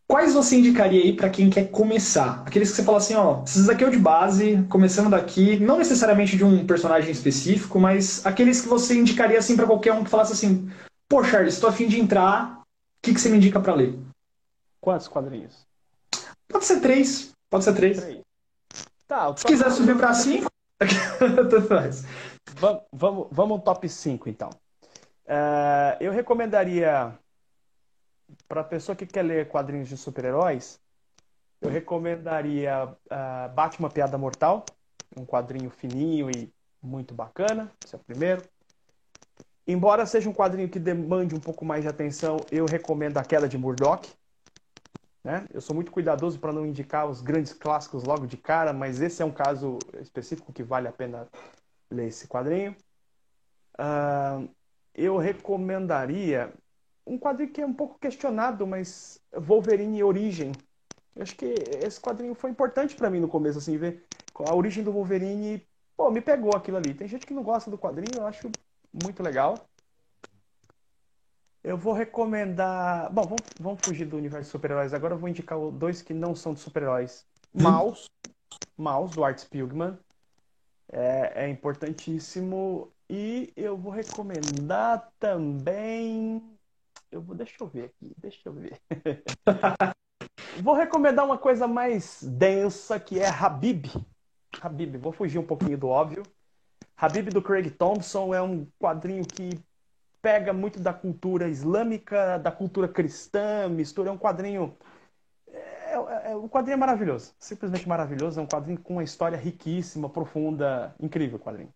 Quais 0.05 0.35
você 0.35 0.57
indicaria 0.57 1.01
aí 1.01 1.13
para 1.15 1.31
quem 1.31 1.49
quer 1.49 1.71
começar? 1.71 2.43
Aqueles 2.45 2.71
que 2.71 2.77
você 2.77 2.83
fala 2.83 2.99
assim, 2.99 3.15
ó, 3.15 3.45
esses 3.45 3.67
daqui 3.67 3.85
é 3.85 3.87
o 3.87 3.91
de 3.91 3.99
base, 3.99 4.67
começando 4.69 5.11
daqui, 5.11 5.61
não 5.61 5.79
necessariamente 5.79 6.37
de 6.37 6.45
um 6.45 6.67
personagem 6.67 7.13
específico, 7.13 7.79
mas 7.79 8.27
aqueles 8.27 8.61
que 8.61 8.69
você 8.69 8.99
indicaria 8.99 9.39
assim 9.39 9.55
para 9.55 9.67
qualquer 9.67 9.93
um 9.93 10.03
que 10.03 10.11
falasse 10.11 10.33
assim, 10.33 10.69
pô, 11.09 11.23
Charles, 11.23 11.55
estou 11.55 11.71
afim 11.71 11.87
de 11.87 12.01
entrar, 12.01 12.63
o 12.63 12.65
que, 13.01 13.15
que 13.15 13.21
você 13.21 13.29
me 13.29 13.37
indica 13.37 13.61
para 13.61 13.75
ler? 13.75 13.97
Quantos 14.81 15.07
quadrinhos? 15.07 15.65
Pode 16.49 16.65
ser 16.65 16.81
três, 16.81 17.31
pode 17.49 17.63
ser 17.63 17.75
três. 17.75 18.01
três. 18.01 18.21
Tá, 19.07 19.33
Se 19.37 19.45
quiser 19.45 19.71
subir 19.71 19.97
para 19.97 20.13
cinco. 20.15 20.49
Vamos, 22.55 22.83
vamos, 22.93 23.29
vamos 23.31 23.63
top 23.63 23.89
5 23.89 24.29
então. 24.29 24.51
Uh, 25.27 25.97
eu 26.01 26.13
recomendaria 26.13 27.13
para 28.47 28.65
pessoa 28.65 28.97
que 28.97 29.07
quer 29.07 29.23
ler 29.23 29.49
quadrinhos 29.49 29.89
de 29.89 29.97
super-heróis, 29.97 30.81
eu 31.61 31.71
recomendaria 31.71 32.85
uh, 32.87 33.55
Batman 33.55 33.91
Piada 33.91 34.17
Mortal, 34.17 34.65
um 35.17 35.25
quadrinho 35.25 35.71
fininho 35.71 36.31
e 36.31 36.53
muito 36.83 37.15
bacana, 37.15 37.71
esse 37.85 37.95
é 37.95 37.99
o 37.99 38.01
primeiro. 38.01 38.43
Embora 39.67 40.07
seja 40.07 40.31
um 40.31 40.33
quadrinho 40.33 40.69
que 40.69 40.79
demande 40.79 41.35
um 41.35 41.41
pouco 41.41 41.65
mais 41.65 41.83
de 41.83 41.89
atenção, 41.89 42.39
eu 42.51 42.65
recomendo 42.65 43.19
A 43.19 43.25
Queda 43.25 43.49
de 43.49 43.59
Murdoch. 43.59 44.09
Né? 45.29 45.47
Eu 45.53 45.61
sou 45.61 45.77
muito 45.77 45.93
cuidadoso 45.93 46.39
para 46.39 46.55
não 46.55 46.65
indicar 46.65 47.07
os 47.07 47.21
grandes 47.21 47.53
clássicos 47.53 48.03
logo 48.03 48.27
de 48.27 48.39
cara, 48.39 48.73
mas 48.73 48.99
esse 49.03 49.21
é 49.21 49.27
um 49.27 49.31
caso 49.31 49.79
específico 50.01 50.55
que 50.55 50.63
vale 50.63 50.89
a 50.89 50.93
pena 50.93 51.29
ler 51.91 52.07
esse 52.07 52.27
quadrinho. 52.27 52.75
Uh, 53.79 54.49
eu 54.95 55.19
recomendaria 55.19 56.51
um 57.07 57.19
quadrinho 57.19 57.53
que 57.53 57.61
é 57.61 57.67
um 57.67 57.75
pouco 57.75 57.99
questionado, 57.99 58.67
mas 58.67 59.21
Wolverine 59.31 60.03
Origem. 60.03 60.53
Eu 61.15 61.25
acho 61.25 61.37
que 61.37 61.45
esse 61.85 62.01
quadrinho 62.01 62.35
foi 62.35 62.49
importante 62.49 62.97
para 62.97 63.11
mim 63.11 63.21
no 63.21 63.29
começo, 63.29 63.59
assim, 63.59 63.77
ver 63.77 64.07
a 64.35 64.55
origem 64.55 64.83
do 64.83 64.93
Wolverine. 64.93 65.63
Pô, 65.95 66.11
me 66.11 66.23
pegou 66.23 66.57
aquilo 66.57 66.79
ali. 66.79 66.95
Tem 66.95 67.07
gente 67.07 67.27
que 67.27 67.35
não 67.35 67.43
gosta 67.43 67.71
do 67.71 67.77
quadrinho, 67.77 68.23
eu 68.23 68.27
acho 68.27 68.51
muito 69.05 69.23
legal. 69.23 69.59
Eu 71.69 71.77
vou 71.77 71.93
recomendar. 71.93 73.13
Bom, 73.13 73.25
vamos, 73.25 73.43
vamos 73.61 73.81
fugir 73.85 74.07
do 74.07 74.17
universo 74.17 74.47
de 74.47 74.53
super-heróis. 74.53 74.95
Agora 74.95 75.13
eu 75.13 75.19
vou 75.19 75.29
indicar 75.29 75.59
dois 75.71 76.01
que 76.01 76.15
não 76.15 76.35
são 76.35 76.55
de 76.55 76.61
super-heróis. 76.61 77.27
Hum. 77.55 77.63
Mouse. 77.63 78.09
Mouse, 78.75 79.15
do 79.15 79.23
Art 79.23 79.37
Spiegelman. 79.37 79.99
É, 80.91 81.45
é 81.45 81.49
importantíssimo. 81.51 82.91
E 83.07 83.53
eu 83.55 83.77
vou 83.77 83.93
recomendar 83.93 85.13
também. 85.21 86.43
Eu 87.13 87.21
vou, 87.21 87.37
deixa 87.37 87.57
eu 87.61 87.67
ver 87.67 87.85
aqui, 87.85 88.15
deixa 88.17 88.49
eu 88.49 88.53
ver. 88.55 88.81
vou 90.65 90.73
recomendar 90.73 91.27
uma 91.27 91.37
coisa 91.37 91.69
mais 91.69 92.23
densa 92.23 92.99
que 92.99 93.21
é 93.21 93.29
Habib. 93.29 93.89
Habib, 94.59 94.97
vou 94.97 95.13
fugir 95.13 95.39
um 95.39 95.47
pouquinho 95.47 95.77
do 95.77 95.89
óbvio. 95.89 96.23
Habib 96.97 97.29
do 97.29 97.43
Craig 97.43 97.71
Thompson 97.73 98.33
é 98.33 98.41
um 98.41 98.67
quadrinho 98.81 99.27
que 99.27 99.68
pega 100.21 100.53
muito 100.53 100.81
da 100.81 100.93
cultura 100.93 101.49
islâmica, 101.49 102.39
da 102.39 102.51
cultura 102.51 102.89
cristã, 102.89 103.69
mistura. 103.69 104.11
É 104.11 104.13
um 104.13 104.19
quadrinho. 104.19 104.77
É, 105.49 105.95
é, 105.95 106.33
é, 106.33 106.37
um 106.37 106.49
quadrinho 106.49 106.75
é 106.75 106.79
maravilhoso, 106.79 107.33
simplesmente 107.39 107.89
maravilhoso. 107.89 108.41
É 108.41 108.43
um 108.43 108.47
quadrinho 108.47 108.79
com 108.79 108.95
uma 108.95 109.05
história 109.05 109.37
riquíssima, 109.37 110.09
profunda, 110.09 110.95
incrível 111.01 111.39
quadrinho. 111.39 111.73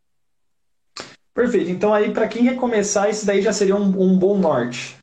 Perfeito. 1.34 1.70
Então 1.70 1.94
aí 1.94 2.12
para 2.12 2.28
quem 2.28 2.42
recomeçar, 2.42 3.08
esse 3.08 3.24
daí 3.24 3.40
já 3.40 3.52
seria 3.52 3.76
um, 3.76 3.88
um, 4.00 4.18
bom 4.18 4.36
norte. 4.36 4.96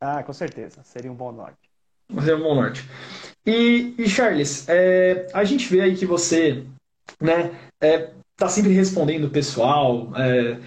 Ah, 0.00 0.22
com 0.22 0.32
certeza, 0.32 0.82
seria 0.82 1.12
um 1.12 1.14
bom 1.14 1.32
norte. 1.32 1.58
Seria 2.20 2.36
um 2.36 2.42
bom 2.42 2.54
norte. 2.54 2.88
E, 3.46 3.94
e 3.98 4.08
Charles, 4.08 4.66
é, 4.68 5.26
a 5.34 5.44
gente 5.44 5.68
vê 5.68 5.82
aí 5.82 5.96
que 5.96 6.06
você, 6.06 6.64
né, 7.20 7.50
é, 7.80 8.10
tá 8.36 8.48
sempre 8.48 8.72
respondendo 8.72 9.24
o 9.24 9.30
pessoal. 9.30 10.10
É, 10.16 10.58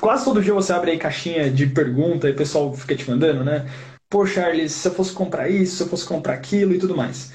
quase 0.00 0.24
todo 0.24 0.42
dia 0.42 0.54
você 0.54 0.72
abre 0.72 0.92
aí 0.92 0.98
caixinha 0.98 1.50
de 1.50 1.66
pergunta 1.66 2.28
e 2.28 2.32
o 2.32 2.36
pessoal 2.36 2.72
fica 2.74 2.94
te 2.94 3.08
mandando, 3.08 3.44
né? 3.44 3.66
Pô, 4.08 4.26
Charles, 4.26 4.72
se 4.72 4.88
eu 4.88 4.94
fosse 4.94 5.12
comprar 5.12 5.48
isso, 5.48 5.76
se 5.76 5.82
eu 5.82 5.88
fosse 5.88 6.06
comprar 6.06 6.34
aquilo 6.34 6.74
e 6.74 6.78
tudo 6.78 6.96
mais. 6.96 7.32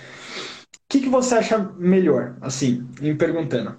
O 0.74 0.91
que, 0.91 1.01
que 1.01 1.10
você 1.10 1.36
acha 1.36 1.57
melhor, 1.78 2.36
assim, 2.41 2.88
me 2.99 3.14
perguntando? 3.16 3.78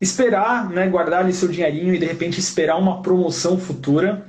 esperar, 0.00 0.70
né, 0.70 0.88
guardar 0.88 1.20
ali 1.20 1.32
seu 1.32 1.48
dinheirinho 1.48 1.94
e 1.94 1.98
de 1.98 2.06
repente 2.06 2.40
esperar 2.40 2.78
uma 2.78 3.02
promoção 3.02 3.58
futura, 3.58 4.26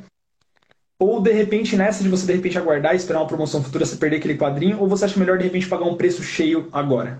ou 0.99 1.21
de 1.21 1.31
repente 1.31 1.77
nessa 1.77 2.03
de 2.03 2.09
você 2.09 2.25
de 2.25 2.33
repente 2.33 2.57
aguardar 2.57 2.93
e 2.93 2.97
esperar 2.97 3.19
uma 3.19 3.27
promoção 3.27 3.63
futura 3.63 3.85
você 3.85 3.95
perder 3.95 4.17
aquele 4.17 4.37
quadrinho, 4.37 4.79
ou 4.79 4.87
você 4.87 5.05
acha 5.05 5.19
melhor 5.19 5.37
de 5.37 5.45
repente 5.45 5.67
pagar 5.67 5.85
um 5.85 5.95
preço 5.95 6.21
cheio 6.21 6.67
agora? 6.71 7.19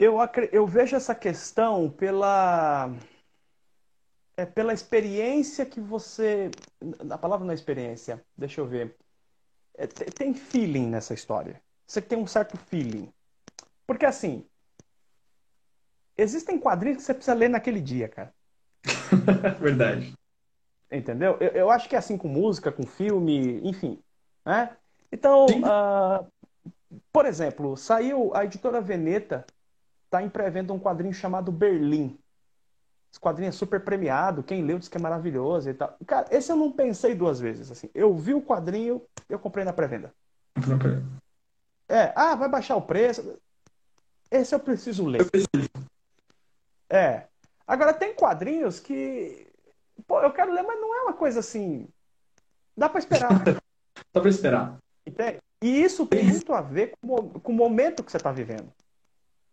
Eu, 0.00 0.16
eu 0.50 0.66
vejo 0.66 0.96
essa 0.96 1.14
questão 1.14 1.90
pela 1.90 2.90
é 4.36 4.46
pela 4.46 4.72
experiência 4.72 5.66
que 5.66 5.80
você. 5.80 6.50
A 7.10 7.18
palavra 7.18 7.44
não 7.44 7.52
é 7.52 7.54
experiência, 7.54 8.24
deixa 8.36 8.60
eu 8.60 8.66
ver. 8.66 8.96
É, 9.76 9.86
tem 9.86 10.32
feeling 10.32 10.86
nessa 10.88 11.12
história. 11.12 11.60
Você 11.86 12.00
tem 12.00 12.18
um 12.18 12.26
certo 12.26 12.56
feeling. 12.56 13.12
Porque 13.86 14.06
assim, 14.06 14.46
Existem 16.20 16.58
quadrinhos 16.58 16.98
que 16.98 17.02
você 17.04 17.14
precisa 17.14 17.34
ler 17.34 17.48
naquele 17.48 17.80
dia, 17.80 18.06
cara. 18.06 18.34
Verdade. 19.58 20.12
Entendeu? 20.92 21.38
Eu, 21.40 21.48
eu, 21.48 21.70
acho 21.70 21.88
que 21.88 21.94
é 21.94 21.98
assim 21.98 22.18
com 22.18 22.28
música, 22.28 22.70
com 22.70 22.84
filme, 22.84 23.58
enfim. 23.66 23.98
Né? 24.44 24.76
Então, 25.10 25.46
uh, 25.46 26.26
por 27.10 27.24
exemplo, 27.24 27.74
saiu 27.74 28.34
a 28.34 28.44
editora 28.44 28.82
Veneta, 28.82 29.46
está 30.10 30.20
em 30.20 30.28
pré-venda 30.28 30.72
um 30.72 30.80
quadrinho 30.80 31.14
chamado 31.14 31.52
Berlim. 31.52 32.18
Esse 33.12 33.20
quadrinho 33.20 33.48
é 33.48 33.52
super 33.52 33.80
premiado, 33.80 34.42
quem 34.42 34.62
leu 34.62 34.78
diz 34.78 34.88
que 34.88 34.96
é 34.96 35.00
maravilhoso 35.00 35.70
e 35.70 35.74
tal. 35.74 35.96
Cara, 36.06 36.26
esse 36.30 36.50
eu 36.50 36.56
não 36.56 36.70
pensei 36.70 37.14
duas 37.14 37.40
vezes. 37.40 37.70
assim. 37.70 37.88
Eu 37.94 38.14
vi 38.14 38.34
o 38.34 38.42
quadrinho, 38.42 39.02
eu 39.28 39.38
comprei 39.38 39.64
na 39.64 39.72
pré-venda. 39.72 40.12
É, 41.88 42.12
ah, 42.14 42.34
vai 42.34 42.48
baixar 42.48 42.76
o 42.76 42.82
preço. 42.82 43.36
Esse 44.30 44.54
eu 44.54 44.60
preciso 44.60 45.06
ler. 45.06 45.22
Eu 45.22 45.30
preciso. 45.30 45.70
É. 46.88 47.24
Agora, 47.66 47.92
tem 47.92 48.14
quadrinhos 48.14 48.78
que. 48.78 49.48
Pô, 50.06 50.20
eu 50.20 50.32
quero 50.32 50.52
ler, 50.52 50.62
mas 50.62 50.80
não 50.80 50.94
é 50.94 51.02
uma 51.02 51.12
coisa 51.12 51.40
assim. 51.40 51.88
Dá 52.76 52.88
para 52.88 53.00
esperar. 53.00 53.30
Dá 54.12 54.20
para 54.20 54.30
esperar. 54.30 54.78
Entende? 55.04 55.38
E 55.62 55.82
isso 55.82 56.06
tem 56.06 56.24
muito 56.24 56.52
a 56.52 56.60
ver 56.60 56.94
com, 57.00 57.28
com 57.28 57.52
o 57.52 57.54
momento 57.54 58.02
que 58.02 58.10
você 58.10 58.16
está 58.16 58.30
vivendo. 58.30 58.72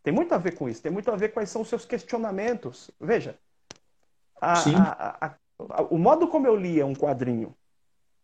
Tem 0.08 0.14
muito 0.14 0.34
a 0.34 0.38
ver 0.38 0.56
com 0.56 0.70
isso. 0.70 0.82
Tem 0.82 0.90
muito 0.90 1.12
a 1.12 1.18
ver 1.18 1.34
quais 1.34 1.50
são 1.50 1.64
os 1.64 1.68
seus 1.68 1.84
questionamentos. 1.84 2.90
Veja. 2.98 3.38
A, 4.40 4.54
a, 4.64 5.36
a, 5.60 5.84
o 5.90 5.98
modo 5.98 6.30
como 6.30 6.48
eu 6.48 6.56
lia 6.56 6.86
um 6.86 6.96
quadrinho. 6.96 7.54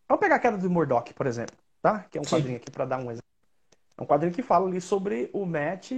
Vamos 0.08 0.18
pegar 0.18 0.36
a 0.36 0.38
queda 0.38 0.56
do 0.56 0.70
Murdoch, 0.70 1.12
por 1.12 1.26
exemplo. 1.26 1.54
Tá? 1.82 2.04
Que 2.04 2.16
é 2.16 2.20
um 2.22 2.24
Sim. 2.24 2.36
quadrinho 2.36 2.56
aqui 2.56 2.70
para 2.70 2.86
dar 2.86 2.96
um 2.96 3.10
exemplo. 3.10 3.28
É 3.98 4.02
um 4.02 4.06
quadrinho 4.06 4.32
que 4.32 4.42
fala 4.42 4.66
ali 4.66 4.80
sobre 4.80 5.28
o 5.34 5.44
Matt 5.44 5.92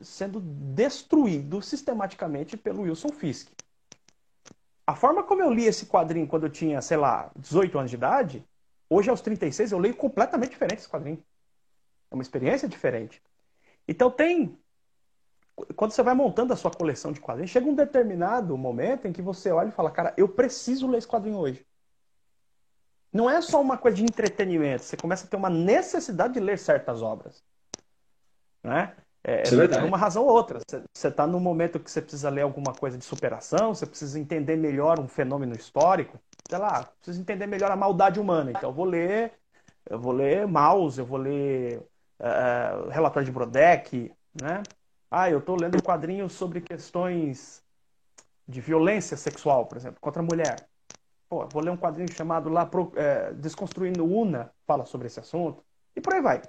sendo 0.00 0.40
destruído 0.40 1.62
sistematicamente 1.62 2.56
pelo 2.56 2.82
Wilson 2.82 3.10
Fisk. 3.10 3.48
A 4.84 4.96
forma 4.96 5.22
como 5.22 5.40
eu 5.40 5.52
li 5.52 5.66
esse 5.66 5.86
quadrinho 5.86 6.26
quando 6.26 6.46
eu 6.46 6.50
tinha, 6.50 6.82
sei 6.82 6.96
lá, 6.96 7.30
18 7.36 7.78
anos 7.78 7.92
de 7.92 7.96
idade, 7.96 8.44
hoje 8.90 9.08
aos 9.08 9.20
36 9.20 9.70
eu 9.70 9.78
leio 9.78 9.94
completamente 9.94 10.50
diferente 10.50 10.80
esse 10.80 10.88
quadrinho. 10.88 11.22
É 12.10 12.14
uma 12.16 12.22
experiência 12.22 12.68
diferente. 12.68 13.22
Então 13.86 14.10
tem 14.10 14.58
quando 15.76 15.92
você 15.92 16.02
vai 16.02 16.14
montando 16.14 16.52
a 16.52 16.56
sua 16.56 16.70
coleção 16.70 17.12
de 17.12 17.20
quadrinhos, 17.20 17.50
chega 17.50 17.68
um 17.68 17.74
determinado 17.74 18.56
momento 18.56 19.06
em 19.06 19.12
que 19.12 19.22
você 19.22 19.50
olha 19.50 19.68
e 19.68 19.72
fala, 19.72 19.90
cara, 19.90 20.14
eu 20.16 20.28
preciso 20.28 20.86
ler 20.86 20.98
esse 20.98 21.08
quadrinho 21.08 21.38
hoje. 21.38 21.66
Não 23.12 23.28
é 23.28 23.40
só 23.42 23.60
uma 23.60 23.76
coisa 23.76 23.98
de 23.98 24.04
entretenimento, 24.04 24.84
você 24.84 24.96
começa 24.96 25.26
a 25.26 25.28
ter 25.28 25.36
uma 25.36 25.50
necessidade 25.50 26.34
de 26.34 26.40
ler 26.40 26.58
certas 26.58 27.02
obras. 27.02 27.44
Né? 28.62 28.94
É, 29.24 29.42
é, 29.42 29.68
por 29.68 29.84
uma 29.84 29.98
razão 29.98 30.24
ou 30.24 30.30
outra. 30.30 30.58
Você 30.92 31.08
está 31.08 31.26
num 31.26 31.38
momento 31.38 31.78
que 31.78 31.90
você 31.90 32.00
precisa 32.00 32.28
ler 32.28 32.42
alguma 32.42 32.74
coisa 32.74 32.98
de 32.98 33.04
superação, 33.04 33.74
você 33.74 33.86
precisa 33.86 34.18
entender 34.18 34.56
melhor 34.56 34.98
um 34.98 35.06
fenômeno 35.06 35.54
histórico, 35.54 36.18
sei 36.48 36.58
lá, 36.58 36.84
precisa 37.00 37.20
entender 37.20 37.46
melhor 37.46 37.70
a 37.70 37.76
maldade 37.76 38.18
humana. 38.18 38.50
Então 38.50 38.70
eu 38.70 38.74
vou 38.74 38.84
ler, 38.84 39.32
eu 39.88 39.98
vou 39.98 40.12
ler 40.12 40.46
Maus, 40.48 40.98
eu 40.98 41.04
vou 41.04 41.18
ler 41.18 41.78
uh, 42.18 42.88
Relatório 42.88 43.26
de 43.26 43.32
Brodeck, 43.32 44.12
né? 44.40 44.62
Ah, 45.14 45.28
eu 45.28 45.40
estou 45.40 45.56
lendo 45.56 45.76
um 45.76 45.80
quadrinho 45.82 46.26
sobre 46.30 46.62
questões 46.62 47.62
de 48.48 48.62
violência 48.62 49.14
sexual, 49.14 49.66
por 49.66 49.76
exemplo, 49.76 49.98
contra 50.00 50.22
a 50.22 50.24
mulher. 50.24 50.66
Pô, 51.28 51.46
vou 51.48 51.62
ler 51.62 51.70
um 51.70 51.76
quadrinho 51.76 52.10
chamado 52.10 52.48
lá 52.48 52.68
é, 52.96 53.30
Desconstruindo 53.34 54.06
Una, 54.06 54.50
fala 54.66 54.86
sobre 54.86 55.08
esse 55.08 55.20
assunto. 55.20 55.62
E 55.94 56.00
por 56.00 56.14
aí 56.14 56.22
vai. 56.22 56.40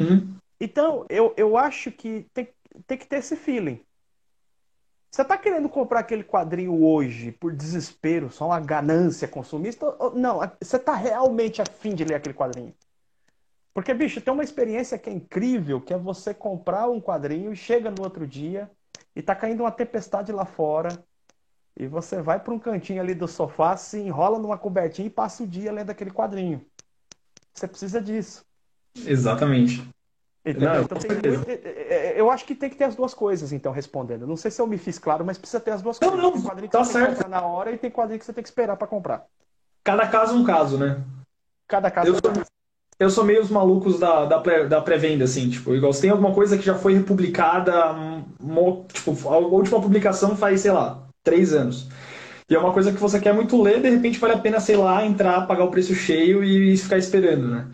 Uhum. 0.00 0.34
Então, 0.58 1.04
eu, 1.10 1.34
eu 1.36 1.54
acho 1.58 1.92
que 1.92 2.26
tem, 2.32 2.48
tem 2.86 2.96
que 2.96 3.06
ter 3.06 3.16
esse 3.16 3.36
feeling. 3.36 3.84
Você 5.10 5.20
está 5.20 5.36
querendo 5.36 5.68
comprar 5.68 6.00
aquele 6.00 6.24
quadrinho 6.24 6.82
hoje 6.82 7.30
por 7.32 7.54
desespero, 7.54 8.30
só 8.30 8.46
uma 8.46 8.60
ganância 8.60 9.28
consumista? 9.28 9.84
Não, 10.14 10.40
você 10.58 10.76
está 10.76 10.94
realmente 10.94 11.60
afim 11.60 11.94
de 11.94 12.04
ler 12.04 12.14
aquele 12.14 12.34
quadrinho. 12.34 12.74
Porque, 13.74 13.94
bicho, 13.94 14.20
tem 14.20 14.32
uma 14.32 14.44
experiência 14.44 14.98
que 14.98 15.08
é 15.08 15.12
incrível, 15.12 15.80
que 15.80 15.94
é 15.94 15.98
você 15.98 16.34
comprar 16.34 16.88
um 16.88 17.00
quadrinho 17.00 17.52
e 17.52 17.56
chega 17.56 17.90
no 17.90 18.02
outro 18.02 18.26
dia 18.26 18.70
e 19.16 19.22
tá 19.22 19.34
caindo 19.34 19.60
uma 19.60 19.70
tempestade 19.70 20.30
lá 20.30 20.44
fora 20.44 21.02
e 21.76 21.86
você 21.86 22.20
vai 22.20 22.38
para 22.38 22.52
um 22.52 22.58
cantinho 22.58 23.00
ali 23.00 23.14
do 23.14 23.26
sofá, 23.26 23.76
se 23.76 23.98
enrola 23.98 24.38
numa 24.38 24.58
cobertinha 24.58 25.06
e 25.06 25.10
passa 25.10 25.42
o 25.42 25.46
dia 25.46 25.72
lendo 25.72 25.90
aquele 25.90 26.10
quadrinho. 26.10 26.64
Você 27.54 27.66
precisa 27.66 28.00
disso. 28.00 28.44
Exatamente. 28.94 29.88
Não, 30.44 30.82
então, 30.82 30.98
muito... 30.98 31.50
É, 31.50 31.52
é, 31.52 31.94
é, 32.16 32.20
eu 32.20 32.28
acho 32.30 32.44
que 32.44 32.54
tem 32.54 32.68
que 32.68 32.74
ter 32.74 32.84
as 32.84 32.96
duas 32.96 33.14
coisas, 33.14 33.52
então, 33.52 33.72
respondendo. 33.72 34.26
Não 34.26 34.36
sei 34.36 34.50
se 34.50 34.60
eu 34.60 34.66
me 34.66 34.76
fiz 34.76 34.98
claro, 34.98 35.24
mas 35.24 35.38
precisa 35.38 35.60
ter 35.60 35.70
as 35.70 35.80
duas 35.80 35.98
coisas. 35.98 36.18
Não, 36.18 36.32
tem 36.32 36.42
quadrinho 36.42 36.68
que 36.68 36.76
tá 36.76 36.84
você 36.84 36.92
certo. 36.92 37.06
tem 37.06 37.14
que 37.14 37.22
comprar 37.22 37.40
na 37.40 37.46
hora 37.46 37.70
e 37.70 37.78
tem 37.78 37.90
quadrinho 37.90 38.18
que 38.18 38.26
você 38.26 38.32
tem 38.32 38.42
que 38.42 38.48
esperar 38.48 38.76
para 38.76 38.88
comprar. 38.88 39.24
Cada 39.84 40.06
caso 40.08 40.36
um 40.36 40.44
caso, 40.44 40.76
né? 40.76 41.02
Cada 41.68 41.90
caso 41.90 42.08
eu 42.08 42.14
um 42.14 42.18
sou, 42.18 42.32
caso. 42.32 42.46
Eu 42.98 43.10
sou 43.10 43.24
meio 43.24 43.40
os 43.40 43.50
malucos 43.50 43.98
da, 43.98 44.24
da, 44.26 44.38
pré, 44.38 44.66
da 44.66 44.80
pré-venda, 44.80 45.24
assim, 45.24 45.50
tipo, 45.50 45.74
igual 45.74 45.92
se 45.92 46.02
tem 46.02 46.10
alguma 46.10 46.32
coisa 46.32 46.56
que 46.56 46.64
já 46.64 46.74
foi 46.74 46.94
republicada, 46.94 47.72
tipo, 48.92 49.28
a 49.28 49.38
última 49.38 49.80
publicação 49.80 50.36
faz, 50.36 50.60
sei 50.60 50.70
lá, 50.70 51.02
três 51.22 51.52
anos. 51.52 51.88
E 52.48 52.54
é 52.54 52.58
uma 52.58 52.72
coisa 52.72 52.92
que 52.92 53.00
você 53.00 53.18
quer 53.18 53.32
muito 53.32 53.60
ler, 53.60 53.80
de 53.80 53.88
repente 53.88 54.18
vale 54.18 54.34
a 54.34 54.38
pena, 54.38 54.60
sei 54.60 54.76
lá, 54.76 55.04
entrar, 55.04 55.46
pagar 55.46 55.64
o 55.64 55.70
preço 55.70 55.94
cheio 55.94 56.44
e 56.44 56.76
ficar 56.76 56.98
esperando, 56.98 57.48
né? 57.48 57.66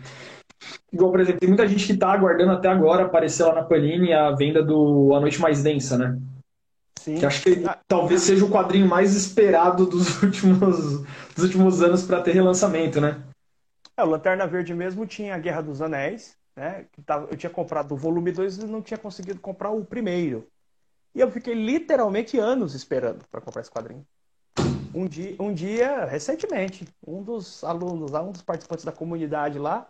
Igual, 0.91 1.11
por 1.11 1.19
exemplo, 1.19 1.39
tem 1.39 1.49
muita 1.49 1.67
gente 1.67 1.85
que 1.85 1.93
está 1.93 2.11
aguardando 2.11 2.51
até 2.51 2.67
agora 2.67 3.05
aparecer 3.05 3.43
lá 3.43 3.53
na 3.53 3.63
Panini 3.63 4.11
a 4.13 4.31
venda 4.31 4.63
do 4.63 5.13
A 5.13 5.19
Noite 5.19 5.39
Mais 5.39 5.61
Densa, 5.61 5.97
né? 5.97 6.17
Sim. 6.99 7.15
Que 7.15 7.25
acho 7.25 7.41
que 7.43 7.63
ah, 7.65 7.77
talvez 7.87 8.21
seja 8.23 8.43
o 8.43 8.49
quadrinho 8.49 8.87
mais 8.87 9.15
esperado 9.15 9.85
dos 9.85 10.19
últimos, 10.23 11.03
dos 11.35 11.43
últimos 11.43 11.81
anos 11.81 12.03
para 12.03 12.21
ter 12.21 12.31
relançamento, 12.31 12.99
né? 12.99 13.17
É, 13.99 14.03
o 14.03 14.05
Lanterna 14.05 14.47
Verde 14.47 14.73
mesmo 14.73 15.05
tinha 15.05 15.35
a 15.35 15.37
Guerra 15.37 15.61
dos 15.61 15.81
Anéis, 15.81 16.37
né? 16.55 16.85
Tava, 17.05 17.27
eu 17.29 17.35
tinha 17.35 17.49
comprado 17.49 17.91
o 17.91 17.97
volume 17.97 18.31
2 18.31 18.59
e 18.59 18.65
não 18.65 18.81
tinha 18.81 18.97
conseguido 18.97 19.41
comprar 19.41 19.71
o 19.71 19.83
primeiro. 19.83 20.49
E 21.13 21.19
eu 21.19 21.29
fiquei 21.29 21.53
literalmente 21.53 22.39
anos 22.39 22.73
esperando 22.73 23.27
para 23.29 23.41
comprar 23.41 23.61
esse 23.61 23.69
quadrinho. 23.69 24.07
Um 24.95 25.05
dia, 25.05 25.35
um 25.37 25.53
dia, 25.53 26.05
recentemente, 26.05 26.87
um 27.05 27.21
dos 27.21 27.61
alunos 27.61 28.13
um 28.13 28.31
dos 28.31 28.41
participantes 28.41 28.85
da 28.85 28.91
comunidade 28.93 29.59
lá, 29.59 29.89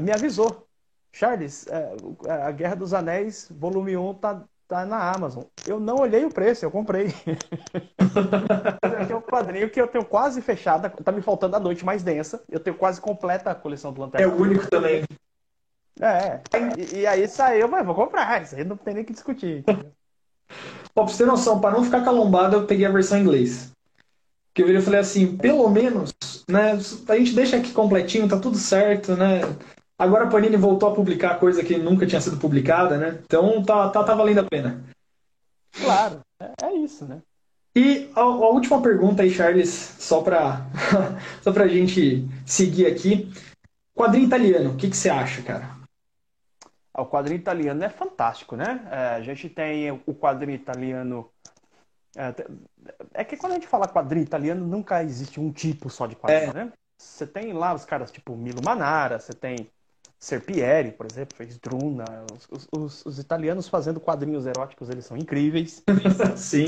me 0.00 0.10
avisou. 0.12 0.66
Charles, 1.12 1.66
é, 1.66 1.94
a 2.42 2.50
Guerra 2.50 2.74
dos 2.74 2.94
Anéis, 2.94 3.48
volume 3.50 3.98
1, 3.98 4.14
tá, 4.14 4.44
tá 4.68 4.84
na 4.84 5.12
Amazon. 5.12 5.44
Eu 5.66 5.78
não 5.78 5.96
olhei 5.96 6.24
o 6.24 6.30
preço, 6.30 6.64
eu 6.64 6.70
comprei. 6.70 7.06
Aqui 8.82 9.12
é 9.12 9.16
um 9.16 9.22
quadrinho 9.22 9.70
que 9.70 9.80
eu 9.80 9.86
tenho 9.86 10.04
quase 10.04 10.40
fechada, 10.42 10.90
tá 10.90 11.12
me 11.12 11.22
faltando 11.22 11.56
a 11.56 11.60
noite 11.60 11.84
mais 11.84 12.02
densa. 12.02 12.42
Eu 12.48 12.60
tenho 12.60 12.76
quase 12.76 13.00
completa 13.00 13.50
a 13.50 13.54
coleção 13.54 13.92
do 13.92 14.00
Lanterna. 14.00 14.26
É 14.26 14.28
o 14.28 14.40
único 14.40 14.68
também. 14.68 15.04
É, 16.00 16.40
e, 16.76 16.98
e 17.00 17.06
aí 17.06 17.26
saiu, 17.26 17.68
mas 17.68 17.86
vou 17.86 17.94
comprar, 17.94 18.42
isso 18.42 18.54
aí 18.54 18.64
não 18.64 18.76
tem 18.76 18.94
nem 18.94 19.04
que 19.04 19.14
discutir. 19.14 19.64
Ó, 20.94 21.04
pra 21.04 21.04
você 21.04 21.24
ter 21.24 21.26
noção, 21.26 21.60
para 21.60 21.74
não 21.74 21.84
ficar 21.84 22.04
calombado, 22.04 22.56
eu 22.56 22.66
peguei 22.66 22.84
a 22.84 22.90
versão 22.90 23.18
em 23.18 23.22
inglês. 23.22 23.72
Que 24.52 24.62
eu 24.62 24.82
falei 24.82 25.00
assim, 25.00 25.36
pelo 25.36 25.68
menos, 25.70 26.14
né, 26.48 26.72
a 27.08 27.16
gente 27.16 27.34
deixa 27.34 27.56
aqui 27.56 27.72
completinho, 27.72 28.28
tá 28.28 28.38
tudo 28.38 28.58
certo, 28.58 29.14
né? 29.16 29.40
Agora 29.98 30.24
a 30.24 30.30
Panini 30.30 30.56
voltou 30.56 30.90
a 30.90 30.94
publicar 30.94 31.38
coisa 31.38 31.64
que 31.64 31.78
nunca 31.78 32.06
tinha 32.06 32.20
sido 32.20 32.36
publicada, 32.36 32.98
né? 32.98 33.20
Então 33.24 33.62
tá, 33.64 33.88
tá, 33.88 34.04
tá 34.04 34.14
valendo 34.14 34.40
a 34.40 34.44
pena. 34.44 34.84
Claro, 35.72 36.20
é, 36.40 36.66
é 36.66 36.74
isso, 36.74 37.06
né? 37.06 37.22
E 37.74 38.10
a, 38.14 38.20
a, 38.20 38.48
última 38.50 38.80
pergunta 38.80 39.22
aí, 39.22 39.30
Charles, 39.30 39.70
só 39.70 40.22
pra, 40.22 40.66
só 41.42 41.52
pra 41.52 41.68
gente 41.68 42.26
seguir 42.44 42.86
aqui. 42.86 43.30
Quadrinho 43.94 44.26
italiano, 44.26 44.70
o 44.70 44.76
que, 44.76 44.90
que 44.90 44.96
você 44.96 45.08
acha, 45.08 45.42
cara? 45.42 45.76
Ah, 46.92 47.02
o 47.02 47.06
quadrinho 47.06 47.38
italiano 47.38 47.82
é 47.82 47.88
fantástico, 47.88 48.56
né? 48.56 48.86
É, 48.90 48.96
a 49.16 49.20
gente 49.22 49.48
tem 49.48 49.90
o 49.90 50.14
quadrinho 50.14 50.56
italiano. 50.56 51.30
É, 52.14 52.34
é, 53.14 53.24
que 53.24 53.36
quando 53.36 53.52
a 53.52 53.54
gente 53.56 53.66
fala 53.66 53.88
quadrinho 53.88 54.24
italiano, 54.24 54.66
nunca 54.66 55.02
existe 55.02 55.40
um 55.40 55.50
tipo 55.50 55.88
só 55.88 56.06
de 56.06 56.16
quadrinho, 56.16 56.50
é. 56.50 56.64
né? 56.64 56.72
Você 56.98 57.26
tem 57.26 57.52
lá 57.52 57.74
os 57.74 57.84
caras 57.84 58.10
tipo 58.10 58.34
Milo 58.34 58.62
Manara, 58.64 59.18
você 59.18 59.34
tem 59.34 59.70
Serpieri, 60.26 60.90
por 60.90 61.06
exemplo, 61.06 61.36
fez 61.36 61.56
Druna. 61.56 62.04
Os, 62.50 62.68
os, 62.76 63.06
os, 63.06 63.18
italianos 63.20 63.68
fazendo 63.68 64.00
quadrinhos 64.00 64.44
eróticos, 64.44 64.90
eles 64.90 65.04
são 65.04 65.16
incríveis. 65.16 65.84
Sim. 66.36 66.66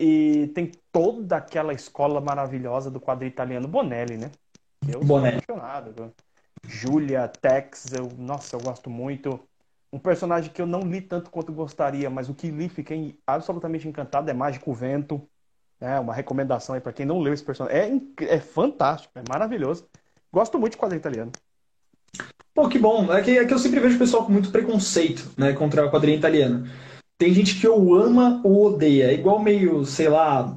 E 0.00 0.50
tem 0.54 0.72
toda 0.90 1.36
aquela 1.36 1.74
escola 1.74 2.18
maravilhosa 2.18 2.90
do 2.90 2.98
quadrinho 2.98 3.28
italiano 3.28 3.68
Bonelli, 3.68 4.16
né? 4.16 4.30
Eu 4.88 5.00
Bonelli. 5.00 5.42
sou 5.44 5.54
apaixonado. 5.54 6.14
Julia, 6.66 7.28
Tex, 7.28 7.92
eu, 7.92 8.08
nossa, 8.16 8.56
eu 8.56 8.60
gosto 8.60 8.88
muito. 8.88 9.38
Um 9.92 9.98
personagem 9.98 10.50
que 10.50 10.62
eu 10.62 10.66
não 10.66 10.80
li 10.80 11.02
tanto 11.02 11.30
quanto 11.30 11.52
gostaria, 11.52 12.08
mas 12.08 12.30
o 12.30 12.34
que 12.34 12.50
li 12.50 12.70
fiquei 12.70 13.20
absolutamente 13.26 13.86
encantado 13.86 14.30
é 14.30 14.32
Mágico 14.32 14.72
Vento. 14.72 15.28
É 15.78 16.00
uma 16.00 16.14
recomendação 16.14 16.74
aí 16.74 16.80
para 16.80 16.94
quem 16.94 17.04
não 17.04 17.20
leu 17.20 17.34
esse 17.34 17.44
personagem. 17.44 18.14
É, 18.18 18.34
é 18.36 18.40
fantástico, 18.40 19.12
é 19.18 19.22
maravilhoso. 19.28 19.86
Gosto 20.32 20.58
muito 20.58 20.72
de 20.72 20.78
quadrinho 20.78 21.00
italiano. 21.00 21.32
Pô, 22.54 22.68
que 22.68 22.78
bom. 22.78 23.12
É 23.12 23.22
que, 23.22 23.38
é 23.38 23.44
que 23.44 23.54
eu 23.54 23.58
sempre 23.58 23.80
vejo 23.80 23.96
o 23.96 23.98
pessoal 23.98 24.24
com 24.24 24.32
muito 24.32 24.50
preconceito 24.50 25.30
né, 25.36 25.52
contra 25.52 25.86
o 25.86 25.90
quadrinho 25.90 26.18
italiano. 26.18 26.68
Tem 27.16 27.32
gente 27.32 27.58
que 27.58 27.66
ou 27.66 27.94
ama 27.94 28.40
ou 28.44 28.66
odeia. 28.66 29.10
É 29.10 29.14
igual 29.14 29.38
meio, 29.38 29.84
sei 29.84 30.08
lá, 30.08 30.54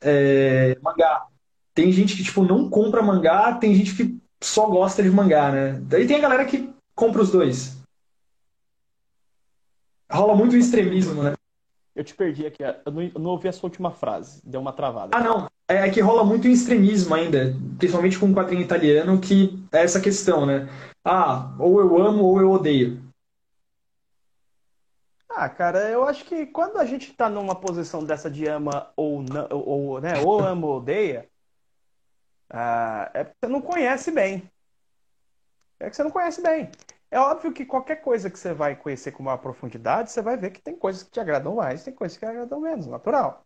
é, 0.00 0.76
mangá. 0.82 1.26
Tem 1.74 1.90
gente 1.90 2.16
que, 2.16 2.22
tipo, 2.22 2.44
não 2.44 2.70
compra 2.70 3.02
mangá, 3.02 3.54
tem 3.54 3.74
gente 3.74 3.94
que 3.96 4.16
só 4.40 4.66
gosta 4.66 5.02
de 5.02 5.10
mangá, 5.10 5.50
né? 5.50 5.80
Daí 5.82 6.06
tem 6.06 6.16
a 6.16 6.20
galera 6.20 6.44
que 6.44 6.72
compra 6.94 7.22
os 7.22 7.30
dois. 7.30 7.76
Rola 10.10 10.36
muito 10.36 10.56
extremismo, 10.56 11.22
né? 11.22 11.32
Eu 11.96 12.04
te 12.04 12.14
perdi 12.14 12.46
aqui, 12.46 12.62
eu 12.62 12.92
não, 12.92 13.02
eu 13.02 13.20
não 13.20 13.30
ouvi 13.30 13.48
a 13.48 13.52
sua 13.52 13.68
última 13.68 13.90
frase, 13.90 14.40
deu 14.44 14.60
uma 14.60 14.72
travada. 14.72 15.16
Ah, 15.16 15.22
não. 15.22 15.48
É, 15.68 15.76
é 15.76 15.90
que 15.90 16.00
rola 16.00 16.24
muito 16.24 16.46
extremismo 16.46 17.14
ainda, 17.14 17.56
principalmente 17.78 18.18
com 18.18 18.30
o 18.30 18.34
quadrinho 18.34 18.62
italiano, 18.62 19.20
que 19.20 19.58
é 19.72 19.82
essa 19.82 20.00
questão, 20.00 20.44
né? 20.44 20.68
Ah, 21.04 21.54
ou 21.58 21.80
eu 21.80 21.98
amo 21.98 22.24
ou 22.24 22.40
eu 22.40 22.50
odeio. 22.50 23.04
Ah, 25.28 25.48
cara, 25.48 25.90
eu 25.90 26.04
acho 26.04 26.24
que 26.24 26.46
quando 26.46 26.78
a 26.78 26.84
gente 26.86 27.12
tá 27.12 27.28
numa 27.28 27.54
posição 27.60 28.04
dessa 28.04 28.30
de 28.30 28.46
ama 28.46 28.90
ou 28.96 29.20
não, 29.22 29.48
ou, 29.50 30.00
né, 30.00 30.16
ou 30.18 30.42
ama 30.44 30.66
ou 30.66 30.76
odeia, 30.78 31.28
ah, 32.50 33.10
é 33.12 33.24
porque 33.24 33.38
você 33.46 33.52
não 33.52 33.60
conhece 33.60 34.10
bem. 34.10 34.50
É 35.80 35.90
que 35.90 35.96
você 35.96 36.04
não 36.04 36.10
conhece 36.10 36.40
bem. 36.40 36.70
É 37.10 37.18
óbvio 37.18 37.52
que 37.52 37.66
qualquer 37.66 37.96
coisa 37.96 38.30
que 38.30 38.38
você 38.38 38.54
vai 38.54 38.74
conhecer 38.76 39.12
com 39.12 39.22
maior 39.22 39.38
profundidade, 39.38 40.10
você 40.10 40.22
vai 40.22 40.36
ver 40.36 40.50
que 40.50 40.62
tem 40.62 40.76
coisas 40.76 41.02
que 41.02 41.10
te 41.10 41.20
agradam 41.20 41.54
mais, 41.56 41.84
tem 41.84 41.94
coisas 41.94 42.16
que 42.16 42.24
te 42.24 42.30
agradam 42.30 42.60
menos, 42.60 42.86
natural. 42.86 43.43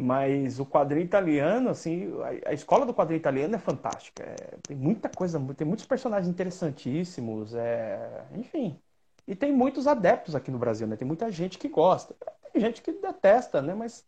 Mas 0.00 0.58
o 0.58 0.66
quadrinho 0.66 1.04
italiano, 1.04 1.68
assim, 1.68 2.10
a, 2.46 2.52
escola 2.52 2.86
do 2.86 2.94
quadrinho 2.94 3.18
italiano 3.18 3.54
é 3.54 3.58
fantástica. 3.58 4.22
É, 4.22 4.58
tem 4.62 4.76
muita 4.76 5.08
coisa, 5.08 5.38
tem 5.54 5.66
muitos 5.66 5.84
personagens 5.84 6.28
interessantíssimos, 6.28 7.54
é, 7.54 8.24
enfim. 8.34 8.78
E 9.26 9.34
tem 9.34 9.52
muitos 9.52 9.86
adeptos 9.86 10.34
aqui 10.34 10.50
no 10.50 10.58
Brasil, 10.58 10.86
né? 10.86 10.96
Tem 10.96 11.06
muita 11.06 11.30
gente 11.30 11.58
que 11.58 11.68
gosta. 11.68 12.14
Tem 12.52 12.60
gente 12.62 12.82
que 12.82 12.92
detesta, 12.92 13.60
né? 13.62 13.74
Mas 13.74 14.04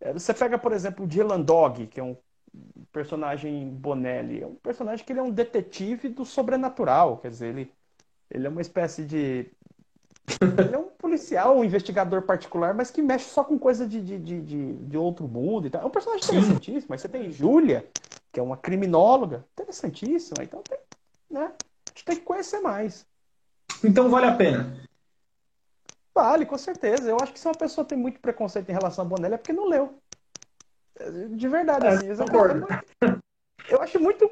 é, 0.00 0.12
você 0.12 0.34
pega, 0.34 0.58
por 0.58 0.72
exemplo, 0.72 1.04
o 1.04 1.08
Dylan 1.08 1.42
Dog, 1.42 1.86
que 1.86 2.00
é 2.00 2.02
um 2.02 2.16
personagem 2.90 3.68
Bonelli. 3.70 4.42
É 4.42 4.46
um 4.46 4.54
personagem 4.56 5.04
que 5.04 5.12
ele 5.12 5.20
é 5.20 5.22
um 5.22 5.30
detetive 5.30 6.08
do 6.08 6.24
sobrenatural. 6.24 7.18
Quer 7.18 7.30
dizer, 7.30 7.48
ele 7.48 7.72
ele 8.32 8.46
é 8.46 8.50
uma 8.50 8.62
espécie 8.62 9.04
de. 9.04 9.50
Ele 10.40 10.74
é 10.74 10.78
um 10.78 10.88
policial, 11.12 11.58
um 11.58 11.64
investigador 11.64 12.22
particular, 12.22 12.72
mas 12.72 12.90
que 12.90 13.02
mexe 13.02 13.26
só 13.26 13.44
com 13.44 13.58
coisa 13.58 13.86
de, 13.86 14.00
de, 14.00 14.18
de, 14.18 14.72
de 14.74 14.96
outro 14.96 15.28
mundo 15.28 15.66
e 15.66 15.70
tal. 15.70 15.82
É 15.82 15.84
um 15.84 15.90
personagem 15.90 16.24
interessantíssimo. 16.24 16.86
Mas 16.88 17.02
você 17.02 17.08
tem 17.08 17.30
Júlia, 17.30 17.86
que 18.32 18.40
é 18.40 18.42
uma 18.42 18.56
criminóloga, 18.56 19.44
interessantíssima. 19.52 20.42
Então 20.42 20.62
tem, 20.62 20.78
né? 21.30 21.52
A 21.52 21.90
gente 21.90 22.04
tem 22.04 22.16
que 22.16 22.22
conhecer 22.22 22.60
mais. 22.60 23.06
Então 23.84 24.08
vale 24.08 24.26
a 24.26 24.34
pena. 24.34 24.74
Vale, 26.14 26.46
com 26.46 26.56
certeza. 26.56 27.10
Eu 27.10 27.18
acho 27.20 27.32
que 27.32 27.40
se 27.40 27.46
uma 27.46 27.54
pessoa 27.54 27.84
tem 27.84 27.98
muito 27.98 28.18
preconceito 28.20 28.70
em 28.70 28.72
relação 28.72 29.04
a 29.04 29.08
Bonelli 29.08 29.34
é 29.34 29.38
porque 29.38 29.52
não 29.52 29.68
leu. 29.68 29.98
De 31.30 31.48
verdade, 31.48 31.86
é, 31.86 32.10
assim. 32.10 32.24
Concordo. 32.24 32.66
Eu 33.68 33.80
acho 33.80 34.00
muito. 34.00 34.30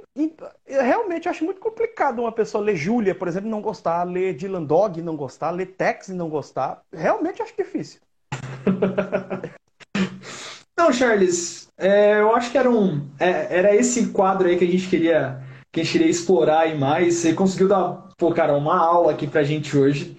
Realmente, 0.66 1.26
eu 1.26 1.30
acho 1.30 1.44
muito 1.44 1.60
complicado 1.60 2.20
uma 2.20 2.32
pessoa 2.32 2.62
ler 2.64 2.76
Júlia, 2.76 3.14
por 3.14 3.28
exemplo, 3.28 3.48
não 3.48 3.60
gostar, 3.60 4.02
ler 4.04 4.34
Dylan 4.34 4.64
Dog 4.64 5.00
não 5.02 5.16
gostar, 5.16 5.50
ler 5.50 5.66
Tex 5.66 6.08
e 6.08 6.14
não 6.14 6.28
gostar. 6.28 6.82
Realmente 6.92 7.42
acho 7.42 7.54
difícil. 7.56 8.00
Não, 10.80 10.90
Charles, 10.94 11.68
é, 11.76 12.20
eu 12.20 12.34
acho 12.34 12.50
que 12.50 12.56
era 12.56 12.70
um. 12.70 13.06
É, 13.18 13.58
era 13.58 13.76
esse 13.76 14.06
quadro 14.08 14.48
aí 14.48 14.56
que 14.56 14.64
a 14.64 14.66
gente 14.66 14.88
queria. 14.88 15.42
Que 15.70 15.80
a 15.80 15.84
gente 15.84 15.92
queria 15.92 16.10
explorar 16.10 16.66
e 16.68 16.78
mais. 16.78 17.16
Você 17.16 17.34
conseguiu 17.34 17.68
dar, 17.68 18.08
pô, 18.16 18.32
cara, 18.32 18.56
uma 18.56 18.78
aula 18.78 19.12
aqui 19.12 19.26
pra 19.26 19.42
gente 19.42 19.76
hoje. 19.76 20.16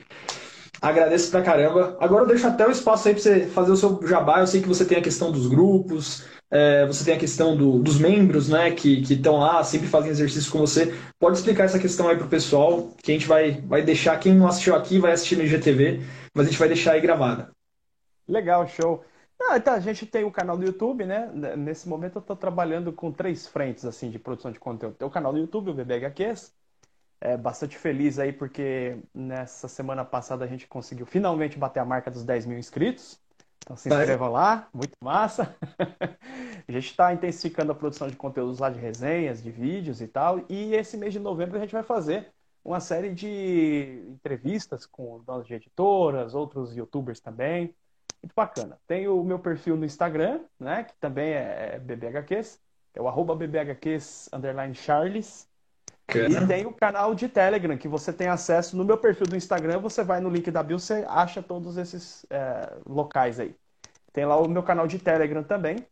Agradeço 0.82 1.30
pra 1.30 1.44
caramba. 1.44 1.96
Agora 2.00 2.24
eu 2.24 2.28
deixo 2.28 2.48
até 2.48 2.68
o 2.68 2.72
espaço 2.72 3.08
aí 3.08 3.14
pra 3.14 3.22
você 3.22 3.46
fazer 3.48 3.72
o 3.72 3.78
seu 3.78 4.00
jabá. 4.08 4.40
Eu 4.40 4.48
sei 4.48 4.62
que 4.62 4.68
você 4.68 4.84
tem 4.84 4.98
a 4.98 5.02
questão 5.02 5.32
dos 5.32 5.46
grupos, 5.46 6.26
é, 6.50 6.88
você 6.88 7.06
tem 7.06 7.14
a 7.14 7.20
questão 7.20 7.56
do, 7.56 7.78
dos 7.78 8.00
membros, 8.00 8.50
né, 8.50 8.72
que 8.72 9.02
estão 9.04 9.38
lá, 9.38 9.64
sempre 9.64 9.88
fazem 9.88 10.10
exercício 10.10 10.52
com 10.52 10.58
você. 10.58 10.94
Pode 11.20 11.38
explicar 11.38 11.66
essa 11.66 11.80
questão 11.80 12.10
aí 12.10 12.18
pro 12.18 12.28
pessoal, 12.28 12.90
que 13.02 13.12
a 13.12 13.14
gente 13.14 13.28
vai, 13.28 13.62
vai 13.62 13.84
deixar, 13.84 14.18
quem 14.20 14.36
não 14.36 14.48
assistiu 14.48 14.76
aqui 14.76 14.98
vai 14.98 15.12
assistir 15.12 15.38
no 15.38 15.44
IGTV, 15.44 16.02
mas 16.36 16.48
a 16.48 16.50
gente 16.50 16.60
vai 16.60 16.68
deixar 16.68 16.94
aí 16.94 17.02
gravada. 17.02 17.52
Legal, 18.28 18.68
show. 18.68 19.04
Ah, 19.40 19.58
então, 19.58 19.74
a 19.74 19.80
gente 19.80 20.06
tem 20.06 20.24
o 20.24 20.32
canal 20.32 20.58
do 20.58 20.66
YouTube, 20.66 21.06
né? 21.06 21.32
Nesse 21.58 21.88
momento 21.90 22.18
eu 22.18 22.22
estou 22.22 22.36
trabalhando 22.36 22.92
com 22.92 23.12
três 23.12 23.48
frentes 23.48 23.86
assim 23.86 24.10
de 24.10 24.20
produção 24.20 24.52
de 24.52 24.60
conteúdo. 24.60 24.96
Tem 24.96 25.08
o 25.08 25.12
canal 25.12 25.34
do 25.34 25.40
YouTube, 25.40 25.72
o 25.72 25.74
BBHQs, 25.74 26.54
é, 27.22 27.38
bastante 27.38 27.78
feliz 27.78 28.18
aí 28.18 28.34
porque 28.34 28.98
nessa 29.14 29.68
semana 29.68 30.04
passada 30.04 30.44
a 30.44 30.48
gente 30.48 30.68
conseguiu 30.68 31.06
finalmente 31.06 31.58
bater 31.58 31.80
a 31.80 31.86
marca 31.86 32.10
dos 32.10 32.26
10 32.26 32.48
mil 32.48 32.58
inscritos. 32.58 33.20
Então 33.64 33.78
se 33.78 33.90
inscrevam 33.90 34.32
lá, 34.32 34.68
muito 34.74 34.98
massa. 35.00 35.56
a 36.68 36.72
gente 36.72 36.90
está 36.90 37.14
intensificando 37.14 37.72
a 37.72 37.76
produção 37.76 38.08
de 38.08 38.16
conteúdos 38.16 38.58
lá 38.58 38.72
de 38.72 38.80
resenhas, 38.80 39.42
de 39.42 39.52
vídeos 39.52 40.02
e 40.02 40.08
tal. 40.08 40.44
E 40.50 40.74
esse 40.74 40.98
mês 40.98 41.14
de 41.14 41.20
novembro 41.20 41.58
a 41.58 41.62
gente 41.62 41.72
vai 41.72 41.84
fazer 41.84 42.32
uma 42.66 42.80
série 42.80 43.14
de 43.14 44.04
entrevistas 44.10 44.88
com 44.88 45.22
donos 45.24 45.46
de 45.46 45.54
editoras, 45.54 46.34
outros 46.34 46.76
youtubers 46.76 47.20
também. 47.20 47.76
Muito 48.22 48.34
bacana. 48.36 48.80
Tem 48.88 49.08
o 49.08 49.24
meu 49.24 49.38
perfil 49.38 49.76
no 49.78 49.86
Instagram, 49.86 50.42
né? 50.60 50.84
Que 50.84 50.96
também 50.96 51.32
é 51.34 51.80
BBHQs. 51.80 52.60
É 52.96 53.02
o 53.02 53.08
arroba 53.08 53.36
BBHQs 53.36 54.30
underline 54.34 54.74
Charles. 54.74 55.51
E 56.10 56.48
tem 56.48 56.66
o 56.66 56.74
canal 56.74 57.16
de 57.16 57.30
Telegram, 57.30 57.78
que 57.78 57.88
você 57.88 58.12
tem 58.12 58.28
acesso 58.28 58.76
no 58.76 58.84
meu 58.84 58.98
perfil 58.98 59.28
do 59.28 59.36
Instagram. 59.36 59.80
Você 59.80 60.04
vai 60.04 60.20
no 60.20 60.30
link 60.30 60.50
da 60.52 60.62
bio, 60.62 60.80
você 60.80 61.06
acha 61.08 61.42
todos 61.42 61.78
esses 61.78 62.26
é, 62.30 62.74
locais 62.86 63.40
aí. 63.40 63.56
Tem 64.12 64.26
lá 64.26 64.38
o 64.38 64.48
meu 64.48 64.64
canal 64.64 64.88
de 64.88 65.00
Telegram 65.00 65.44
também. 65.44 65.86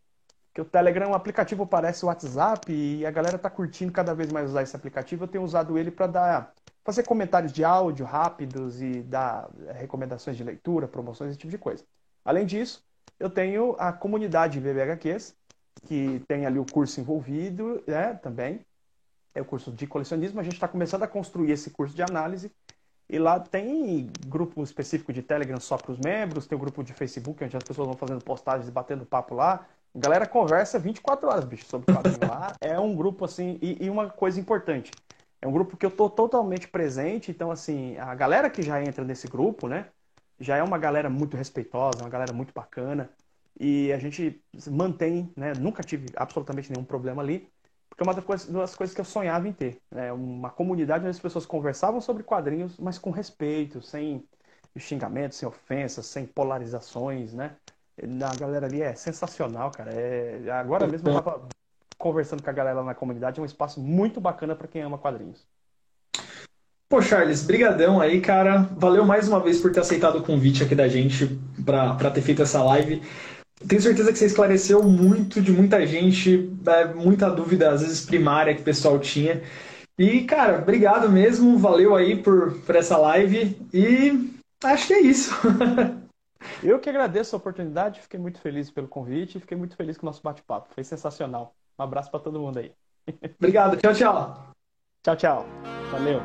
que 0.53 0.61
o 0.61 0.65
Telegram, 0.65 1.11
o 1.11 1.15
aplicativo 1.15 1.65
parece 1.65 2.03
o 2.03 2.07
WhatsApp 2.07 2.71
e 2.71 3.05
a 3.05 3.11
galera 3.11 3.37
está 3.37 3.49
curtindo 3.49 3.91
cada 3.91 4.13
vez 4.13 4.31
mais 4.31 4.49
usar 4.49 4.63
esse 4.63 4.75
aplicativo. 4.75 5.23
Eu 5.23 5.27
tenho 5.27 5.43
usado 5.43 5.77
ele 5.77 5.91
para 5.91 6.07
dar 6.07 6.53
fazer 6.83 7.03
comentários 7.03 7.53
de 7.53 7.63
áudio 7.63 8.05
rápidos 8.05 8.81
e 8.81 9.01
dar 9.03 9.47
recomendações 9.75 10.35
de 10.35 10.43
leitura, 10.43 10.87
promoções, 10.87 11.31
esse 11.31 11.39
tipo 11.39 11.51
de 11.51 11.57
coisa. 11.57 11.83
Além 12.25 12.45
disso, 12.45 12.83
eu 13.19 13.29
tenho 13.29 13.75
a 13.77 13.93
comunidade 13.93 14.59
BBHQs, 14.59 15.35
que 15.85 16.23
tem 16.27 16.45
ali 16.45 16.57
o 16.57 16.65
curso 16.65 16.99
envolvido 16.99 17.83
né, 17.87 18.15
também. 18.15 18.65
É 19.33 19.41
o 19.41 19.45
curso 19.45 19.71
de 19.71 19.85
colecionismo. 19.87 20.39
A 20.39 20.43
gente 20.43 20.53
está 20.53 20.67
começando 20.67 21.03
a 21.03 21.07
construir 21.07 21.51
esse 21.51 21.69
curso 21.69 21.95
de 21.95 22.01
análise. 22.01 22.51
E 23.09 23.17
lá 23.17 23.39
tem 23.39 24.11
grupo 24.27 24.61
específico 24.61 25.11
de 25.11 25.23
Telegram 25.23 25.59
só 25.59 25.77
para 25.77 25.91
os 25.91 25.97
membros, 25.97 26.45
tem 26.45 26.55
o 26.55 26.59
um 26.59 26.61
grupo 26.61 26.83
de 26.83 26.93
Facebook 26.93 27.43
onde 27.43 27.57
as 27.57 27.63
pessoas 27.63 27.87
vão 27.87 27.97
fazendo 27.97 28.23
postagens 28.23 28.67
e 28.67 28.71
batendo 28.71 29.03
papo 29.03 29.33
lá. 29.33 29.65
A 29.95 29.99
galera 29.99 30.27
conversa 30.27 30.77
24 30.77 31.27
horas, 31.27 31.43
bicho, 31.43 31.65
sobre 31.65 31.91
quadrinho 31.91 32.19
lá. 32.29 32.53
É 32.61 32.79
um 32.79 32.95
grupo 32.95 33.25
assim, 33.25 33.57
e, 33.61 33.83
e, 33.83 33.89
uma 33.89 34.09
coisa 34.09 34.39
importante, 34.39 34.91
é 35.41 35.47
um 35.47 35.51
grupo 35.51 35.75
que 35.75 35.85
eu 35.85 35.89
tô 35.89 36.07
totalmente 36.07 36.67
presente, 36.67 37.31
então 37.31 37.49
assim, 37.49 37.97
a 37.97 38.13
galera 38.13 38.49
que 38.49 38.61
já 38.61 38.83
entra 38.83 39.03
nesse 39.03 39.27
grupo, 39.27 39.67
né, 39.67 39.87
já 40.39 40.57
é 40.57 40.63
uma 40.63 40.77
galera 40.77 41.09
muito 41.09 41.35
respeitosa, 41.35 41.99
uma 42.01 42.09
galera 42.09 42.31
muito 42.33 42.53
bacana. 42.53 43.09
E 43.59 43.91
a 43.91 43.97
gente 43.97 44.41
mantém, 44.67 45.31
né? 45.35 45.53
Nunca 45.59 45.83
tive 45.83 46.07
absolutamente 46.15 46.71
nenhum 46.71 46.85
problema 46.85 47.21
ali, 47.21 47.49
porque 47.89 48.03
é 48.03 48.05
uma 48.05 48.13
das 48.13 48.75
coisas, 48.75 48.93
que 48.93 49.01
eu 49.01 49.05
sonhava 49.05 49.47
em 49.47 49.51
ter. 49.51 49.81
Né? 49.91 50.11
Uma 50.13 50.49
comunidade 50.49 51.03
onde 51.03 51.11
as 51.11 51.19
pessoas 51.19 51.45
conversavam 51.45 51.99
sobre 51.99 52.23
quadrinhos, 52.23 52.77
mas 52.77 52.97
com 52.97 53.09
respeito, 53.11 53.81
sem 53.81 54.23
xingamentos, 54.77 55.37
sem 55.37 55.47
ofensas, 55.47 56.05
sem 56.05 56.25
polarizações, 56.25 57.33
né? 57.33 57.55
A 58.01 58.35
galera 58.37 58.65
ali 58.65 58.81
é 58.81 58.95
sensacional, 58.95 59.71
cara. 59.71 59.91
É... 59.91 60.49
Agora 60.51 60.87
mesmo 60.87 61.09
eu 61.09 61.15
tava 61.15 61.47
conversando 61.97 62.41
com 62.41 62.49
a 62.49 62.53
galera 62.53 62.79
lá 62.79 62.85
na 62.85 62.95
comunidade, 62.95 63.39
é 63.39 63.43
um 63.43 63.45
espaço 63.45 63.81
muito 63.81 64.21
bacana 64.21 64.55
para 64.55 64.69
quem 64.69 64.81
ama 64.81 64.97
quadrinhos. 64.97 65.45
Pô, 66.87 67.01
Charles, 67.01 67.43
brigadão 67.43 67.99
aí, 67.99 68.21
cara. 68.21 68.69
Valeu 68.77 69.05
mais 69.05 69.27
uma 69.27 69.39
vez 69.39 69.59
por 69.61 69.71
ter 69.71 69.81
aceitado 69.81 70.19
o 70.19 70.23
convite 70.23 70.63
aqui 70.63 70.73
da 70.73 70.87
gente 70.87 71.27
para 71.65 72.09
ter 72.09 72.21
feito 72.21 72.41
essa 72.41 72.63
live. 72.63 73.03
Tenho 73.67 73.81
certeza 73.81 74.11
que 74.11 74.17
você 74.17 74.25
esclareceu 74.25 74.81
muito 74.83 75.41
de 75.41 75.51
muita 75.51 75.85
gente, 75.85 76.51
é, 76.65 76.85
muita 76.93 77.29
dúvida, 77.29 77.71
às 77.71 77.81
vezes 77.81 78.05
primária, 78.05 78.55
que 78.55 78.61
o 78.61 78.65
pessoal 78.65 78.97
tinha. 78.99 79.41
E, 79.97 80.23
cara, 80.23 80.59
obrigado 80.59 81.09
mesmo, 81.09 81.57
valeu 81.57 81.93
aí 81.93 82.15
por, 82.15 82.57
por 82.61 82.75
essa 82.75 82.97
live 82.97 83.57
e 83.73 84.33
acho 84.63 84.87
que 84.87 84.93
é 84.93 85.01
isso. 85.01 85.31
Eu 86.63 86.79
que 86.79 86.89
agradeço 86.89 87.35
a 87.35 87.37
oportunidade, 87.37 87.99
fiquei 87.99 88.17
muito 88.17 88.39
feliz 88.39 88.71
pelo 88.71 88.87
convite, 88.87 89.41
fiquei 89.41 89.57
muito 89.57 89.75
feliz 89.75 89.97
com 89.97 90.05
o 90.05 90.09
nosso 90.09 90.23
bate-papo, 90.23 90.73
foi 90.73 90.85
sensacional. 90.85 91.53
Um 91.77 91.83
abraço 91.83 92.09
para 92.09 92.21
todo 92.21 92.39
mundo 92.39 92.59
aí. 92.59 92.71
Obrigado, 93.37 93.75
tchau, 93.75 93.93
tchau. 93.93 94.53
Tchau, 95.03 95.15
tchau. 95.17 95.45
Valeu. 95.91 96.21